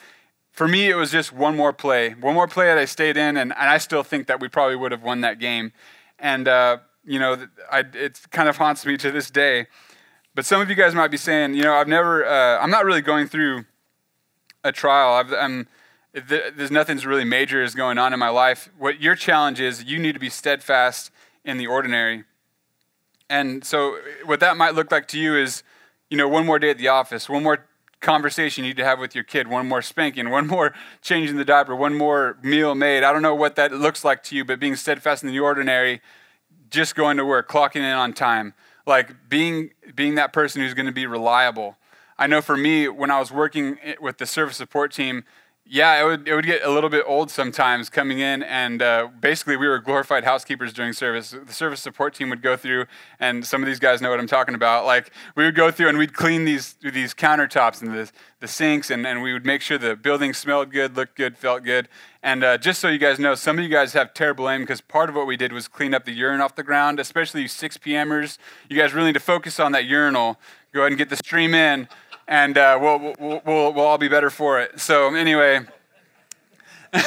For 0.52 0.66
me, 0.66 0.88
it 0.88 0.94
was 0.94 1.10
just 1.10 1.32
one 1.32 1.54
more 1.54 1.72
play. 1.72 2.14
One 2.14 2.34
more 2.34 2.48
play 2.48 2.66
that 2.66 2.78
I 2.78 2.86
stayed 2.86 3.16
in, 3.16 3.36
and, 3.36 3.52
and 3.52 3.70
I 3.70 3.78
still 3.78 4.02
think 4.02 4.26
that 4.26 4.40
we 4.40 4.48
probably 4.48 4.76
would 4.76 4.90
have 4.90 5.02
won 5.02 5.20
that 5.20 5.38
game. 5.38 5.72
And, 6.18 6.48
uh, 6.48 6.78
you 7.04 7.18
know, 7.18 7.46
I, 7.70 7.84
it 7.92 8.20
kind 8.30 8.48
of 8.48 8.56
haunts 8.56 8.84
me 8.84 8.96
to 8.96 9.10
this 9.10 9.30
day. 9.30 9.66
But 10.34 10.44
some 10.46 10.60
of 10.60 10.68
you 10.68 10.74
guys 10.74 10.94
might 10.94 11.10
be 11.10 11.16
saying, 11.16 11.54
you 11.54 11.62
know, 11.62 11.74
I've 11.74 11.88
never, 11.88 12.24
uh, 12.24 12.58
I'm 12.58 12.70
not 12.70 12.84
really 12.84 13.02
going 13.02 13.26
through 13.26 13.64
a 14.64 14.72
trial. 14.72 15.14
I've, 15.14 15.32
I'm, 15.32 15.68
there's 16.12 16.70
nothing's 16.70 17.06
really 17.06 17.24
major 17.24 17.62
is 17.62 17.74
going 17.74 17.98
on 17.98 18.12
in 18.12 18.18
my 18.18 18.28
life. 18.28 18.68
What 18.78 19.00
your 19.00 19.14
challenge 19.14 19.60
is, 19.60 19.84
you 19.84 19.98
need 19.98 20.12
to 20.12 20.18
be 20.18 20.30
steadfast 20.30 21.10
in 21.44 21.56
the 21.56 21.66
ordinary. 21.66 22.24
And 23.28 23.64
so, 23.64 23.98
what 24.24 24.40
that 24.40 24.56
might 24.56 24.74
look 24.74 24.90
like 24.90 25.06
to 25.08 25.20
you 25.20 25.36
is, 25.36 25.62
you 26.08 26.16
know, 26.16 26.26
one 26.26 26.44
more 26.44 26.58
day 26.58 26.70
at 26.70 26.78
the 26.78 26.88
office, 26.88 27.28
one 27.28 27.44
more 27.44 27.66
conversation 28.00 28.64
you 28.64 28.70
need 28.70 28.76
to 28.78 28.84
have 28.84 28.98
with 28.98 29.14
your 29.14 29.22
kid, 29.22 29.46
one 29.46 29.68
more 29.68 29.82
spanking, 29.82 30.30
one 30.30 30.46
more 30.46 30.74
changing 31.02 31.36
the 31.36 31.44
diaper, 31.44 31.76
one 31.76 31.94
more 31.94 32.38
meal 32.42 32.74
made. 32.74 33.04
I 33.04 33.12
don't 33.12 33.22
know 33.22 33.34
what 33.34 33.56
that 33.56 33.72
looks 33.72 34.04
like 34.04 34.22
to 34.24 34.36
you, 34.36 34.44
but 34.44 34.58
being 34.58 34.74
steadfast 34.74 35.22
in 35.22 35.28
the 35.28 35.38
ordinary, 35.38 36.00
just 36.70 36.96
going 36.96 37.18
to 37.18 37.24
work, 37.24 37.48
clocking 37.48 37.76
in 37.76 37.84
on 37.84 38.12
time, 38.12 38.54
like 38.86 39.28
being 39.28 39.70
being 39.94 40.16
that 40.16 40.32
person 40.32 40.60
who's 40.60 40.74
going 40.74 40.86
to 40.86 40.92
be 40.92 41.06
reliable 41.06 41.76
I 42.20 42.26
know 42.26 42.42
for 42.42 42.54
me, 42.54 42.86
when 42.86 43.10
I 43.10 43.18
was 43.18 43.32
working 43.32 43.78
with 43.98 44.18
the 44.18 44.26
service 44.26 44.58
support 44.58 44.92
team, 44.92 45.24
yeah, 45.64 46.02
it 46.02 46.04
would, 46.04 46.28
it 46.28 46.34
would 46.34 46.44
get 46.44 46.62
a 46.62 46.70
little 46.70 46.90
bit 46.90 47.02
old 47.06 47.30
sometimes 47.30 47.88
coming 47.88 48.18
in, 48.18 48.42
and 48.42 48.82
uh, 48.82 49.08
basically 49.20 49.56
we 49.56 49.66
were 49.66 49.78
glorified 49.78 50.24
housekeepers 50.24 50.74
during 50.74 50.92
service. 50.92 51.30
The 51.30 51.52
service 51.54 51.80
support 51.80 52.12
team 52.12 52.28
would 52.28 52.42
go 52.42 52.58
through, 52.58 52.84
and 53.20 53.46
some 53.46 53.62
of 53.62 53.68
these 53.68 53.78
guys 53.78 54.02
know 54.02 54.10
what 54.10 54.20
I'm 54.20 54.26
talking 54.26 54.54
about. 54.54 54.84
Like 54.84 55.12
we 55.34 55.44
would 55.44 55.54
go 55.54 55.70
through 55.70 55.88
and 55.88 55.96
we'd 55.96 56.12
clean 56.12 56.44
these 56.44 56.74
these 56.82 57.14
countertops 57.14 57.80
and 57.80 57.94
the, 57.94 58.10
the 58.40 58.48
sinks, 58.48 58.90
and, 58.90 59.06
and 59.06 59.22
we 59.22 59.32
would 59.32 59.46
make 59.46 59.62
sure 59.62 59.78
the 59.78 59.96
building 59.96 60.34
smelled 60.34 60.72
good, 60.72 60.96
looked 60.96 61.16
good, 61.16 61.38
felt 61.38 61.64
good. 61.64 61.88
And 62.22 62.44
uh, 62.44 62.58
just 62.58 62.80
so 62.80 62.88
you 62.88 62.98
guys 62.98 63.18
know, 63.18 63.34
some 63.34 63.56
of 63.56 63.64
you 63.64 63.70
guys 63.70 63.94
have 63.94 64.12
terrible 64.12 64.50
aim 64.50 64.60
because 64.60 64.82
part 64.82 65.08
of 65.08 65.14
what 65.14 65.26
we 65.26 65.38
did 65.38 65.54
was 65.54 65.68
clean 65.68 65.94
up 65.94 66.04
the 66.04 66.12
urine 66.12 66.42
off 66.42 66.54
the 66.54 66.64
ground, 66.64 67.00
especially 67.00 67.40
you 67.42 67.48
6 67.48 67.78
p.m.ers. 67.78 68.38
You 68.68 68.76
guys 68.76 68.92
really 68.92 69.06
need 69.06 69.14
to 69.14 69.20
focus 69.20 69.58
on 69.58 69.72
that 69.72 69.86
urinal. 69.86 70.38
Go 70.72 70.80
ahead 70.80 70.92
and 70.92 70.98
get 70.98 71.08
the 71.08 71.16
stream 71.16 71.54
in 71.54 71.88
and 72.30 72.56
uh, 72.56 72.78
we'll, 72.80 72.98
we'll, 73.18 73.42
we'll, 73.44 73.72
we'll 73.74 73.84
all 73.84 73.98
be 73.98 74.08
better 74.08 74.30
for 74.30 74.60
it. 74.60 74.80
So, 74.80 75.14
anyway. 75.14 75.66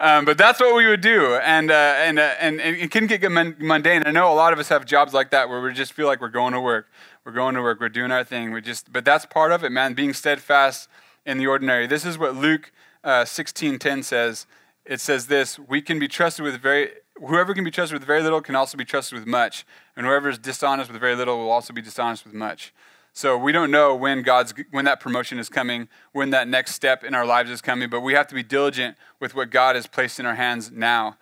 um, 0.00 0.24
but 0.24 0.38
that's 0.38 0.58
what 0.58 0.74
we 0.74 0.86
would 0.86 1.00
do, 1.00 1.34
and 1.36 1.70
uh, 1.70 1.94
and, 1.98 2.18
uh, 2.18 2.34
and, 2.40 2.60
and 2.60 2.76
it 2.76 2.90
can 2.90 3.06
get 3.06 3.22
mundane. 3.30 4.02
I 4.04 4.10
know 4.10 4.32
a 4.32 4.34
lot 4.34 4.52
of 4.52 4.58
us 4.58 4.68
have 4.70 4.84
jobs 4.84 5.14
like 5.14 5.30
that 5.30 5.48
where 5.48 5.60
we 5.60 5.72
just 5.72 5.92
feel 5.92 6.06
like 6.06 6.20
we're 6.20 6.28
going 6.30 6.52
to 6.52 6.60
work, 6.60 6.88
we're 7.24 7.30
going 7.30 7.54
to 7.54 7.62
work, 7.62 7.78
we're 7.78 7.88
doing 7.88 8.10
our 8.10 8.24
thing. 8.24 8.50
We 8.50 8.60
just, 8.60 8.92
but 8.92 9.04
that's 9.04 9.24
part 9.24 9.52
of 9.52 9.62
it, 9.62 9.70
man. 9.70 9.94
Being 9.94 10.12
steadfast 10.12 10.88
in 11.24 11.38
the 11.38 11.46
ordinary. 11.46 11.86
This 11.86 12.04
is 12.04 12.18
what 12.18 12.34
Luke 12.34 12.72
uh, 13.04 13.24
sixteen 13.24 13.78
ten 13.78 14.02
says. 14.02 14.48
It 14.84 15.00
says 15.00 15.28
this: 15.28 15.60
We 15.60 15.80
can 15.80 16.00
be 16.00 16.08
trusted 16.08 16.44
with 16.44 16.60
very. 16.60 16.90
Whoever 17.24 17.54
can 17.54 17.62
be 17.62 17.70
trusted 17.70 17.96
with 17.96 18.04
very 18.04 18.22
little 18.22 18.40
can 18.40 18.56
also 18.56 18.76
be 18.76 18.84
trusted 18.84 19.16
with 19.16 19.28
much, 19.28 19.64
and 19.94 20.06
whoever 20.06 20.28
is 20.28 20.38
dishonest 20.38 20.90
with 20.90 21.00
very 21.00 21.14
little 21.14 21.38
will 21.38 21.52
also 21.52 21.72
be 21.72 21.82
dishonest 21.82 22.24
with 22.24 22.34
much. 22.34 22.72
So 23.16 23.38
we 23.38 23.50
don't 23.50 23.70
know 23.70 23.94
when 23.94 24.20
God's 24.20 24.52
when 24.72 24.84
that 24.84 25.00
promotion 25.00 25.38
is 25.38 25.48
coming, 25.48 25.88
when 26.12 26.28
that 26.30 26.48
next 26.48 26.74
step 26.74 27.02
in 27.02 27.14
our 27.14 27.24
lives 27.24 27.50
is 27.50 27.62
coming, 27.62 27.88
but 27.88 28.02
we 28.02 28.12
have 28.12 28.26
to 28.26 28.34
be 28.34 28.42
diligent 28.42 28.94
with 29.20 29.34
what 29.34 29.48
God 29.48 29.74
has 29.74 29.86
placed 29.86 30.20
in 30.20 30.26
our 30.26 30.34
hands 30.34 30.70
now. 30.70 31.16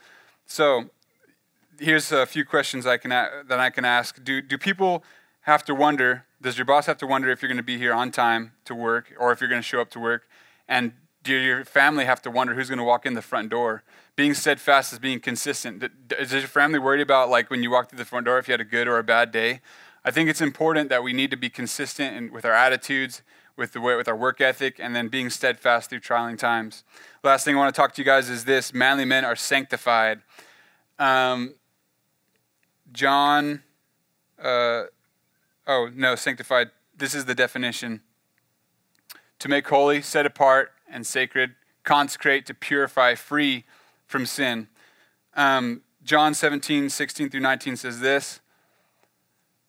So 0.44 0.90
here's 1.78 2.10
a 2.10 2.26
few 2.26 2.44
questions 2.44 2.84
I 2.84 2.96
can 2.96 3.10
that 3.10 3.60
I 3.60 3.70
can 3.70 3.84
ask. 3.84 4.24
Do 4.24 4.42
do 4.42 4.58
people 4.58 5.04
have 5.42 5.64
to 5.66 5.74
wonder 5.74 6.24
does 6.42 6.58
your 6.58 6.64
boss 6.64 6.86
have 6.86 6.98
to 6.98 7.06
wonder 7.06 7.30
if 7.30 7.40
you're 7.40 7.48
going 7.48 7.58
to 7.58 7.62
be 7.62 7.78
here 7.78 7.94
on 7.94 8.10
time 8.10 8.54
to 8.64 8.74
work 8.74 9.14
or 9.16 9.30
if 9.30 9.40
you're 9.40 9.48
going 9.48 9.62
to 9.62 9.66
show 9.66 9.80
up 9.80 9.90
to 9.90 10.00
work? 10.00 10.26
And 10.66 10.94
do 11.22 11.32
your 11.32 11.64
family 11.64 12.06
have 12.06 12.20
to 12.22 12.30
wonder 12.30 12.54
who's 12.54 12.68
going 12.68 12.78
to 12.78 12.84
walk 12.84 13.06
in 13.06 13.14
the 13.14 13.22
front 13.22 13.50
door? 13.50 13.84
Being 14.16 14.34
steadfast 14.34 14.92
is 14.92 14.98
being 14.98 15.20
consistent. 15.20 15.90
Is 16.18 16.32
your 16.32 16.42
family 16.42 16.78
worried 16.78 17.00
about, 17.00 17.30
like, 17.30 17.50
when 17.50 17.62
you 17.62 17.70
walk 17.70 17.88
through 17.88 17.98
the 17.98 18.04
front 18.04 18.26
door, 18.26 18.38
if 18.38 18.46
you 18.46 18.52
had 18.52 18.60
a 18.60 18.64
good 18.64 18.86
or 18.86 18.98
a 18.98 19.02
bad 19.02 19.32
day? 19.32 19.60
I 20.04 20.10
think 20.10 20.28
it's 20.28 20.42
important 20.42 20.90
that 20.90 21.02
we 21.02 21.12
need 21.12 21.30
to 21.30 21.36
be 21.36 21.48
consistent 21.48 22.16
in, 22.16 22.32
with 22.32 22.44
our 22.44 22.52
attitudes, 22.52 23.22
with 23.56 23.72
the 23.72 23.80
way, 23.80 23.96
with 23.96 24.06
our 24.06 24.16
work 24.16 24.40
ethic, 24.40 24.76
and 24.78 24.94
then 24.94 25.08
being 25.08 25.30
steadfast 25.30 25.88
through 25.88 26.00
trying 26.00 26.36
times. 26.36 26.84
Last 27.22 27.44
thing 27.44 27.56
I 27.56 27.58
want 27.58 27.74
to 27.74 27.80
talk 27.80 27.94
to 27.94 28.02
you 28.02 28.04
guys 28.04 28.28
is 28.28 28.44
this: 28.44 28.74
manly 28.74 29.06
men 29.06 29.24
are 29.24 29.36
sanctified. 29.36 30.20
Um, 30.98 31.54
John, 32.92 33.62
uh, 34.38 34.84
oh 35.66 35.88
no, 35.94 36.16
sanctified. 36.16 36.70
This 36.94 37.14
is 37.14 37.24
the 37.24 37.34
definition: 37.34 38.02
to 39.38 39.48
make 39.48 39.66
holy, 39.66 40.02
set 40.02 40.26
apart, 40.26 40.72
and 40.90 41.06
sacred, 41.06 41.54
consecrate, 41.82 42.44
to 42.46 42.54
purify, 42.54 43.14
free 43.14 43.64
from 44.06 44.26
sin. 44.26 44.68
Um, 45.34 45.82
John 46.04 46.34
17, 46.34 46.90
16 46.90 47.30
through 47.30 47.40
19 47.40 47.76
says 47.76 48.00
this. 48.00 48.40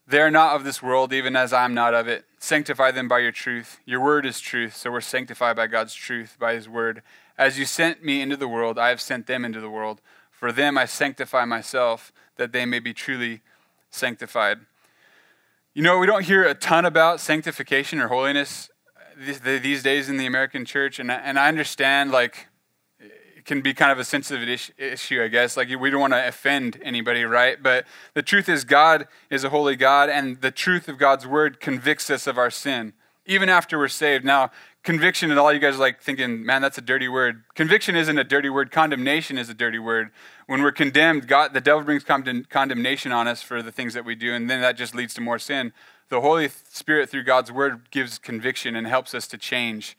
They 0.08 0.20
are 0.20 0.30
not 0.30 0.56
of 0.56 0.64
this 0.64 0.84
world, 0.84 1.14
even 1.14 1.36
as 1.36 1.52
I 1.52 1.66
am 1.66 1.74
not 1.74 1.96
of 1.96 2.08
it. 2.08 2.26
Sanctify 2.38 2.92
them 2.92 3.08
by 3.08 3.20
your 3.20 3.32
truth. 3.32 3.80
Your 3.86 4.02
word 4.02 4.26
is 4.26 4.40
truth, 4.40 4.76
so 4.76 4.92
we're 4.92 5.02
sanctified 5.02 5.56
by 5.56 5.66
God's 5.66 5.96
truth, 5.96 6.38
by 6.40 6.54
his 6.54 6.70
word. 6.70 7.02
As 7.38 7.58
you 7.58 7.66
sent 7.66 8.04
me 8.04 8.22
into 8.22 8.38
the 8.38 8.48
world, 8.48 8.78
I 8.78 8.90
have 8.90 9.02
sent 9.02 9.26
them 9.26 9.44
into 9.44 9.60
the 9.60 9.70
world. 9.70 10.02
For 10.32 10.52
them 10.52 10.78
I 10.78 10.86
sanctify 10.86 11.46
myself, 11.46 12.14
that 12.36 12.52
they 12.52 12.66
may 12.66 12.80
be 12.80 12.94
truly 12.94 13.42
sanctified. 13.90 14.60
You 15.74 15.82
know, 15.82 15.98
we 15.98 16.06
don't 16.06 16.26
hear 16.26 16.44
a 16.44 16.54
ton 16.54 16.86
about 16.86 17.20
sanctification 17.20 18.00
or 18.00 18.10
holiness 18.10 18.70
uh, 18.96 19.60
these 19.60 19.82
days 19.82 20.08
in 20.08 20.18
the 20.18 20.26
American 20.26 20.66
church, 20.66 21.00
and 21.00 21.12
I 21.12 21.48
understand, 21.48 22.12
like, 22.12 22.48
can 23.46 23.62
be 23.62 23.74
kind 23.74 23.92
of 23.92 24.00
a 24.00 24.04
sensitive 24.04 24.74
issue, 24.78 25.22
I 25.22 25.28
guess. 25.28 25.56
Like 25.56 25.70
we 25.70 25.90
don't 25.90 26.02
want 26.02 26.14
to 26.14 26.28
offend 26.28 26.80
anybody, 26.84 27.24
right? 27.24 27.62
But 27.62 27.86
the 28.14 28.24
truth 28.24 28.50
is, 28.50 28.64
God 28.64 29.08
is 29.30 29.44
a 29.44 29.50
holy 29.50 29.76
God, 29.76 30.10
and 30.10 30.42
the 30.42 30.52
truth 30.52 30.90
of 30.90 30.98
God's 30.98 31.28
word 31.28 31.60
convicts 31.60 32.10
us 32.10 32.28
of 32.28 32.38
our 32.38 32.50
sin, 32.50 32.94
even 33.26 33.48
after 33.48 33.78
we're 33.78 33.88
saved. 33.88 34.26
Now, 34.26 34.52
conviction, 34.84 35.30
and 35.32 35.40
all 35.40 35.54
you 35.54 35.60
guys 35.60 35.76
are 35.76 35.80
like 35.80 36.02
thinking, 36.02 36.46
man, 36.46 36.62
that's 36.62 36.78
a 36.78 36.82
dirty 36.82 37.08
word. 37.08 37.44
Conviction 37.54 37.96
isn't 37.96 38.18
a 38.18 38.24
dirty 38.24 38.50
word. 38.50 38.72
Condemnation 38.72 39.38
is 39.38 39.50
a 39.50 39.54
dirty 39.54 39.80
word. 39.80 40.10
When 40.48 40.62
we're 40.62 40.72
condemned, 40.72 41.28
God, 41.28 41.54
the 41.54 41.62
devil 41.62 41.84
brings 41.84 42.04
condemnation 42.04 43.12
on 43.12 43.28
us 43.28 43.42
for 43.42 43.62
the 43.62 43.72
things 43.72 43.94
that 43.94 44.06
we 44.06 44.16
do, 44.16 44.34
and 44.34 44.50
then 44.50 44.62
that 44.62 44.76
just 44.76 44.96
leads 44.96 45.14
to 45.16 45.22
more 45.22 45.40
sin. 45.40 45.72
The 46.10 46.22
Holy 46.22 46.50
Spirit, 46.50 47.10
through 47.10 47.24
God's 47.24 47.52
word, 47.52 47.90
gives 47.90 48.20
conviction 48.20 48.76
and 48.76 48.86
helps 48.86 49.16
us 49.16 49.28
to 49.28 49.38
change. 49.38 49.98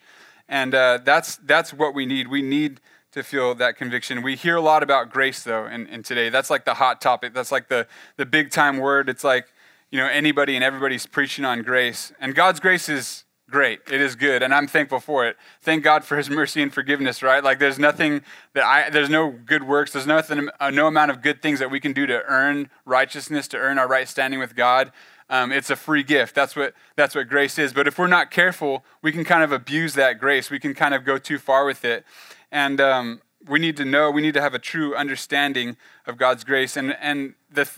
And 0.49 0.75
uh, 0.75 1.01
that's, 1.03 1.37
that's 1.37 1.73
what 1.73 1.95
we 1.95 2.07
need. 2.07 2.29
We 2.29 2.43
need 2.43 2.81
to 3.17 3.23
feel 3.23 3.55
that 3.55 3.77
conviction. 3.77 4.23
We 4.23 4.37
hear 4.37 4.57
a 4.57 4.61
lot 4.61 4.83
about 4.83 5.11
grace, 5.11 5.43
though, 5.43 5.67
in 5.67 6.03
today. 6.03 6.29
That's 6.29 6.51
like 6.51 6.67
the 6.67 6.75
hot 6.75 7.01
topic. 7.01 7.33
That's 7.33 7.51
like 7.51 7.69
the, 7.69 7.87
the 8.19 8.27
big 8.27 8.51
time 8.51 8.77
word. 8.77 9.09
It's 9.09 9.25
like, 9.25 9.47
you 9.91 9.99
know, 9.99 10.07
anybody 10.07 10.55
and 10.55 10.63
everybody's 10.63 11.07
preaching 11.07 11.45
on 11.45 11.63
grace. 11.63 12.13
And 12.21 12.35
God's 12.35 12.61
grace 12.61 12.91
is 12.91 13.25
great. 13.49 13.81
It 13.91 14.03
is 14.03 14.17
good, 14.17 14.43
and 14.43 14.53
I'm 14.53 14.67
thankful 14.67 15.01
for 15.01 15.27
it. 15.27 15.39
Thank 15.63 15.83
God 15.83 16.05
for 16.05 16.19
His 16.19 16.29
mercy 16.29 16.61
and 16.61 16.73
forgiveness. 16.73 17.23
Right? 17.23 17.43
Like, 17.43 17.59
there's 17.59 17.79
nothing 17.79 18.21
that 18.53 18.65
I, 18.65 18.91
there's 18.91 19.09
no 19.09 19.31
good 19.31 19.63
works. 19.63 19.93
There's 19.93 20.07
nothing, 20.07 20.51
uh, 20.61 20.69
no 20.69 20.87
amount 20.87 21.11
of 21.11 21.23
good 21.23 21.41
things 21.41 21.59
that 21.61 21.71
we 21.71 21.81
can 21.81 21.95
do 21.95 22.07
to 22.07 22.23
earn 22.25 22.69
righteousness, 22.85 23.49
to 23.49 23.57
earn 23.57 23.79
our 23.79 23.89
right 23.89 24.07
standing 24.07 24.41
with 24.41 24.55
God. 24.55 24.93
Um, 25.31 25.53
it's 25.53 25.71
a 25.71 25.77
free 25.77 26.03
gift. 26.03 26.35
That's 26.35 26.55
what 26.55 26.75
that's 26.97 27.15
what 27.15 27.29
grace 27.29 27.59
is. 27.59 27.73
But 27.73 27.89
if 27.89 27.99
we're 27.99 28.07
not 28.07 28.31
careful, 28.31 28.85
we 29.01 29.11
can 29.11 29.25
kind 29.25 29.43
of 29.43 29.53
abuse 29.53 29.95
that 29.95 30.21
grace. 30.21 30.51
We 30.51 30.61
can 30.61 30.75
kind 30.75 30.93
of 30.95 31.05
go 31.05 31.17
too 31.17 31.39
far 31.39 31.65
with 31.65 31.85
it. 31.85 32.05
And 32.51 32.81
um, 32.81 33.21
we 33.47 33.59
need 33.59 33.77
to 33.77 33.85
know, 33.85 34.11
we 34.11 34.23
need 34.23 34.35
to 34.35 34.41
have 34.41 34.55
a 34.55 34.59
true 34.59 34.95
understanding 34.95 35.77
of 36.07 36.17
God's 36.17 36.45
grace. 36.45 36.77
And, 36.77 36.97
and 37.01 37.35
the, 37.51 37.69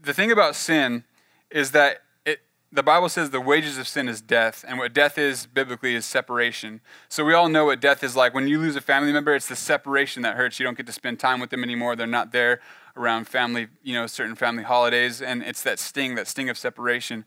the 0.00 0.14
thing 0.14 0.30
about 0.30 0.56
sin 0.56 1.04
is 1.50 1.72
that 1.72 2.02
it, 2.24 2.40
the 2.70 2.82
Bible 2.82 3.08
says 3.08 3.30
the 3.30 3.40
wages 3.40 3.78
of 3.78 3.88
sin 3.88 4.08
is 4.08 4.20
death. 4.20 4.64
And 4.66 4.78
what 4.78 4.92
death 4.92 5.18
is 5.18 5.46
biblically 5.46 5.94
is 5.94 6.04
separation. 6.04 6.80
So 7.08 7.24
we 7.24 7.34
all 7.34 7.48
know 7.48 7.66
what 7.66 7.80
death 7.80 8.02
is 8.04 8.16
like. 8.16 8.34
When 8.34 8.48
you 8.48 8.58
lose 8.58 8.76
a 8.76 8.80
family 8.80 9.12
member, 9.12 9.34
it's 9.34 9.48
the 9.48 9.56
separation 9.56 10.22
that 10.22 10.36
hurts. 10.36 10.58
You 10.58 10.64
don't 10.64 10.76
get 10.76 10.86
to 10.86 10.92
spend 10.92 11.18
time 11.18 11.40
with 11.40 11.50
them 11.50 11.62
anymore. 11.62 11.96
They're 11.96 12.06
not 12.06 12.32
there 12.32 12.60
around 12.96 13.28
family, 13.28 13.68
you 13.82 13.94
know, 13.94 14.06
certain 14.06 14.34
family 14.34 14.64
holidays. 14.64 15.22
And 15.22 15.42
it's 15.42 15.62
that 15.62 15.78
sting, 15.78 16.14
that 16.16 16.26
sting 16.26 16.48
of 16.48 16.58
separation 16.58 17.24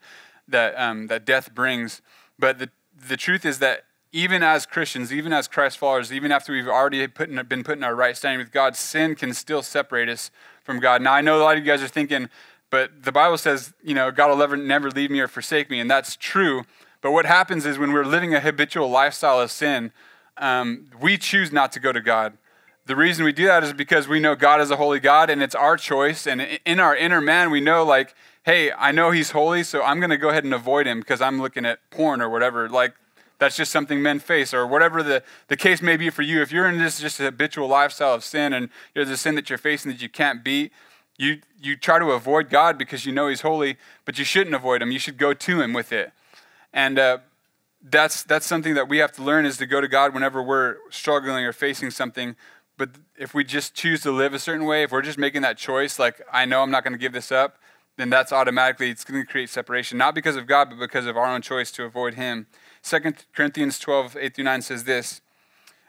that, 0.47 0.77
um, 0.79 1.07
that 1.07 1.25
death 1.25 1.53
brings. 1.53 2.01
But 2.37 2.59
the, 2.59 2.69
the 3.07 3.17
truth 3.17 3.45
is 3.45 3.59
that 3.59 3.85
even 4.13 4.43
as 4.43 4.65
Christians, 4.65 5.13
even 5.13 5.31
as 5.31 5.47
Christ 5.47 5.77
followers, 5.77 6.11
even 6.11 6.31
after 6.31 6.51
we've 6.51 6.67
already 6.67 7.07
put 7.07 7.29
in, 7.29 7.43
been 7.45 7.63
put 7.63 7.77
in 7.77 7.83
our 7.83 7.95
right 7.95 8.15
standing 8.15 8.39
with 8.39 8.51
God, 8.51 8.75
sin 8.75 9.15
can 9.15 9.33
still 9.33 9.61
separate 9.61 10.09
us 10.09 10.31
from 10.63 10.79
God. 10.79 11.01
Now, 11.01 11.13
I 11.13 11.21
know 11.21 11.37
a 11.37 11.43
lot 11.43 11.57
of 11.57 11.63
you 11.63 11.71
guys 11.71 11.81
are 11.81 11.87
thinking, 11.87 12.29
but 12.69 13.03
the 13.03 13.11
Bible 13.11 13.37
says, 13.37 13.73
you 13.83 13.93
know, 13.93 14.11
God 14.11 14.29
will 14.29 14.37
never, 14.37 14.57
never 14.57 14.91
leave 14.91 15.11
me 15.11 15.19
or 15.19 15.27
forsake 15.27 15.69
me, 15.69 15.79
and 15.79 15.89
that's 15.89 16.15
true. 16.15 16.63
But 17.01 17.11
what 17.11 17.25
happens 17.25 17.65
is 17.65 17.79
when 17.79 17.93
we're 17.93 18.05
living 18.05 18.33
a 18.33 18.39
habitual 18.39 18.89
lifestyle 18.89 19.39
of 19.39 19.49
sin, 19.49 19.91
um, 20.37 20.87
we 20.99 21.17
choose 21.17 21.51
not 21.51 21.71
to 21.73 21.79
go 21.79 21.91
to 21.91 22.01
God. 22.01 22.37
The 22.85 22.95
reason 22.95 23.23
we 23.23 23.31
do 23.31 23.45
that 23.45 23.63
is 23.63 23.73
because 23.73 24.07
we 24.07 24.19
know 24.19 24.35
God 24.35 24.59
is 24.59 24.71
a 24.71 24.75
holy 24.75 24.99
God, 24.99 25.29
and 25.29 25.41
it's 25.41 25.55
our 25.55 25.77
choice. 25.77 26.27
And 26.27 26.59
in 26.65 26.79
our 26.79 26.95
inner 26.95 27.21
man, 27.21 27.49
we 27.49 27.61
know, 27.61 27.83
like, 27.83 28.13
hey, 28.43 28.71
I 28.71 28.91
know 28.91 29.11
He's 29.11 29.31
holy, 29.31 29.63
so 29.63 29.81
I'm 29.83 29.99
going 29.99 30.09
to 30.09 30.17
go 30.17 30.29
ahead 30.29 30.43
and 30.43 30.53
avoid 30.53 30.87
Him 30.87 30.99
because 30.99 31.21
I'm 31.21 31.41
looking 31.41 31.65
at 31.65 31.79
porn 31.91 32.21
or 32.21 32.29
whatever. 32.29 32.67
Like, 32.67 32.95
that's 33.41 33.57
just 33.57 33.71
something 33.71 34.03
men 34.03 34.19
face, 34.19 34.53
or 34.53 34.67
whatever 34.67 35.01
the, 35.01 35.23
the 35.47 35.57
case 35.57 35.81
may 35.81 35.97
be 35.97 36.11
for 36.11 36.21
you. 36.21 36.43
If 36.43 36.51
you're 36.51 36.69
in 36.69 36.77
this 36.77 36.99
just 36.99 37.17
habitual 37.17 37.67
lifestyle 37.67 38.13
of 38.13 38.23
sin 38.23 38.53
and 38.53 38.69
there's 38.93 39.09
a 39.09 39.17
sin 39.17 39.33
that 39.33 39.49
you're 39.49 39.57
facing 39.57 39.91
that 39.91 39.99
you 39.99 40.09
can't 40.09 40.43
beat, 40.43 40.71
you, 41.17 41.39
you 41.59 41.75
try 41.75 41.97
to 41.97 42.11
avoid 42.11 42.51
God 42.51 42.77
because 42.77 43.03
you 43.03 43.11
know 43.11 43.29
He's 43.29 43.41
holy, 43.41 43.77
but 44.05 44.19
you 44.19 44.25
shouldn't 44.25 44.55
avoid 44.55 44.83
Him. 44.83 44.91
You 44.91 44.99
should 44.99 45.17
go 45.17 45.33
to 45.33 45.59
Him 45.59 45.73
with 45.73 45.91
it. 45.91 46.11
And 46.71 46.99
uh, 46.99 47.17
that's, 47.81 48.21
that's 48.21 48.45
something 48.45 48.75
that 48.75 48.87
we 48.87 48.99
have 48.99 49.11
to 49.13 49.23
learn 49.23 49.47
is 49.47 49.57
to 49.57 49.65
go 49.65 49.81
to 49.81 49.87
God 49.87 50.13
whenever 50.13 50.43
we're 50.43 50.75
struggling 50.91 51.43
or 51.43 51.51
facing 51.51 51.89
something. 51.89 52.35
But 52.77 52.91
if 53.17 53.33
we 53.33 53.43
just 53.43 53.73
choose 53.73 54.01
to 54.01 54.11
live 54.11 54.35
a 54.35 54.39
certain 54.39 54.67
way, 54.67 54.83
if 54.83 54.91
we're 54.91 55.01
just 55.01 55.17
making 55.17 55.41
that 55.41 55.57
choice, 55.57 55.97
like, 55.97 56.21
I 56.31 56.45
know 56.45 56.61
I'm 56.61 56.69
not 56.69 56.83
going 56.83 56.93
to 56.93 56.99
give 56.99 57.11
this 57.11 57.31
up, 57.31 57.57
then 57.97 58.11
that's 58.11 58.31
automatically, 58.31 58.91
it's 58.91 59.03
going 59.03 59.19
to 59.19 59.27
create 59.27 59.49
separation, 59.49 59.97
not 59.97 60.13
because 60.13 60.35
of 60.35 60.45
God, 60.45 60.69
but 60.69 60.77
because 60.77 61.07
of 61.07 61.17
our 61.17 61.25
own 61.25 61.41
choice 61.41 61.71
to 61.71 61.85
avoid 61.85 62.13
Him. 62.13 62.45
2 62.83 62.99
Corinthians 63.33 63.79
12, 63.79 64.17
8 64.19 64.35
through 64.35 64.43
9 64.43 64.61
says 64.61 64.83
this. 64.83 65.21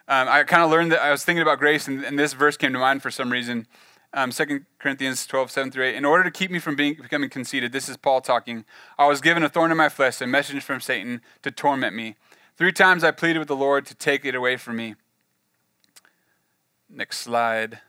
Um, 0.09 0.29
I 0.29 0.43
kind 0.45 0.63
of 0.63 0.71
learned 0.71 0.93
that 0.93 1.01
I 1.01 1.11
was 1.11 1.25
thinking 1.25 1.43
about 1.43 1.59
grace, 1.59 1.89
and, 1.89 2.05
and, 2.05 2.19
this 2.19 2.33
verse 2.33 2.57
came 2.57 2.73
to 2.73 2.79
mind 2.79 3.03
for 3.03 3.11
some 3.11 3.31
reason. 3.31 3.67
Um, 4.13 4.31
2 4.31 4.65
Corinthians 4.79 5.27
12, 5.27 5.51
7 5.51 5.71
through 5.71 5.87
8. 5.87 5.95
In 5.95 6.05
order 6.05 6.25
to 6.25 6.31
keep 6.31 6.51
me 6.51 6.59
from 6.59 6.77
being, 6.77 6.95
becoming 6.95 7.31
conceited, 7.31 7.73
this 7.73 7.89
is 7.89 7.97
Paul 7.97 8.21
talking, 8.21 8.65
I 8.99 9.07
was 9.07 9.21
given 9.21 9.43
a 9.43 9.49
thorn 9.49 9.71
in 9.71 9.77
my 9.77 9.89
flesh, 9.89 10.21
a 10.21 10.27
message 10.27 10.63
from 10.63 10.81
Satan 10.81 11.23
to 11.43 11.51
torment 11.51 11.95
me. 11.95 12.17
Three 12.57 12.73
times 12.73 13.05
I 13.05 13.11
pleaded 13.11 13.39
with 13.39 13.49
the 13.49 13.57
Lord 13.57 13.87
to 13.87 13.95
take 13.95 14.25
it 14.25 14.35
away 14.35 14.57
from 14.57 14.77
me. 14.77 14.97
Next 16.91 17.19
slide. 17.19 17.81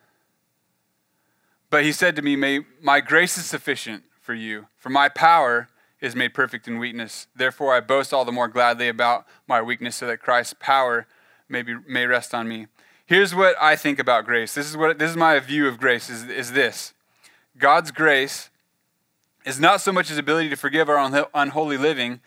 But 1.70 1.84
he 1.84 1.92
said 1.92 2.16
to 2.16 2.22
me, 2.22 2.64
My 2.82 3.02
grace 3.02 3.38
is 3.38 3.46
sufficient 3.46 4.04
for 4.22 4.34
you, 4.34 4.68
for 4.78 4.90
my 4.90 5.10
power 5.10 5.68
is 6.04 6.18
made 6.18 6.34
perfect 6.34 6.68
in 6.68 6.78
weakness. 6.78 7.28
Therefore, 7.34 7.74
I 7.74 7.80
boast 7.80 8.14
all 8.14 8.26
the 8.26 8.32
more 8.34 8.50
gladly 8.50 8.90
about 8.90 9.26
my 9.48 9.62
weakness, 9.62 9.96
so 9.96 10.06
that 10.08 10.18
Christ's 10.18 10.54
power 10.60 11.08
may, 11.48 11.62
be, 11.62 11.78
may 11.88 12.06
rest 12.06 12.36
on 12.36 12.46
me. 12.46 12.68
Here's 13.06 13.34
what 13.34 13.56
I 13.60 13.78
think 13.78 14.00
about 14.00 14.26
grace. 14.26 14.54
This 14.54 14.70
is, 14.70 14.76
what, 14.76 15.00
this 15.00 15.12
is 15.12 15.16
my 15.16 15.40
view 15.40 15.66
of 15.66 15.80
grace 15.80 16.10
is, 16.10 16.26
is 16.26 16.52
this. 16.52 16.94
God's 17.58 17.92
grace 17.92 18.50
is 19.46 19.62
not 19.62 19.80
so 19.80 19.94
much 19.94 20.10
his 20.10 20.18
ability 20.18 20.50
to 20.50 20.58
forgive 20.58 20.90
our 20.90 21.30
unholy 21.34 21.78
living 21.78 22.20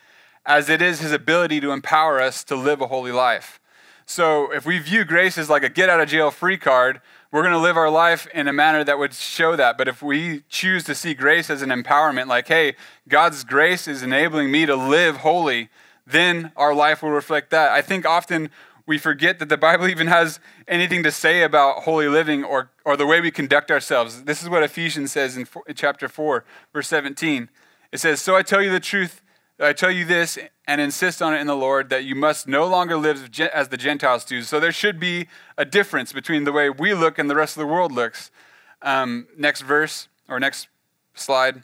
as 0.43 0.69
it 0.69 0.81
is 0.81 0.99
his 0.99 1.11
ability 1.11 1.59
to 1.59 1.71
empower 1.71 2.19
us 2.19 2.43
to 2.45 2.55
live 2.55 2.81
a 2.81 2.87
holy 2.87 3.11
life. 3.11 3.59
So 4.07 4.51
if 4.51 4.65
we 4.65 4.79
view 4.79 5.05
grace 5.05 5.37
as 5.37 5.51
like 5.51 5.63
a 5.63 5.69
get 5.69 5.87
out 5.87 5.99
of 5.99 6.09
jail 6.09 6.31
free 6.31 6.57
card, 6.57 6.99
we're 7.31 7.41
going 7.41 7.53
to 7.53 7.59
live 7.59 7.77
our 7.77 7.89
life 7.89 8.27
in 8.33 8.47
a 8.47 8.53
manner 8.53 8.83
that 8.83 8.97
would 8.97 9.13
show 9.13 9.55
that. 9.55 9.77
But 9.77 9.87
if 9.87 10.01
we 10.01 10.43
choose 10.49 10.83
to 10.85 10.95
see 10.95 11.13
grace 11.13 11.49
as 11.49 11.61
an 11.61 11.69
empowerment, 11.69 12.27
like, 12.27 12.47
hey, 12.47 12.75
God's 13.07 13.43
grace 13.43 13.87
is 13.87 14.01
enabling 14.01 14.51
me 14.51 14.65
to 14.65 14.75
live 14.75 15.17
holy, 15.17 15.69
then 16.05 16.51
our 16.55 16.73
life 16.73 17.03
will 17.03 17.11
reflect 17.11 17.49
that. 17.51 17.71
I 17.71 17.81
think 17.81 18.05
often 18.05 18.49
we 18.85 18.97
forget 18.97 19.39
that 19.39 19.49
the 19.49 19.57
Bible 19.57 19.87
even 19.89 20.07
has 20.07 20.39
anything 20.67 21.03
to 21.03 21.11
say 21.11 21.43
about 21.43 21.83
holy 21.83 22.07
living 22.07 22.43
or, 22.43 22.71
or 22.85 22.95
the 22.95 23.05
way 23.05 23.21
we 23.21 23.29
conduct 23.29 23.69
ourselves. 23.69 24.23
This 24.23 24.41
is 24.41 24.49
what 24.49 24.63
Ephesians 24.63 25.11
says 25.11 25.37
in, 25.37 25.47
in 25.67 25.75
chapter 25.75 26.07
4, 26.07 26.45
verse 26.73 26.87
17. 26.87 27.49
It 27.91 27.99
says, 27.99 28.21
So 28.21 28.35
I 28.35 28.41
tell 28.41 28.61
you 28.61 28.71
the 28.71 28.79
truth 28.79 29.21
I 29.59 29.73
tell 29.73 29.89
you 29.89 30.05
this 30.05 30.37
and 30.67 30.79
insist 30.79 31.19
on 31.21 31.33
it 31.33 31.41
in 31.41 31.47
the 31.47 31.55
Lord 31.55 31.89
that 31.89 32.03
you 32.03 32.13
must 32.13 32.47
no 32.47 32.67
longer 32.67 32.95
live 32.95 33.29
as 33.53 33.69
the 33.69 33.77
Gentiles 33.77 34.23
do. 34.23 34.43
So 34.43 34.59
there 34.59 34.71
should 34.71 34.99
be 34.99 35.27
a 35.57 35.65
difference 35.65 36.13
between 36.13 36.43
the 36.43 36.51
way 36.51 36.69
we 36.69 36.93
look 36.93 37.17
and 37.17 37.27
the 37.27 37.35
rest 37.35 37.57
of 37.57 37.61
the 37.61 37.67
world 37.67 37.91
looks. 37.91 38.29
Um, 38.83 39.27
next 39.35 39.61
verse 39.61 40.09
or 40.29 40.39
next 40.39 40.67
slide. 41.15 41.63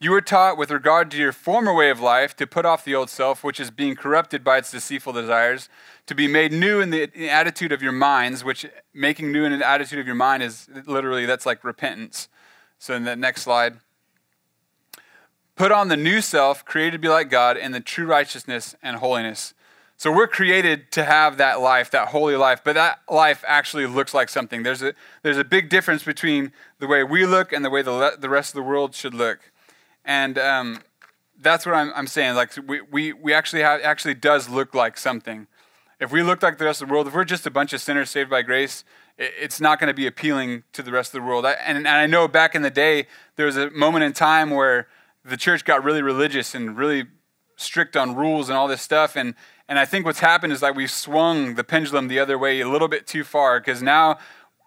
You 0.00 0.10
were 0.10 0.20
taught 0.20 0.58
with 0.58 0.72
regard 0.72 1.12
to 1.12 1.16
your 1.16 1.32
former 1.32 1.72
way 1.72 1.90
of 1.90 2.00
life 2.00 2.34
to 2.36 2.46
put 2.46 2.66
off 2.66 2.84
the 2.84 2.94
old 2.94 3.08
self, 3.08 3.44
which 3.44 3.60
is 3.60 3.70
being 3.70 3.94
corrupted 3.94 4.42
by 4.42 4.58
its 4.58 4.72
deceitful 4.72 5.12
desires, 5.12 5.68
to 6.06 6.14
be 6.14 6.26
made 6.26 6.52
new 6.52 6.80
in 6.80 6.90
the 6.90 7.30
attitude 7.30 7.70
of 7.70 7.82
your 7.82 7.92
minds, 7.92 8.42
which 8.42 8.66
making 8.92 9.30
new 9.30 9.44
in 9.44 9.56
the 9.56 9.66
attitude 9.66 10.00
of 10.00 10.06
your 10.06 10.16
mind 10.16 10.42
is 10.42 10.68
literally 10.86 11.24
that's 11.24 11.46
like 11.46 11.62
repentance. 11.62 12.28
So 12.78 12.94
in 12.94 13.04
the 13.04 13.14
next 13.14 13.42
slide. 13.42 13.78
Put 15.56 15.70
on 15.70 15.88
the 15.88 15.96
new 15.96 16.20
self, 16.20 16.64
created 16.64 16.92
to 16.92 16.98
be 16.98 17.08
like 17.08 17.30
God 17.30 17.56
in 17.56 17.72
the 17.72 17.80
true 17.80 18.06
righteousness 18.06 18.74
and 18.82 18.96
holiness. 18.96 19.54
So 19.96 20.10
we're 20.10 20.26
created 20.26 20.90
to 20.92 21.04
have 21.04 21.36
that 21.36 21.60
life, 21.60 21.90
that 21.92 22.08
holy 22.08 22.34
life, 22.36 22.62
but 22.64 22.74
that 22.74 22.98
life 23.08 23.44
actually 23.46 23.86
looks 23.86 24.12
like 24.12 24.28
something. 24.28 24.64
There's 24.64 24.82
a, 24.82 24.94
there's 25.22 25.38
a 25.38 25.44
big 25.44 25.68
difference 25.68 26.02
between 26.02 26.52
the 26.80 26.88
way 26.88 27.04
we 27.04 27.24
look 27.24 27.52
and 27.52 27.64
the 27.64 27.70
way 27.70 27.82
the, 27.82 28.16
the 28.18 28.28
rest 28.28 28.50
of 28.50 28.56
the 28.56 28.62
world 28.62 28.94
should 28.94 29.14
look. 29.14 29.52
And 30.04 30.36
um, 30.36 30.82
that's 31.40 31.64
what 31.64 31.76
I'm, 31.76 31.92
I'm, 31.94 32.08
saying. 32.08 32.34
Like 32.34 32.50
we, 32.66 32.80
we, 32.80 33.12
we 33.12 33.32
actually 33.32 33.62
have, 33.62 33.80
actually 33.82 34.14
does 34.14 34.48
look 34.48 34.74
like 34.74 34.98
something. 34.98 35.46
If 36.00 36.10
we 36.10 36.24
look 36.24 36.42
like 36.42 36.58
the 36.58 36.64
rest 36.64 36.82
of 36.82 36.88
the 36.88 36.92
world, 36.92 37.06
if 37.06 37.14
we're 37.14 37.24
just 37.24 37.46
a 37.46 37.50
bunch 37.50 37.72
of 37.72 37.80
sinners 37.80 38.10
saved 38.10 38.28
by 38.28 38.42
grace, 38.42 38.84
it's 39.16 39.60
not 39.60 39.78
going 39.78 39.88
to 39.88 39.94
be 39.94 40.08
appealing 40.08 40.64
to 40.72 40.82
the 40.82 40.90
rest 40.90 41.14
of 41.14 41.22
the 41.22 41.26
world. 41.26 41.46
And, 41.46 41.78
and 41.78 41.88
I 41.88 42.06
know 42.06 42.26
back 42.26 42.56
in 42.56 42.62
the 42.62 42.70
day, 42.70 43.06
there 43.36 43.46
was 43.46 43.56
a 43.56 43.70
moment 43.70 44.02
in 44.02 44.12
time 44.12 44.50
where 44.50 44.88
the 45.24 45.36
church 45.36 45.64
got 45.64 45.82
really 45.82 46.02
religious 46.02 46.54
and 46.54 46.76
really 46.76 47.04
strict 47.56 47.96
on 47.96 48.14
rules 48.14 48.48
and 48.48 48.58
all 48.58 48.68
this 48.68 48.82
stuff. 48.82 49.16
And, 49.16 49.34
and 49.68 49.78
I 49.78 49.84
think 49.84 50.04
what's 50.04 50.20
happened 50.20 50.52
is 50.52 50.60
that 50.60 50.74
we've 50.74 50.90
swung 50.90 51.54
the 51.54 51.64
pendulum 51.64 52.08
the 52.08 52.18
other 52.18 52.38
way 52.38 52.60
a 52.60 52.68
little 52.68 52.88
bit 52.88 53.06
too 53.06 53.24
far 53.24 53.60
because 53.60 53.82
now 53.82 54.18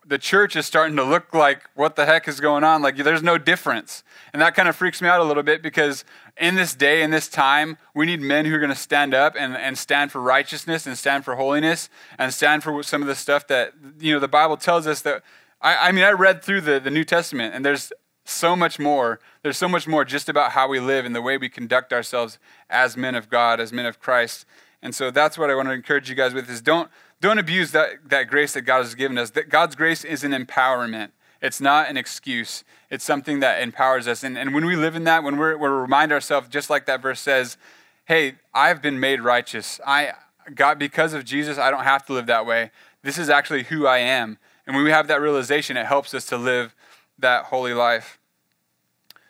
the 0.05 0.18
church 0.18 0.55
is 0.55 0.66
starting 0.66 0.95
to 0.95 1.03
look 1.03 1.34
like 1.34 1.70
what 1.76 1.97
the 1.97 2.05
heck 2.05 2.28
is 2.28 2.39
going 2.39 2.64
on. 2.64 2.82
Like 2.82 2.95
there's 2.95 3.22
no 3.22 3.38
difference. 3.38 4.03
And 4.32 4.41
that 4.41 4.55
kind 4.55 4.70
of 4.70 4.76
freaks 4.76 5.01
me 5.01 5.10
out 5.10 5.20
a 5.20 5.24
little 5.26 5.43
bit 5.43 5.62
because 5.62 6.05
in 6.38 6.55
this 6.55 6.74
day, 6.74 7.03
in 7.03 7.12
this 7.12 7.28
time, 7.28 7.78
we 7.93 8.05
need 8.05 8.22
men 8.22 8.45
who 8.45 8.55
are 8.55 8.60
going 8.60 8.70
to 8.70 8.76
stand 8.76 9.14
up 9.14 9.36
and, 9.38 9.55
and 9.58 9.78
stand 9.78 10.12
for 10.12 10.22
righteousness 10.22 10.88
and 10.88 10.97
stand 10.97 11.26
for 11.26 11.36
holiness 11.36 11.89
and 12.18 12.34
stand 12.34 12.64
for 12.64 12.82
some 12.84 13.01
of 13.01 13.08
the 13.08 13.16
stuff 13.16 13.47
that, 13.47 13.74
you 13.99 14.14
know, 14.14 14.20
the 14.20 14.28
Bible 14.30 14.55
tells 14.55 14.88
us 14.88 15.01
that. 15.01 15.24
I, 15.62 15.89
I 15.89 15.91
mean, 15.91 16.05
I 16.05 16.12
read 16.12 16.41
through 16.41 16.62
the, 16.62 16.80
the 16.80 16.91
New 16.91 17.03
Testament 17.03 17.53
and 17.53 17.66
there's 17.66 17.91
so 18.24 18.55
much 18.55 18.80
more. 18.80 19.20
There's 19.48 19.58
so 19.58 19.70
much 19.70 19.88
more 19.88 20.04
just 20.04 20.28
about 20.28 20.52
how 20.52 20.68
we 20.68 20.82
live 20.82 21.06
and 21.06 21.16
the 21.16 21.22
way 21.22 21.38
we 21.38 21.48
conduct 21.48 21.93
ourselves 21.93 22.38
as 22.70 22.98
men 22.98 23.16
of 23.16 23.30
God, 23.30 23.62
as 23.62 23.72
men 23.72 23.86
of 23.86 23.98
Christ. 23.98 24.45
And 24.82 24.93
so 24.93 25.10
that's 25.10 25.38
what 25.38 25.50
I 25.50 25.56
want 25.56 25.70
to 25.70 25.74
encourage 25.74 26.10
you 26.10 26.16
guys 26.16 26.34
with 26.34 26.50
is 26.50 26.60
don't 26.60 26.91
don't 27.22 27.39
abuse 27.39 27.72
that, 27.72 28.10
that 28.10 28.28
grace 28.28 28.52
that 28.56 28.64
God 28.64 28.80
has 28.80 28.93
given 28.93 29.18
us. 29.18 29.30
That 29.30 29.48
God's 29.48 29.74
grace 29.78 30.04
is 30.04 30.26
an 30.26 30.34
empowerment. 30.34 31.12
It's 31.41 31.62
not 31.62 31.89
an 31.89 31.95
excuse. 31.95 32.66
It's 32.89 33.06
something 33.06 33.39
that 33.39 33.62
empowers 33.62 34.06
us. 34.06 34.22
And, 34.22 34.38
and 34.38 34.54
when 34.54 34.66
we 34.66 34.76
live 34.76 34.98
in 34.98 35.06
that, 35.06 35.24
when 35.24 35.38
we're, 35.38 35.56
we 35.56 35.70
remind 35.70 36.12
ourselves, 36.12 36.50
just 36.50 36.70
like 36.70 36.86
that 36.88 37.02
verse 37.02 37.22
says, 37.22 37.56
hey, 38.04 38.34
I've 38.54 38.82
been 38.82 39.00
made 39.00 39.22
righteous. 39.22 39.80
I 39.88 40.12
God, 40.56 40.78
because 40.78 41.14
of 41.14 41.24
Jesus, 41.24 41.58
I 41.58 41.72
don't 41.72 41.86
have 41.86 42.06
to 42.08 42.14
live 42.14 42.26
that 42.26 42.45
way. 42.45 42.72
This 43.02 43.18
is 43.18 43.30
actually 43.30 43.64
who 43.64 43.88
I 43.88 44.00
am. 44.00 44.39
And 44.66 44.76
when 44.76 44.84
we 44.84 44.91
have 44.91 45.08
that 45.08 45.22
realization, 45.22 45.78
it 45.78 45.86
helps 45.86 46.14
us 46.14 46.26
to 46.26 46.38
live 46.38 46.76
that 47.18 47.45
holy 47.45 47.74
life. 47.74 48.20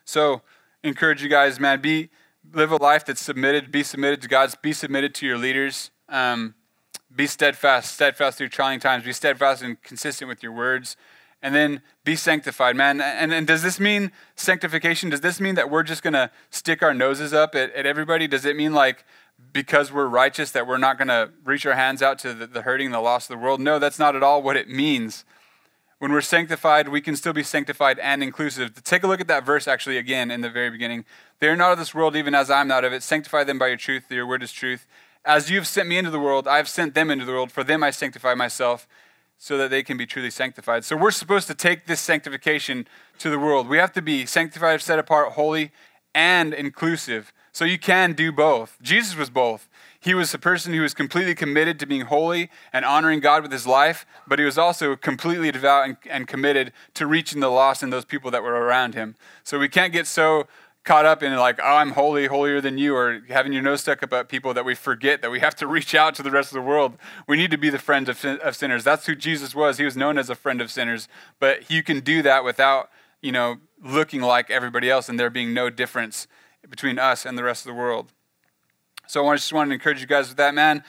So, 0.08 0.41
encourage 0.86 1.22
you 1.22 1.28
guys, 1.28 1.60
man, 1.60 1.82
be 1.82 2.10
live 2.53 2.72
a 2.72 2.78
life 2.78 3.05
that's 3.05 3.22
submitted, 3.22 3.74
be 3.74 3.84
submitted 3.84 4.22
to 4.22 4.30
God, 4.30 4.53
be 4.62 4.72
submitted 4.72 5.14
to 5.16 5.26
your 5.26 5.38
leaders. 5.38 5.91
Um, 6.08 6.55
be 7.14 7.28
steadfast, 7.28 7.93
steadfast 7.95 8.38
through 8.38 8.47
trying 8.47 8.80
times. 8.80 9.03
Be 9.03 9.12
steadfast 9.12 9.62
and 9.62 9.82
consistent 9.84 10.30
with 10.30 10.41
your 10.41 10.53
words. 10.53 10.95
And 11.41 11.53
then 11.53 11.82
be 12.05 12.16
sanctified, 12.16 12.78
man. 12.78 13.01
And, 13.01 13.34
and 13.34 13.45
does 13.45 13.64
this 13.64 13.82
mean 13.82 14.14
sanctification? 14.38 15.10
Does 15.10 15.20
this 15.20 15.41
mean 15.41 15.55
that 15.55 15.70
we're 15.70 15.84
just 15.84 16.03
going 16.03 16.14
to 16.14 16.32
stick 16.51 16.82
our 16.82 16.93
noses 16.93 17.34
up 17.34 17.53
at, 17.53 17.74
at 17.74 17.86
everybody? 17.86 18.30
Does 18.30 18.45
it 18.45 18.55
mean 18.55 18.74
like 18.74 19.03
because 19.51 19.91
we're 19.91 20.08
righteous 20.08 20.51
that 20.51 20.66
we're 20.66 20.78
not 20.78 20.97
going 20.97 21.10
to 21.10 21.32
reach 21.43 21.66
our 21.66 21.76
hands 21.76 22.01
out 22.01 22.18
to 22.20 22.34
the, 22.34 22.47
the 22.47 22.62
hurting, 22.62 22.91
the 22.91 23.01
lost 23.01 23.30
of 23.30 23.38
the 23.38 23.43
world? 23.43 23.60
No, 23.60 23.78
that's 23.78 23.99
not 23.99 24.16
at 24.16 24.24
all 24.24 24.41
what 24.41 24.55
it 24.55 24.70
means. 24.70 25.26
When 26.00 26.12
we're 26.12 26.22
sanctified, 26.22 26.89
we 26.89 27.02
can 27.02 27.16
still 27.16 27.34
be 27.34 27.43
sanctified 27.43 27.98
and 28.00 28.22
inclusive. 28.22 28.84
Take 28.84 29.04
a 29.04 29.08
look 29.08 29.20
at 29.20 29.28
that 29.28 29.45
verse 29.45 29.68
actually 29.68 29.98
again 29.98 30.30
in 30.30 30.41
the 30.41 30.50
very 30.50 30.70
beginning. 30.70 31.06
They 31.39 31.48
are 31.48 31.56
not 31.56 31.72
of 31.72 31.80
this 31.80 31.95
world, 31.95 32.16
even 32.16 32.36
as 32.36 32.52
I'm 32.52 32.68
not 32.68 32.84
of 32.84 32.93
it. 32.93 33.02
Sanctify 33.02 33.43
them 33.45 33.58
by 33.58 33.68
your 33.68 33.78
truth. 33.78 34.12
Your 34.12 34.28
word 34.28 34.43
is 34.43 34.52
truth. 34.52 34.86
As 35.26 35.50
you've 35.50 35.68
sent 35.68 35.89
me 35.89 35.98
into 35.98 36.12
the 36.12 36.20
world, 36.20 36.48
I've 36.48 36.70
sent 36.70 36.93
them 36.93 37.10
into 37.10 37.26
the 37.26 37.32
world. 37.32 37.52
For 37.52 37.64
them 37.64 37.84
I 37.84 37.89
sanctify 37.89 38.36
myself, 38.36 38.88
so 39.38 39.58
that 39.58 39.70
they 39.70 39.84
can 39.84 39.98
be 39.98 40.06
truly 40.06 40.32
sanctified. 40.32 40.84
So 40.84 40.95
we're 40.95 41.12
supposed 41.12 41.48
to 41.48 41.56
take 41.56 41.86
this 41.86 42.02
sanctification 42.02 42.88
to 43.20 43.30
the 43.30 43.39
world. 43.39 43.68
We 43.68 43.78
have 43.78 43.93
to 43.93 44.02
be 44.02 44.26
sanctified, 44.26 44.82
set 44.82 45.00
apart, 45.00 45.34
holy, 45.34 45.72
and 46.16 46.54
inclusive. 46.54 47.32
So 47.52 47.66
you 47.66 47.78
can 47.78 48.14
do 48.14 48.32
both. 48.32 48.78
Jesus 48.82 49.16
was 49.16 49.30
both. 49.30 49.68
He 50.08 50.14
was 50.14 50.34
a 50.34 50.39
person 50.39 50.74
who 50.74 50.84
was 50.84 50.93
completely 50.93 51.36
committed 51.36 51.82
to 51.82 51.86
being 51.86 52.03
holy 52.05 52.49
and 52.72 52.86
honoring 52.86 53.20
God 53.20 53.43
with 53.43 53.51
his 53.51 53.68
life, 53.68 54.05
but 54.26 54.39
he 54.39 54.45
was 54.45 54.58
also 54.58 54.95
completely 54.95 55.51
devout 55.51 55.84
and, 55.84 55.97
and 56.10 56.26
committed 56.26 56.72
to 56.93 57.05
reaching 57.05 57.41
the 57.41 57.49
lost 57.49 57.84
and 57.84 57.91
those 57.91 58.05
people 58.05 58.32
that 58.32 58.41
were 58.41 58.53
around 58.53 58.95
him. 58.95 59.16
So 59.43 59.60
we 59.60 59.68
can't 59.68 59.91
get 59.91 60.08
so 60.08 60.47
caught 60.86 61.03
up 61.03 61.22
in 61.22 61.36
like, 61.36 61.60
oh, 61.62 61.76
I'm 61.76 61.91
holy, 61.91 62.28
holier 62.28 62.62
than 62.62 62.78
you, 62.78 62.95
or 62.95 63.20
having 63.28 63.51
your 63.51 63.62
nose 63.62 63.82
stuck 63.82 64.01
about 64.01 64.30
people 64.30 64.53
that 64.53 64.64
we 64.64 64.76
forget 64.76 65.22
that 65.24 65.30
we 65.30 65.41
have 65.41 65.55
to 65.58 65.68
reach 65.78 65.93
out 65.93 66.16
to 66.16 66.24
the 66.24 66.32
rest 66.32 66.51
of 66.51 66.55
the 66.55 66.62
world. 66.62 66.97
We 67.28 67.36
need 67.36 67.51
to 67.51 67.58
be 67.58 67.70
the 67.70 67.78
friends 67.78 68.08
of, 68.08 68.24
of 68.24 68.55
sinners. 68.55 68.86
That's 68.86 69.08
who 69.08 69.14
Jesus 69.14 69.53
was. 69.53 69.78
He 69.78 69.84
was 69.84 69.97
known 69.97 70.18
as 70.18 70.30
a 70.30 70.36
friend 70.36 70.62
of 70.62 70.72
sinners, 70.72 71.10
but 71.38 71.70
you 71.70 71.84
can 71.84 71.99
do 71.99 72.22
that 72.22 72.45
without, 72.45 72.91
you 73.22 73.34
know, 73.34 73.58
looking 73.84 74.22
like 74.22 74.49
everybody 74.49 74.89
else 74.89 75.10
and 75.10 75.20
there 75.20 75.30
being 75.30 75.53
no 75.53 75.70
difference 75.70 76.28
between 76.70 76.97
us 76.97 77.26
and 77.26 77.38
the 77.38 77.43
rest 77.43 77.66
of 77.66 77.68
the 77.68 77.78
world. 77.78 78.14
So 79.08 79.28
I 79.28 79.36
just 79.36 79.51
wanted 79.53 79.70
to 79.70 79.74
encourage 79.76 80.01
you 80.01 80.08
guys 80.08 80.28
with 80.28 80.38
that, 80.38 80.53
man. 80.53 80.84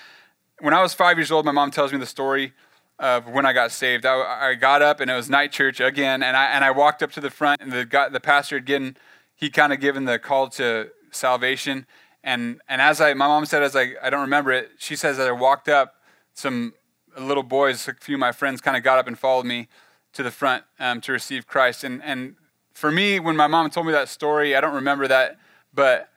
When 0.60 0.74
I 0.74 0.82
was 0.82 0.94
five 0.94 1.18
years 1.18 1.30
old, 1.30 1.44
my 1.44 1.52
mom 1.52 1.70
tells 1.70 1.92
me 1.92 1.98
the 1.98 2.06
story 2.06 2.52
of 2.98 3.28
when 3.28 3.46
I 3.46 3.52
got 3.52 3.70
saved. 3.70 4.04
I, 4.04 4.50
I 4.50 4.54
got 4.54 4.82
up 4.82 5.00
and 5.00 5.10
it 5.10 5.14
was 5.14 5.30
night 5.30 5.52
church 5.52 5.80
again, 5.80 6.22
and 6.22 6.36
I 6.36 6.46
and 6.46 6.64
I 6.64 6.72
walked 6.72 7.02
up 7.02 7.12
to 7.12 7.20
the 7.20 7.30
front, 7.30 7.60
and 7.60 7.70
the 7.72 8.08
the 8.10 8.20
pastor 8.20 8.56
had 8.56 8.64
given 8.64 8.96
he 9.36 9.50
kind 9.50 9.72
of 9.72 9.78
given 9.78 10.04
the 10.04 10.18
call 10.18 10.48
to 10.48 10.90
salvation. 11.12 11.86
And, 12.24 12.60
and 12.68 12.82
as 12.82 13.00
I, 13.00 13.14
my 13.14 13.28
mom 13.28 13.46
said, 13.46 13.62
as 13.62 13.76
I, 13.76 13.92
I 14.02 14.10
don't 14.10 14.22
remember 14.22 14.50
it, 14.50 14.72
she 14.78 14.96
says, 14.96 15.18
as 15.20 15.28
I 15.28 15.30
walked 15.30 15.68
up, 15.68 15.94
some 16.34 16.74
little 17.16 17.44
boys, 17.44 17.86
a 17.86 17.94
few 17.94 18.16
of 18.16 18.20
my 18.20 18.32
friends 18.32 18.60
kind 18.60 18.76
of 18.76 18.82
got 18.82 18.98
up 18.98 19.06
and 19.06 19.16
followed 19.16 19.46
me 19.46 19.68
to 20.12 20.24
the 20.24 20.32
front 20.32 20.64
um, 20.80 21.00
to 21.02 21.12
receive 21.12 21.46
Christ. 21.46 21.84
And, 21.84 22.02
and 22.02 22.34
for 22.74 22.90
me, 22.90 23.20
when 23.20 23.36
my 23.36 23.46
mom 23.46 23.70
told 23.70 23.86
me 23.86 23.92
that 23.92 24.08
story, 24.08 24.56
I 24.56 24.60
don't 24.60 24.74
remember 24.74 25.06
that, 25.06 25.38
but 25.72 26.08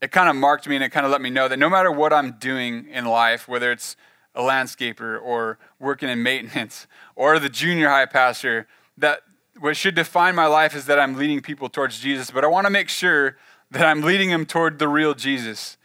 it 0.00 0.12
kind 0.12 0.28
of 0.28 0.36
marked 0.36 0.68
me 0.68 0.76
and 0.76 0.84
it 0.84 0.90
kind 0.90 1.04
of 1.04 1.12
let 1.12 1.20
me 1.20 1.30
know 1.30 1.48
that 1.48 1.58
no 1.58 1.68
matter 1.68 1.90
what 1.90 2.12
I'm 2.12 2.32
doing 2.32 2.88
in 2.88 3.04
life, 3.04 3.48
whether 3.48 3.72
it's 3.72 3.96
a 4.34 4.42
landscaper 4.42 5.20
or 5.20 5.58
working 5.80 6.08
in 6.08 6.22
maintenance 6.22 6.86
or 7.16 7.38
the 7.38 7.48
junior 7.48 7.88
high 7.88 8.06
pastor, 8.06 8.66
that 8.96 9.22
what 9.58 9.76
should 9.76 9.94
define 9.94 10.34
my 10.34 10.46
life 10.46 10.74
is 10.74 10.86
that 10.86 10.98
I'm 10.98 11.16
leading 11.16 11.40
people 11.40 11.68
towards 11.68 11.98
Jesus, 11.98 12.30
but 12.30 12.44
I 12.44 12.46
want 12.46 12.66
to 12.66 12.70
make 12.70 12.88
sure 12.88 13.36
that 13.70 13.84
I'm 13.84 14.02
leading 14.02 14.30
them 14.30 14.46
toward 14.46 14.78
the 14.78 14.88
real 14.88 15.14
Jesus, 15.14 15.76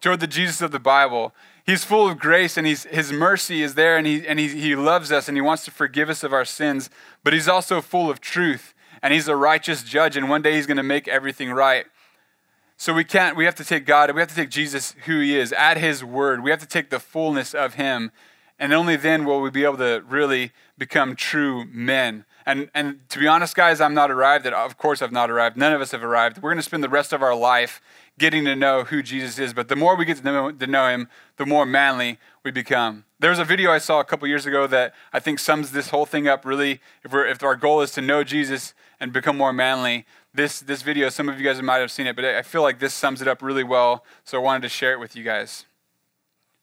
toward 0.00 0.20
the 0.20 0.26
Jesus 0.26 0.60
of 0.60 0.72
the 0.72 0.80
Bible. 0.80 1.32
He's 1.64 1.84
full 1.84 2.08
of 2.08 2.18
grace 2.18 2.56
and 2.56 2.66
he's, 2.66 2.84
his 2.84 3.12
mercy 3.12 3.62
is 3.62 3.74
there 3.74 3.96
and, 3.96 4.06
he, 4.06 4.26
and 4.26 4.40
he, 4.40 4.48
he 4.48 4.74
loves 4.74 5.12
us 5.12 5.28
and 5.28 5.36
he 5.36 5.40
wants 5.40 5.64
to 5.66 5.70
forgive 5.70 6.10
us 6.10 6.24
of 6.24 6.32
our 6.32 6.44
sins, 6.44 6.90
but 7.22 7.32
he's 7.32 7.48
also 7.48 7.80
full 7.80 8.10
of 8.10 8.20
truth 8.20 8.74
and 9.02 9.14
he's 9.14 9.28
a 9.28 9.36
righteous 9.36 9.84
judge 9.84 10.16
and 10.16 10.28
one 10.28 10.42
day 10.42 10.56
he's 10.56 10.66
going 10.66 10.76
to 10.76 10.82
make 10.82 11.06
everything 11.06 11.52
right. 11.52 11.86
So 12.80 12.94
we 12.94 13.04
can't, 13.04 13.36
we 13.36 13.44
have 13.44 13.56
to 13.56 13.64
take 13.64 13.84
God, 13.84 14.10
we 14.14 14.22
have 14.22 14.30
to 14.30 14.34
take 14.34 14.48
Jesus 14.48 14.94
who 15.04 15.20
he 15.20 15.36
is, 15.36 15.52
at 15.52 15.76
his 15.76 16.02
word. 16.02 16.42
We 16.42 16.48
have 16.48 16.60
to 16.60 16.66
take 16.66 16.88
the 16.88 16.98
fullness 16.98 17.52
of 17.52 17.74
him. 17.74 18.10
And 18.58 18.72
only 18.72 18.96
then 18.96 19.26
will 19.26 19.42
we 19.42 19.50
be 19.50 19.64
able 19.64 19.76
to 19.76 20.02
really 20.08 20.52
become 20.78 21.14
true 21.14 21.66
men. 21.66 22.24
And, 22.46 22.70
and 22.74 23.00
to 23.10 23.18
be 23.18 23.26
honest, 23.26 23.54
guys, 23.54 23.82
I'm 23.82 23.92
not 23.92 24.10
arrived 24.10 24.46
at, 24.46 24.54
of 24.54 24.78
course, 24.78 25.02
I've 25.02 25.12
not 25.12 25.30
arrived. 25.30 25.58
None 25.58 25.74
of 25.74 25.82
us 25.82 25.90
have 25.90 26.02
arrived. 26.02 26.38
We're 26.38 26.52
going 26.52 26.56
to 26.56 26.62
spend 26.62 26.82
the 26.82 26.88
rest 26.88 27.12
of 27.12 27.22
our 27.22 27.34
life 27.34 27.82
getting 28.18 28.46
to 28.46 28.56
know 28.56 28.84
who 28.84 29.02
Jesus 29.02 29.38
is. 29.38 29.52
But 29.52 29.68
the 29.68 29.76
more 29.76 29.94
we 29.94 30.06
get 30.06 30.16
to 30.16 30.24
know, 30.24 30.50
to 30.50 30.66
know 30.66 30.88
him, 30.88 31.08
the 31.36 31.44
more 31.44 31.66
manly 31.66 32.18
we 32.42 32.50
become. 32.50 33.04
There 33.18 33.28
was 33.28 33.38
a 33.38 33.44
video 33.44 33.70
I 33.70 33.76
saw 33.78 34.00
a 34.00 34.04
couple 34.04 34.26
years 34.26 34.46
ago 34.46 34.66
that 34.68 34.94
I 35.12 35.20
think 35.20 35.38
sums 35.38 35.72
this 35.72 35.90
whole 35.90 36.06
thing 36.06 36.28
up 36.28 36.46
really. 36.46 36.80
If, 37.04 37.12
if 37.12 37.42
our 37.42 37.56
goal 37.56 37.82
is 37.82 37.92
to 37.92 38.00
know 38.00 38.24
Jesus 38.24 38.72
and 38.98 39.12
become 39.12 39.36
more 39.36 39.52
manly, 39.52 40.06
this, 40.32 40.60
this 40.60 40.82
video, 40.82 41.08
some 41.08 41.28
of 41.28 41.38
you 41.38 41.44
guys 41.44 41.60
might 41.60 41.78
have 41.78 41.90
seen 41.90 42.06
it, 42.06 42.16
but 42.16 42.24
I 42.24 42.42
feel 42.42 42.62
like 42.62 42.78
this 42.78 42.94
sums 42.94 43.20
it 43.20 43.28
up 43.28 43.42
really 43.42 43.64
well. 43.64 44.04
So 44.24 44.38
I 44.38 44.42
wanted 44.42 44.62
to 44.62 44.68
share 44.68 44.92
it 44.92 45.00
with 45.00 45.16
you 45.16 45.24
guys. 45.24 45.66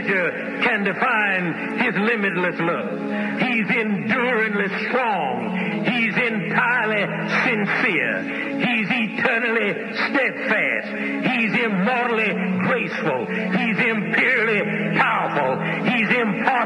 measure 0.00 0.60
can 0.62 0.84
define 0.84 1.78
his 1.78 1.94
limitless 1.96 2.56
love. 2.60 3.40
He's 3.40 3.68
enduringly 3.70 4.68
strong. 4.88 5.84
He's 5.84 6.16
entirely 6.16 7.04
sincere. 7.44 8.22
He's 8.60 8.88
eternally 8.90 9.94
steadfast. 9.94 10.88
He's 11.26 11.52
immortally 11.64 12.32
graceful. 12.66 13.26
He's 13.26 13.78
imperially 13.78 14.96
powerful. 14.98 15.60
He's 15.90 16.08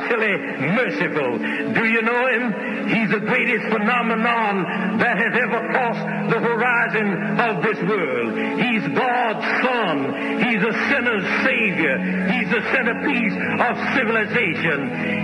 impartially 0.05 0.37
merciful. 0.75 1.39
Do 1.75 1.85
you 1.85 2.03
know 2.03 2.27
him? 2.29 2.89
He's 2.89 3.11
the 3.11 3.21
greatest 3.21 3.65
phenomenon 3.73 4.99
that 4.99 5.17
has 5.17 5.33
ever 5.35 5.61
crossed 5.73 6.31
the 6.31 6.41
horizon 6.41 7.41
of 7.41 7.63
this 7.63 7.79
world. 7.89 8.61
He's 8.61 8.85
God's 8.97 9.45
Son. 9.65 9.97
He's 10.45 10.63
a 10.63 10.75
sinner's 10.93 11.27
Savior. 11.45 11.97
He's 12.29 12.51
the 12.51 12.63
centerpiece 12.73 13.37
of 13.61 13.75
civilization. 13.97 14.79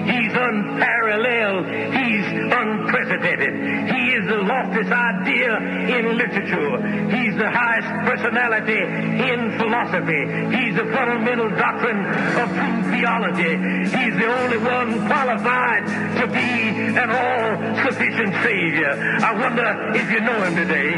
He's 0.09 0.33
unparalleled. 0.33 1.67
He's 1.69 2.27
unprecedented. 2.53 3.55
He 3.93 4.03
is 4.17 4.25
the 4.29 4.41
loftiest 4.41 4.93
idea 4.93 5.57
in 5.99 6.17
literature. 6.17 6.77
He's 7.11 7.37
the 7.37 7.51
highest 7.51 7.91
personality 8.09 8.81
in 8.81 9.59
philosophy. 9.59 10.23
He's 10.57 10.75
the 10.77 10.89
fundamental 10.93 11.51
doctrine 11.51 12.01
of 12.41 12.49
true 12.49 12.91
theology. 12.91 13.53
He's 13.85 14.17
the 14.17 14.29
only 14.29 14.59
one 14.59 14.70
qualified 15.07 15.87
to 16.21 16.27
be 16.27 16.51
an 16.97 17.11
all-sufficient 17.11 18.35
Savior. 18.43 18.93
I 19.23 19.33
wonder 19.33 19.93
if 19.95 20.11
you 20.11 20.21
know 20.21 20.43
him 20.45 20.55
today. 20.57 20.93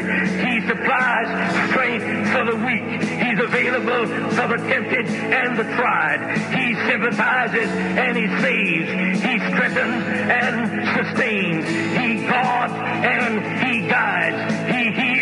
He 0.45 0.67
supplies 0.67 1.29
strength 1.71 2.05
for 2.33 2.45
the 2.45 2.57
weak. 2.65 3.03
He's 3.03 3.41
available 3.41 4.07
for 4.37 4.49
the 4.49 4.61
tempted 4.69 5.07
and 5.09 5.57
the 5.57 5.65
tried. 5.77 6.21
He 6.53 6.75
sympathizes 6.91 7.69
and 7.69 8.17
he 8.17 8.27
saves. 8.41 9.23
He 9.23 9.39
strengthens 9.53 10.05
and 10.31 10.55
sustains. 10.97 11.65
He 11.99 12.27
guards 12.27 12.75
and 12.75 13.33
he 13.65 13.89
guides. 13.89 14.75
He 14.75 14.93
heals 14.93 15.12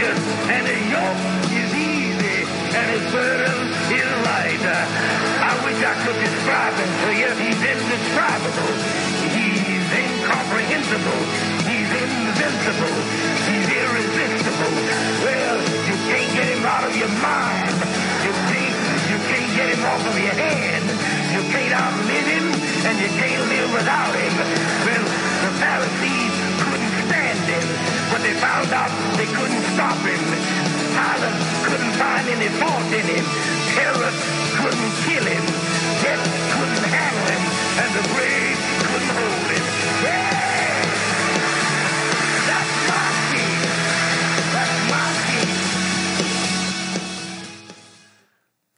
And 0.00 0.64
his 0.64 0.82
yoke 0.88 1.22
is 1.52 1.70
easy. 1.76 2.38
And 2.72 2.86
his 2.96 3.04
burden 3.12 3.56
is 3.92 4.10
light. 4.24 4.64
I 4.64 5.52
wish 5.64 5.80
I 5.82 5.94
could 6.04 6.16
describe 6.16 6.74
him 6.74 6.90
to 7.04 7.10
you. 7.20 7.30
He's 7.36 7.60
indescribable. 7.60 8.74
He's 9.28 9.88
incomprehensible. 9.92 11.20
He's 11.68 11.90
invincible. 11.90 12.96
He's 13.44 13.68
irresistible. 13.68 14.74
Well, 15.20 15.56
you 15.60 15.96
can't 16.08 16.30
get 16.32 16.48
him 16.48 16.64
out 16.64 16.84
of 16.88 16.94
your 16.96 17.12
mind. 17.20 17.76
You 18.24 18.32
can't, 18.48 18.76
you 19.10 19.18
can't 19.28 19.50
get 19.52 19.68
him 19.74 19.82
off 19.84 20.00
of 20.00 20.16
your 20.16 20.36
head. 20.36 20.80
You 21.34 21.42
can't 21.52 21.74
outlive 21.76 22.26
him, 22.26 22.46
and 22.88 22.96
you 22.98 23.10
can't 23.20 23.44
live 23.52 23.70
without 23.74 24.14
him. 24.16 24.34
Well, 24.86 25.04
the 25.04 25.52
Pharisees 25.60 26.29
him, 27.60 27.68
but 28.10 28.20
they 28.24 28.32
found 28.40 28.72
out 28.72 28.90
they 29.16 29.28
couldn't 29.28 29.64
stop 29.76 29.96
him. 30.02 30.20
Pilate 30.96 31.38
couldn't 31.68 31.94
find 32.00 32.26
any 32.28 32.48
fault 32.56 32.88
in 32.92 33.04
him. 33.04 33.24
Herod 33.76 34.16
couldn't 34.58 34.92
kill 35.04 35.24
him. 35.24 35.44
Death 36.02 36.24
couldn't 36.56 36.86
handle 36.88 37.26
him, 37.30 37.42
and 37.80 37.90
the 37.94 38.04
grave 38.10 38.58
couldn't 38.88 39.12
hold 39.14 39.48
him. 39.52 39.64
Yeah! 40.02 40.40
That's 42.50 42.72
my 42.90 43.06
king. 43.30 43.60
That's 44.52 44.76
my 44.90 45.06
king. 45.28 45.52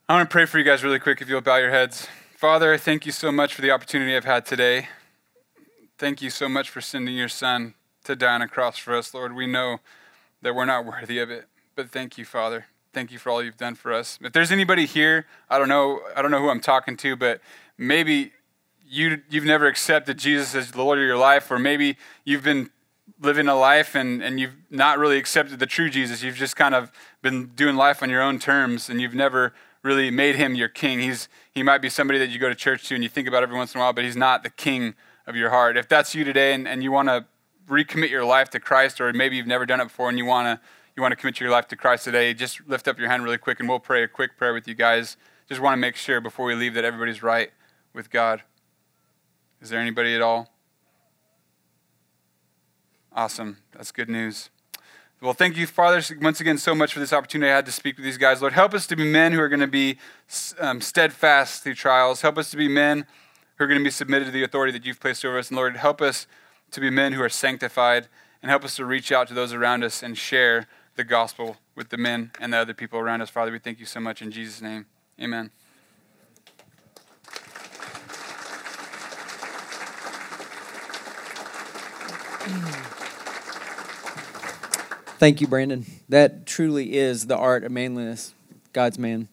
I 0.08 0.10
want 0.16 0.28
to 0.28 0.32
pray 0.32 0.44
for 0.44 0.58
you 0.58 0.64
guys 0.64 0.84
really 0.84 0.98
quick 0.98 1.22
if 1.22 1.28
you'll 1.28 1.40
bow 1.40 1.56
your 1.56 1.70
heads. 1.70 2.08
Father, 2.36 2.76
thank 2.76 3.06
you 3.06 3.12
so 3.12 3.30
much 3.32 3.54
for 3.54 3.62
the 3.62 3.70
opportunity 3.70 4.16
I've 4.16 4.24
had 4.24 4.44
today. 4.44 4.88
Thank 5.96 6.20
you 6.20 6.30
so 6.30 6.48
much 6.48 6.68
for 6.68 6.80
sending 6.80 7.14
your 7.14 7.28
son 7.28 7.74
to 8.04 8.16
die 8.16 8.34
on 8.34 8.42
a 8.42 8.48
cross 8.48 8.78
for 8.78 8.94
us, 8.94 9.14
Lord. 9.14 9.34
We 9.34 9.46
know 9.46 9.78
that 10.42 10.54
we're 10.54 10.64
not 10.64 10.84
worthy 10.84 11.18
of 11.18 11.30
it, 11.30 11.46
but 11.74 11.90
thank 11.90 12.18
you, 12.18 12.24
Father. 12.24 12.66
Thank 12.92 13.10
you 13.10 13.18
for 13.18 13.30
all 13.30 13.42
you've 13.42 13.56
done 13.56 13.74
for 13.74 13.92
us. 13.92 14.18
If 14.20 14.32
there's 14.32 14.52
anybody 14.52 14.86
here, 14.86 15.26
I 15.48 15.58
don't 15.58 15.68
know, 15.68 16.00
I 16.14 16.20
don't 16.20 16.30
know 16.30 16.40
who 16.40 16.50
I'm 16.50 16.60
talking 16.60 16.96
to, 16.98 17.16
but 17.16 17.40
maybe 17.78 18.32
you 18.86 19.22
you've 19.30 19.44
never 19.44 19.66
accepted 19.66 20.18
Jesus 20.18 20.54
as 20.54 20.72
the 20.72 20.82
Lord 20.82 20.98
of 20.98 21.04
your 21.04 21.16
life, 21.16 21.50
or 21.50 21.58
maybe 21.58 21.96
you've 22.24 22.44
been 22.44 22.70
living 23.20 23.48
a 23.48 23.54
life 23.54 23.94
and, 23.94 24.22
and 24.22 24.38
you've 24.38 24.54
not 24.70 24.98
really 24.98 25.16
accepted 25.16 25.58
the 25.58 25.66
true 25.66 25.88
Jesus. 25.88 26.22
You've 26.22 26.36
just 26.36 26.56
kind 26.56 26.74
of 26.74 26.92
been 27.22 27.46
doing 27.46 27.76
life 27.76 28.02
on 28.02 28.10
your 28.10 28.22
own 28.22 28.38
terms 28.38 28.88
and 28.88 29.00
you've 29.00 29.14
never 29.14 29.54
really 29.82 30.10
made 30.10 30.36
him 30.36 30.54
your 30.54 30.68
king. 30.68 31.00
He's 31.00 31.28
he 31.52 31.62
might 31.62 31.78
be 31.78 31.88
somebody 31.88 32.18
that 32.18 32.30
you 32.30 32.38
go 32.38 32.48
to 32.48 32.54
church 32.54 32.88
to 32.88 32.94
and 32.94 33.02
you 33.02 33.08
think 33.08 33.28
about 33.28 33.42
every 33.42 33.56
once 33.56 33.74
in 33.74 33.80
a 33.80 33.84
while, 33.84 33.92
but 33.92 34.04
he's 34.04 34.16
not 34.16 34.42
the 34.42 34.50
king 34.50 34.94
of 35.26 35.36
your 35.36 35.50
heart. 35.50 35.76
If 35.76 35.88
that's 35.88 36.14
you 36.14 36.24
today 36.24 36.52
and, 36.52 36.66
and 36.66 36.82
you 36.82 36.92
want 36.92 37.08
to 37.08 37.24
recommit 37.72 38.10
your 38.10 38.24
life 38.24 38.50
to 38.50 38.60
Christ, 38.60 39.00
or 39.00 39.12
maybe 39.12 39.36
you've 39.36 39.46
never 39.46 39.66
done 39.66 39.80
it 39.80 39.84
before 39.84 40.08
and 40.08 40.18
you 40.18 40.24
want 40.24 40.46
to 40.46 40.66
you 40.96 41.02
want 41.02 41.12
to 41.12 41.16
commit 41.16 41.40
your 41.40 41.50
life 41.50 41.68
to 41.68 41.76
Christ 41.76 42.04
today, 42.04 42.34
just 42.34 42.60
lift 42.68 42.86
up 42.86 42.98
your 42.98 43.08
hand 43.08 43.24
really 43.24 43.38
quick 43.38 43.60
and 43.60 43.68
we'll 43.68 43.80
pray 43.80 44.02
a 44.02 44.08
quick 44.08 44.36
prayer 44.36 44.52
with 44.52 44.68
you 44.68 44.74
guys. 44.74 45.16
Just 45.48 45.60
want 45.60 45.72
to 45.72 45.78
make 45.78 45.96
sure 45.96 46.20
before 46.20 46.46
we 46.46 46.54
leave 46.54 46.74
that 46.74 46.84
everybody's 46.84 47.22
right 47.22 47.50
with 47.94 48.10
God. 48.10 48.42
Is 49.60 49.70
there 49.70 49.80
anybody 49.80 50.14
at 50.14 50.20
all? 50.20 50.52
Awesome. 53.14 53.58
That's 53.72 53.92
good 53.92 54.08
news. 54.08 54.50
Well, 55.20 55.34
thank 55.34 55.56
you, 55.56 55.66
Father, 55.66 56.02
once 56.20 56.40
again 56.40 56.58
so 56.58 56.74
much 56.74 56.92
for 56.92 56.98
this 56.98 57.12
opportunity 57.12 57.50
I 57.50 57.54
had 57.54 57.66
to 57.66 57.72
speak 57.72 57.96
with 57.96 58.04
these 58.04 58.18
guys. 58.18 58.40
Lord, 58.40 58.54
help 58.54 58.74
us 58.74 58.86
to 58.88 58.96
be 58.96 59.04
men 59.04 59.32
who 59.32 59.40
are 59.40 59.48
going 59.48 59.60
to 59.60 59.66
be 59.66 59.98
um, 60.58 60.80
steadfast 60.80 61.62
through 61.62 61.74
trials. 61.74 62.22
Help 62.22 62.38
us 62.38 62.50
to 62.50 62.56
be 62.56 62.66
men 62.66 63.06
who 63.56 63.64
are 63.64 63.66
going 63.68 63.78
to 63.78 63.84
be 63.84 63.90
submitted 63.90 64.24
to 64.24 64.30
the 64.30 64.42
authority 64.42 64.72
that 64.72 64.84
you've 64.84 64.98
placed 64.98 65.24
over 65.24 65.38
us. 65.38 65.48
And 65.48 65.56
Lord, 65.56 65.76
help 65.76 66.02
us 66.02 66.26
to 66.72 66.80
be 66.80 66.90
men 66.90 67.12
who 67.12 67.22
are 67.22 67.28
sanctified 67.28 68.08
and 68.42 68.50
help 68.50 68.64
us 68.64 68.76
to 68.76 68.84
reach 68.84 69.12
out 69.12 69.28
to 69.28 69.34
those 69.34 69.52
around 69.52 69.84
us 69.84 70.02
and 70.02 70.18
share 70.18 70.66
the 70.96 71.04
gospel 71.04 71.58
with 71.76 71.90
the 71.90 71.96
men 71.96 72.32
and 72.40 72.52
the 72.52 72.56
other 72.56 72.74
people 72.74 72.98
around 72.98 73.20
us. 73.20 73.30
Father, 73.30 73.52
we 73.52 73.58
thank 73.58 73.78
you 73.78 73.86
so 73.86 74.00
much 74.00 74.20
in 74.20 74.30
Jesus' 74.30 74.60
name. 74.60 74.86
Amen. 75.20 75.50
Thank 85.18 85.40
you, 85.40 85.46
Brandon. 85.46 85.86
That 86.08 86.46
truly 86.46 86.96
is 86.96 87.28
the 87.28 87.36
art 87.36 87.62
of 87.62 87.70
manliness, 87.70 88.34
God's 88.72 88.98
man. 88.98 89.28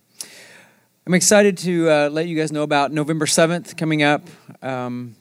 I'm 1.07 1.15
excited 1.15 1.57
to 1.59 1.89
uh, 1.89 2.09
let 2.09 2.27
you 2.27 2.37
guys 2.37 2.51
know 2.51 2.61
about 2.61 2.91
November 2.91 3.25
7th 3.25 3.75
coming 3.75 4.03
up. 4.03 4.21
Um, 4.61 5.15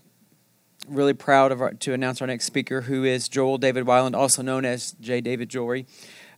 really 0.89 1.14
proud 1.14 1.53
of 1.53 1.61
our, 1.61 1.72
to 1.74 1.93
announce 1.93 2.20
our 2.20 2.26
next 2.26 2.45
speaker, 2.45 2.82
who 2.82 3.05
is 3.05 3.28
Joel 3.28 3.59
David 3.59 3.84
Weiland, 3.84 4.14
also 4.14 4.43
known 4.43 4.64
as 4.64 4.93
J. 5.01 5.20
David 5.20 5.49
Jewelry. 5.49 5.86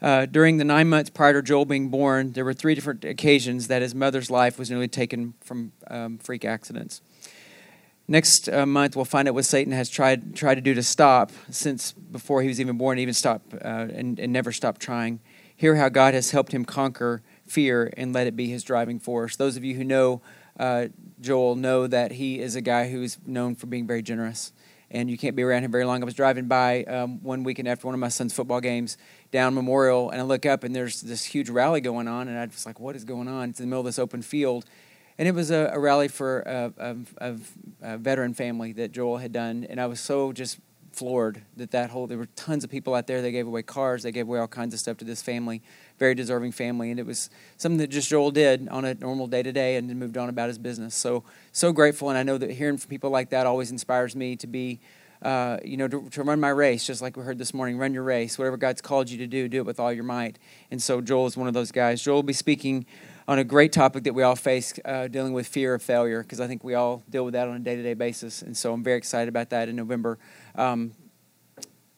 Uh, 0.03 0.27
during 0.27 0.57
the 0.57 0.65
nine 0.65 0.89
months 0.89 1.11
prior 1.11 1.35
to 1.35 1.43
Joel 1.43 1.67
being 1.67 1.89
born, 1.89 2.33
there 2.33 2.45
were 2.45 2.55
three 2.55 2.75
different 2.75 3.05
occasions 3.05 3.69
that 3.69 3.83
his 3.83 3.95
mother's 3.95 4.31
life 4.31 4.59
was 4.59 4.71
nearly 4.71 4.89
taken 4.89 5.35
from 5.41 5.73
um, 5.89 6.19
freak 6.19 6.45
accidents. 6.45 7.03
Next 8.09 8.49
uh, 8.49 8.67
month, 8.67 8.97
we'll 8.97 9.05
find 9.05 9.29
out 9.29 9.35
what 9.35 9.45
Satan 9.45 9.73
has 9.73 9.89
tried 9.89 10.35
tried 10.35 10.57
to 10.57 10.61
do 10.61 10.75
to 10.75 10.83
stop 10.83 11.31
since 11.51 11.93
before 11.93 12.43
he 12.43 12.49
was 12.49 12.61
even 12.61 12.77
born, 12.77 12.99
even 12.99 13.15
stop 13.15 13.43
uh, 13.55 13.87
and, 13.93 14.19
and 14.19 14.33
never 14.33 14.51
stop 14.51 14.79
trying. 14.79 15.21
Hear 15.55 15.77
how 15.77 15.91
God 15.91 16.15
has 16.15 16.31
helped 16.31 16.53
him 16.53 16.65
conquer 16.65 17.23
fear 17.47 17.93
and 17.97 18.13
let 18.13 18.27
it 18.27 18.35
be 18.35 18.49
his 18.49 18.65
driving 18.65 18.99
force. 18.99 19.37
Those 19.37 19.57
of 19.57 19.65
you 19.65 19.75
who 19.75 19.85
know 19.85 20.23
uh, 20.59 20.89
Joel 21.21 21.57
know 21.57 21.87
that 21.87 22.13
he 22.13 22.41
is 22.41 22.57
a 22.57 22.61
guy 22.61 22.91
who 22.91 23.03
is 23.03 23.19
known 23.27 23.55
for 23.55 23.67
being 23.67 23.87
very 23.87 24.03
generous 24.03 24.53
and 24.91 25.11
you 25.11 25.17
can't 25.17 25.37
be 25.37 25.43
around 25.43 25.65
him 25.65 25.71
very 25.71 25.85
long. 25.85 26.03
I 26.03 26.05
was 26.05 26.15
driving 26.15 26.47
by 26.47 26.85
um, 26.85 27.23
one 27.23 27.45
weekend 27.45 27.69
after 27.69 27.87
one 27.87 27.95
of 27.95 28.01
my 28.01 28.09
son's 28.09 28.33
football 28.35 28.61
games 28.61 28.99
down 29.31 29.55
Memorial, 29.55 30.11
and 30.11 30.21
I 30.21 30.25
look 30.25 30.45
up 30.47 30.65
and 30.65 30.75
there's 30.75 31.01
this 31.01 31.25
huge 31.25 31.49
rally 31.49 31.81
going 31.81 32.09
on, 32.09 32.29
and 32.29 32.37
I 32.37 32.47
was 32.47 32.67
like, 32.67 32.81
"What 32.81 32.97
is 32.97 33.05
going 33.05 33.29
on?" 33.29 33.51
It's 33.51 33.61
in 33.61 33.67
the 33.67 33.69
middle 33.69 33.81
of 33.81 33.87
this 33.87 33.99
open 33.99 34.23
field, 34.23 34.65
and 35.17 35.29
it 35.29 35.35
was 35.35 35.51
a, 35.51 35.71
a 35.73 35.79
rally 35.79 36.09
for 36.09 36.41
a, 36.41 36.73
a, 37.19 37.37
a, 37.83 37.99
veteran 37.99 38.35
family 38.35 38.73
that 38.73 38.91
Joel 38.91 39.19
had 39.19 39.33
done, 39.33 39.65
and 39.71 39.81
I 39.81 39.87
was 39.87 40.01
so 40.01 40.33
just 40.33 40.59
floored 40.93 41.43
that 41.57 41.71
that 41.71 41.91
whole 41.91 42.09
there 42.09 42.19
were 42.19 42.27
tons 42.35 42.65
of 42.65 42.71
people 42.71 42.95
out 42.95 43.07
there. 43.07 43.23
They 43.23 43.31
gave 43.31 43.47
away 43.47 43.63
cars, 43.63 44.03
they 44.03 44.13
gave 44.13 44.27
away 44.27 44.41
all 44.41 44.49
kinds 44.49 44.75
of 44.75 44.81
stuff 44.81 44.97
to 44.99 45.05
this 45.05 45.23
family, 45.23 45.63
very 46.01 46.17
deserving 46.17 46.51
family, 46.51 46.91
and 46.91 46.99
it 46.99 47.07
was 47.07 47.31
something 47.59 47.77
that 47.79 47.89
just 47.91 48.09
Joel 48.09 48.33
did 48.33 48.69
on 48.71 48.85
a 48.85 48.95
normal 48.95 49.29
day 49.29 49.45
to 49.45 49.53
day, 49.53 49.77
and 49.77 49.89
then 49.89 49.99
moved 49.99 50.17
on 50.17 50.29
about 50.29 50.49
his 50.49 50.59
business. 50.59 50.97
So 50.97 51.23
so 51.53 51.73
grateful, 51.73 52.09
and 52.09 52.19
I 52.19 52.25
know 52.25 52.39
that 52.39 52.51
hearing 52.51 52.79
from 52.79 52.89
people 52.89 53.11
like 53.11 53.31
that 53.31 53.47
always 53.47 53.71
inspires 53.71 54.17
me 54.17 54.35
to 54.37 54.49
be. 54.49 54.81
Uh, 55.23 55.59
you 55.63 55.77
know, 55.77 55.87
to, 55.87 56.09
to, 56.09 56.23
run 56.23 56.41
my 56.41 56.49
race, 56.49 56.87
just 56.87 57.03
like 57.03 57.15
we 57.15 57.23
heard 57.23 57.37
this 57.37 57.53
morning, 57.53 57.77
run 57.77 57.93
your 57.93 58.03
race. 58.03 58.39
Whatever 58.39 58.57
God's 58.57 58.81
called 58.81 59.11
you 59.11 59.19
to 59.19 59.27
do, 59.27 59.49
do 59.49 59.59
it 59.59 59.67
with 59.67 59.79
all 59.79 59.93
your 59.93 60.03
might. 60.03 60.39
And 60.71 60.83
so 60.83 61.03
Joel 61.03 61.27
is 61.27 61.37
one 61.37 61.47
of 61.47 61.53
those 61.53 61.71
guys. 61.71 62.01
Joel 62.01 62.15
will 62.15 62.23
be 62.23 62.33
speaking 62.33 62.87
on 63.29 63.39
a 63.39 63.45
great 63.45 63.71
topic 63.71 64.05
that 64.05 64.15
we 64.15 64.23
all 64.23 64.35
face, 64.35 64.73
uh, 64.83 65.09
dealing 65.09 65.35
with 65.35 65.47
fear 65.47 65.75
of 65.75 65.83
failure, 65.83 66.23
because 66.23 66.41
I 66.41 66.47
think 66.47 66.65
we 66.65 66.73
all 66.73 67.03
deal 67.11 67.27
with 67.27 67.35
that 67.35 67.49
on 67.49 67.57
a 67.57 67.59
day 67.59 67.77
to 67.77 67.83
day 67.83 67.93
basis. 67.93 68.41
And 68.41 68.57
so 68.57 68.73
I'm 68.73 68.83
very 68.83 68.97
excited 68.97 69.29
about 69.29 69.51
that 69.51 69.69
in 69.69 69.77
November. 69.77 70.19
Um, 70.55 70.93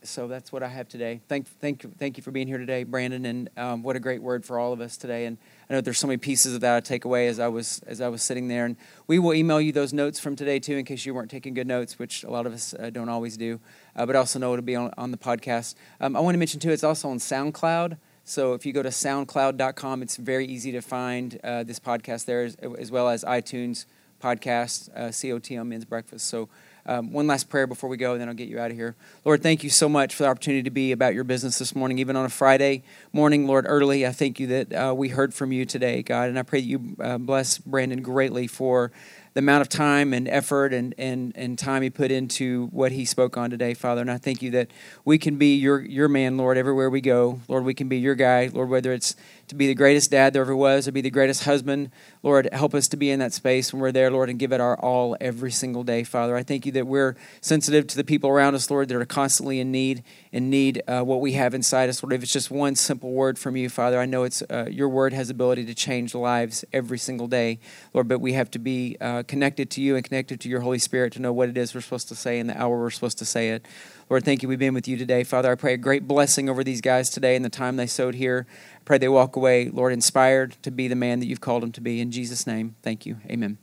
so 0.04 0.28
that's 0.28 0.52
what 0.52 0.62
I 0.62 0.68
have 0.68 0.88
today. 0.88 1.20
Thank, 1.28 1.46
thank, 1.60 1.98
thank 1.98 2.16
you 2.16 2.22
for 2.22 2.30
being 2.30 2.46
here 2.46 2.58
today, 2.58 2.84
Brandon, 2.84 3.24
and 3.24 3.50
um, 3.56 3.82
what 3.82 3.96
a 3.96 4.00
great 4.00 4.22
word 4.22 4.44
for 4.44 4.58
all 4.58 4.72
of 4.72 4.80
us 4.80 4.96
today. 4.96 5.26
And 5.26 5.38
I 5.68 5.74
know 5.74 5.80
there's 5.80 5.98
so 5.98 6.06
many 6.06 6.16
pieces 6.16 6.54
of 6.54 6.60
that 6.62 6.76
I 6.76 6.80
take 6.80 7.04
away 7.04 7.28
as 7.28 7.38
I 7.38 7.48
was 7.48 7.80
as 7.86 8.00
I 8.00 8.08
was 8.08 8.22
sitting 8.22 8.48
there. 8.48 8.64
And 8.64 8.76
we 9.06 9.18
will 9.18 9.34
email 9.34 9.60
you 9.60 9.72
those 9.72 9.92
notes 9.92 10.18
from 10.18 10.36
today 10.36 10.58
too, 10.58 10.76
in 10.76 10.84
case 10.84 11.06
you 11.06 11.14
weren't 11.14 11.30
taking 11.30 11.54
good 11.54 11.66
notes, 11.66 11.98
which 11.98 12.24
a 12.24 12.30
lot 12.30 12.46
of 12.46 12.52
us 12.52 12.74
uh, 12.74 12.90
don't 12.90 13.08
always 13.08 13.36
do. 13.36 13.60
Uh, 13.94 14.06
but 14.06 14.16
also 14.16 14.38
know 14.38 14.52
it'll 14.52 14.64
be 14.64 14.76
on, 14.76 14.92
on 14.98 15.10
the 15.10 15.18
podcast. 15.18 15.74
Um, 16.00 16.16
I 16.16 16.20
want 16.20 16.34
to 16.34 16.38
mention 16.38 16.60
too, 16.60 16.70
it's 16.70 16.84
also 16.84 17.08
on 17.08 17.18
SoundCloud. 17.18 17.96
So 18.24 18.54
if 18.54 18.64
you 18.64 18.72
go 18.72 18.82
to 18.82 18.90
SoundCloud.com, 18.90 20.02
it's 20.02 20.16
very 20.16 20.46
easy 20.46 20.72
to 20.72 20.80
find 20.80 21.40
uh, 21.42 21.64
this 21.64 21.80
podcast 21.80 22.24
there, 22.24 22.44
as, 22.44 22.54
as, 22.78 22.90
well 22.90 23.08
as 23.08 23.24
iTunes 23.24 23.86
podcast, 24.22 24.88
uh, 24.94 25.10
COT 25.10 25.58
on 25.58 25.68
Men's 25.68 25.84
Breakfast. 25.84 26.28
So 26.28 26.48
um, 26.86 27.12
one 27.12 27.26
last 27.26 27.48
prayer 27.48 27.66
before 27.66 27.88
we 27.88 27.96
go, 27.96 28.12
and 28.12 28.20
then 28.20 28.28
I'll 28.28 28.34
get 28.34 28.48
you 28.48 28.58
out 28.58 28.70
of 28.70 28.76
here. 28.76 28.96
Lord, 29.24 29.42
thank 29.42 29.62
you 29.62 29.70
so 29.70 29.88
much 29.88 30.14
for 30.14 30.24
the 30.24 30.28
opportunity 30.28 30.62
to 30.64 30.70
be 30.70 30.92
about 30.92 31.14
your 31.14 31.24
business 31.24 31.58
this 31.58 31.74
morning, 31.74 31.98
even 31.98 32.16
on 32.16 32.24
a 32.24 32.28
Friday 32.30 32.82
morning, 33.12 33.46
Lord, 33.46 33.64
early. 33.68 34.06
I 34.06 34.12
thank 34.12 34.40
you 34.40 34.46
that 34.48 34.72
uh, 34.72 34.94
we 34.94 35.08
heard 35.08 35.32
from 35.32 35.52
you 35.52 35.64
today, 35.64 36.02
God, 36.02 36.28
and 36.28 36.38
I 36.38 36.42
pray 36.42 36.60
that 36.60 36.66
you 36.66 36.96
uh, 37.00 37.18
bless 37.18 37.58
Brandon 37.58 38.02
greatly 38.02 38.46
for 38.46 38.90
the 39.34 39.38
amount 39.38 39.62
of 39.62 39.68
time 39.68 40.12
and 40.12 40.28
effort 40.28 40.74
and, 40.74 40.94
and, 40.98 41.32
and 41.36 41.58
time 41.58 41.82
he 41.82 41.88
put 41.88 42.10
into 42.10 42.66
what 42.66 42.92
he 42.92 43.04
spoke 43.04 43.36
on 43.36 43.50
today, 43.50 43.72
Father. 43.72 44.02
And 44.02 44.10
I 44.10 44.18
thank 44.18 44.42
you 44.42 44.50
that 44.50 44.70
we 45.04 45.16
can 45.16 45.36
be 45.36 45.56
your, 45.56 45.80
your 45.80 46.08
man, 46.08 46.36
Lord, 46.36 46.58
everywhere 46.58 46.90
we 46.90 47.00
go. 47.00 47.40
Lord, 47.48 47.64
we 47.64 47.72
can 47.72 47.88
be 47.88 47.98
your 47.98 48.14
guy, 48.14 48.50
Lord, 48.52 48.68
whether 48.68 48.92
it's 48.92 49.16
to 49.52 49.56
be 49.56 49.66
the 49.66 49.74
greatest 49.74 50.10
dad 50.10 50.32
there 50.32 50.42
ever 50.42 50.56
was 50.56 50.88
or 50.88 50.92
be 50.92 51.02
the 51.02 51.10
greatest 51.10 51.44
husband. 51.44 51.90
Lord, 52.22 52.48
help 52.52 52.74
us 52.74 52.88
to 52.88 52.96
be 52.96 53.10
in 53.10 53.18
that 53.18 53.34
space 53.34 53.72
when 53.72 53.82
we're 53.82 53.92
there, 53.92 54.10
Lord, 54.10 54.30
and 54.30 54.38
give 54.38 54.50
it 54.50 54.60
our 54.60 54.78
all 54.78 55.14
every 55.20 55.52
single 55.52 55.84
day, 55.84 56.04
Father. 56.04 56.34
I 56.34 56.42
thank 56.42 56.64
you 56.64 56.72
that 56.72 56.86
we're 56.86 57.16
sensitive 57.42 57.86
to 57.88 57.96
the 57.96 58.04
people 58.04 58.30
around 58.30 58.54
us, 58.54 58.70
Lord, 58.70 58.88
that 58.88 58.96
are 58.96 59.04
constantly 59.04 59.60
in 59.60 59.70
need 59.70 60.04
and 60.32 60.50
need 60.50 60.82
uh, 60.88 61.02
what 61.02 61.20
we 61.20 61.32
have 61.32 61.52
inside 61.52 61.90
us, 61.90 62.02
Lord. 62.02 62.14
If 62.14 62.22
it's 62.22 62.32
just 62.32 62.50
one 62.50 62.74
simple 62.74 63.12
word 63.12 63.38
from 63.38 63.56
you, 63.56 63.68
Father, 63.68 64.00
I 64.00 64.06
know 64.06 64.24
it's 64.24 64.42
uh, 64.42 64.68
your 64.70 64.88
word 64.88 65.12
has 65.12 65.28
ability 65.28 65.66
to 65.66 65.74
change 65.74 66.14
lives 66.14 66.64
every 66.72 66.98
single 66.98 67.28
day, 67.28 67.60
Lord, 67.92 68.08
but 68.08 68.20
we 68.20 68.32
have 68.32 68.50
to 68.52 68.58
be 68.58 68.96
uh, 69.02 69.22
connected 69.24 69.70
to 69.72 69.82
you 69.82 69.96
and 69.96 70.04
connected 70.04 70.40
to 70.40 70.48
your 70.48 70.60
Holy 70.60 70.78
Spirit 70.78 71.12
to 71.12 71.20
know 71.20 71.32
what 71.32 71.50
it 71.50 71.58
is 71.58 71.74
we're 71.74 71.82
supposed 71.82 72.08
to 72.08 72.14
say 72.14 72.38
in 72.38 72.46
the 72.46 72.58
hour 72.58 72.80
we're 72.80 72.90
supposed 72.90 73.18
to 73.18 73.26
say 73.26 73.50
it. 73.50 73.66
Lord, 74.12 74.26
thank 74.26 74.42
you. 74.42 74.48
We've 74.50 74.58
been 74.58 74.74
with 74.74 74.86
you 74.86 74.98
today. 74.98 75.24
Father, 75.24 75.50
I 75.50 75.54
pray 75.54 75.72
a 75.72 75.78
great 75.78 76.06
blessing 76.06 76.50
over 76.50 76.62
these 76.62 76.82
guys 76.82 77.08
today 77.08 77.34
and 77.34 77.42
the 77.42 77.48
time 77.48 77.76
they 77.76 77.86
sowed 77.86 78.14
here. 78.14 78.46
Pray 78.84 78.98
they 78.98 79.08
walk 79.08 79.36
away, 79.36 79.70
Lord, 79.70 79.90
inspired 79.90 80.54
to 80.64 80.70
be 80.70 80.86
the 80.86 80.94
man 80.94 81.20
that 81.20 81.26
you've 81.28 81.40
called 81.40 81.62
them 81.62 81.72
to 81.72 81.80
be. 81.80 81.98
In 81.98 82.10
Jesus' 82.10 82.46
name, 82.46 82.76
thank 82.82 83.06
you. 83.06 83.16
Amen. 83.30 83.56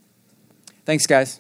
Thanks, 0.86 1.06
guys. 1.06 1.40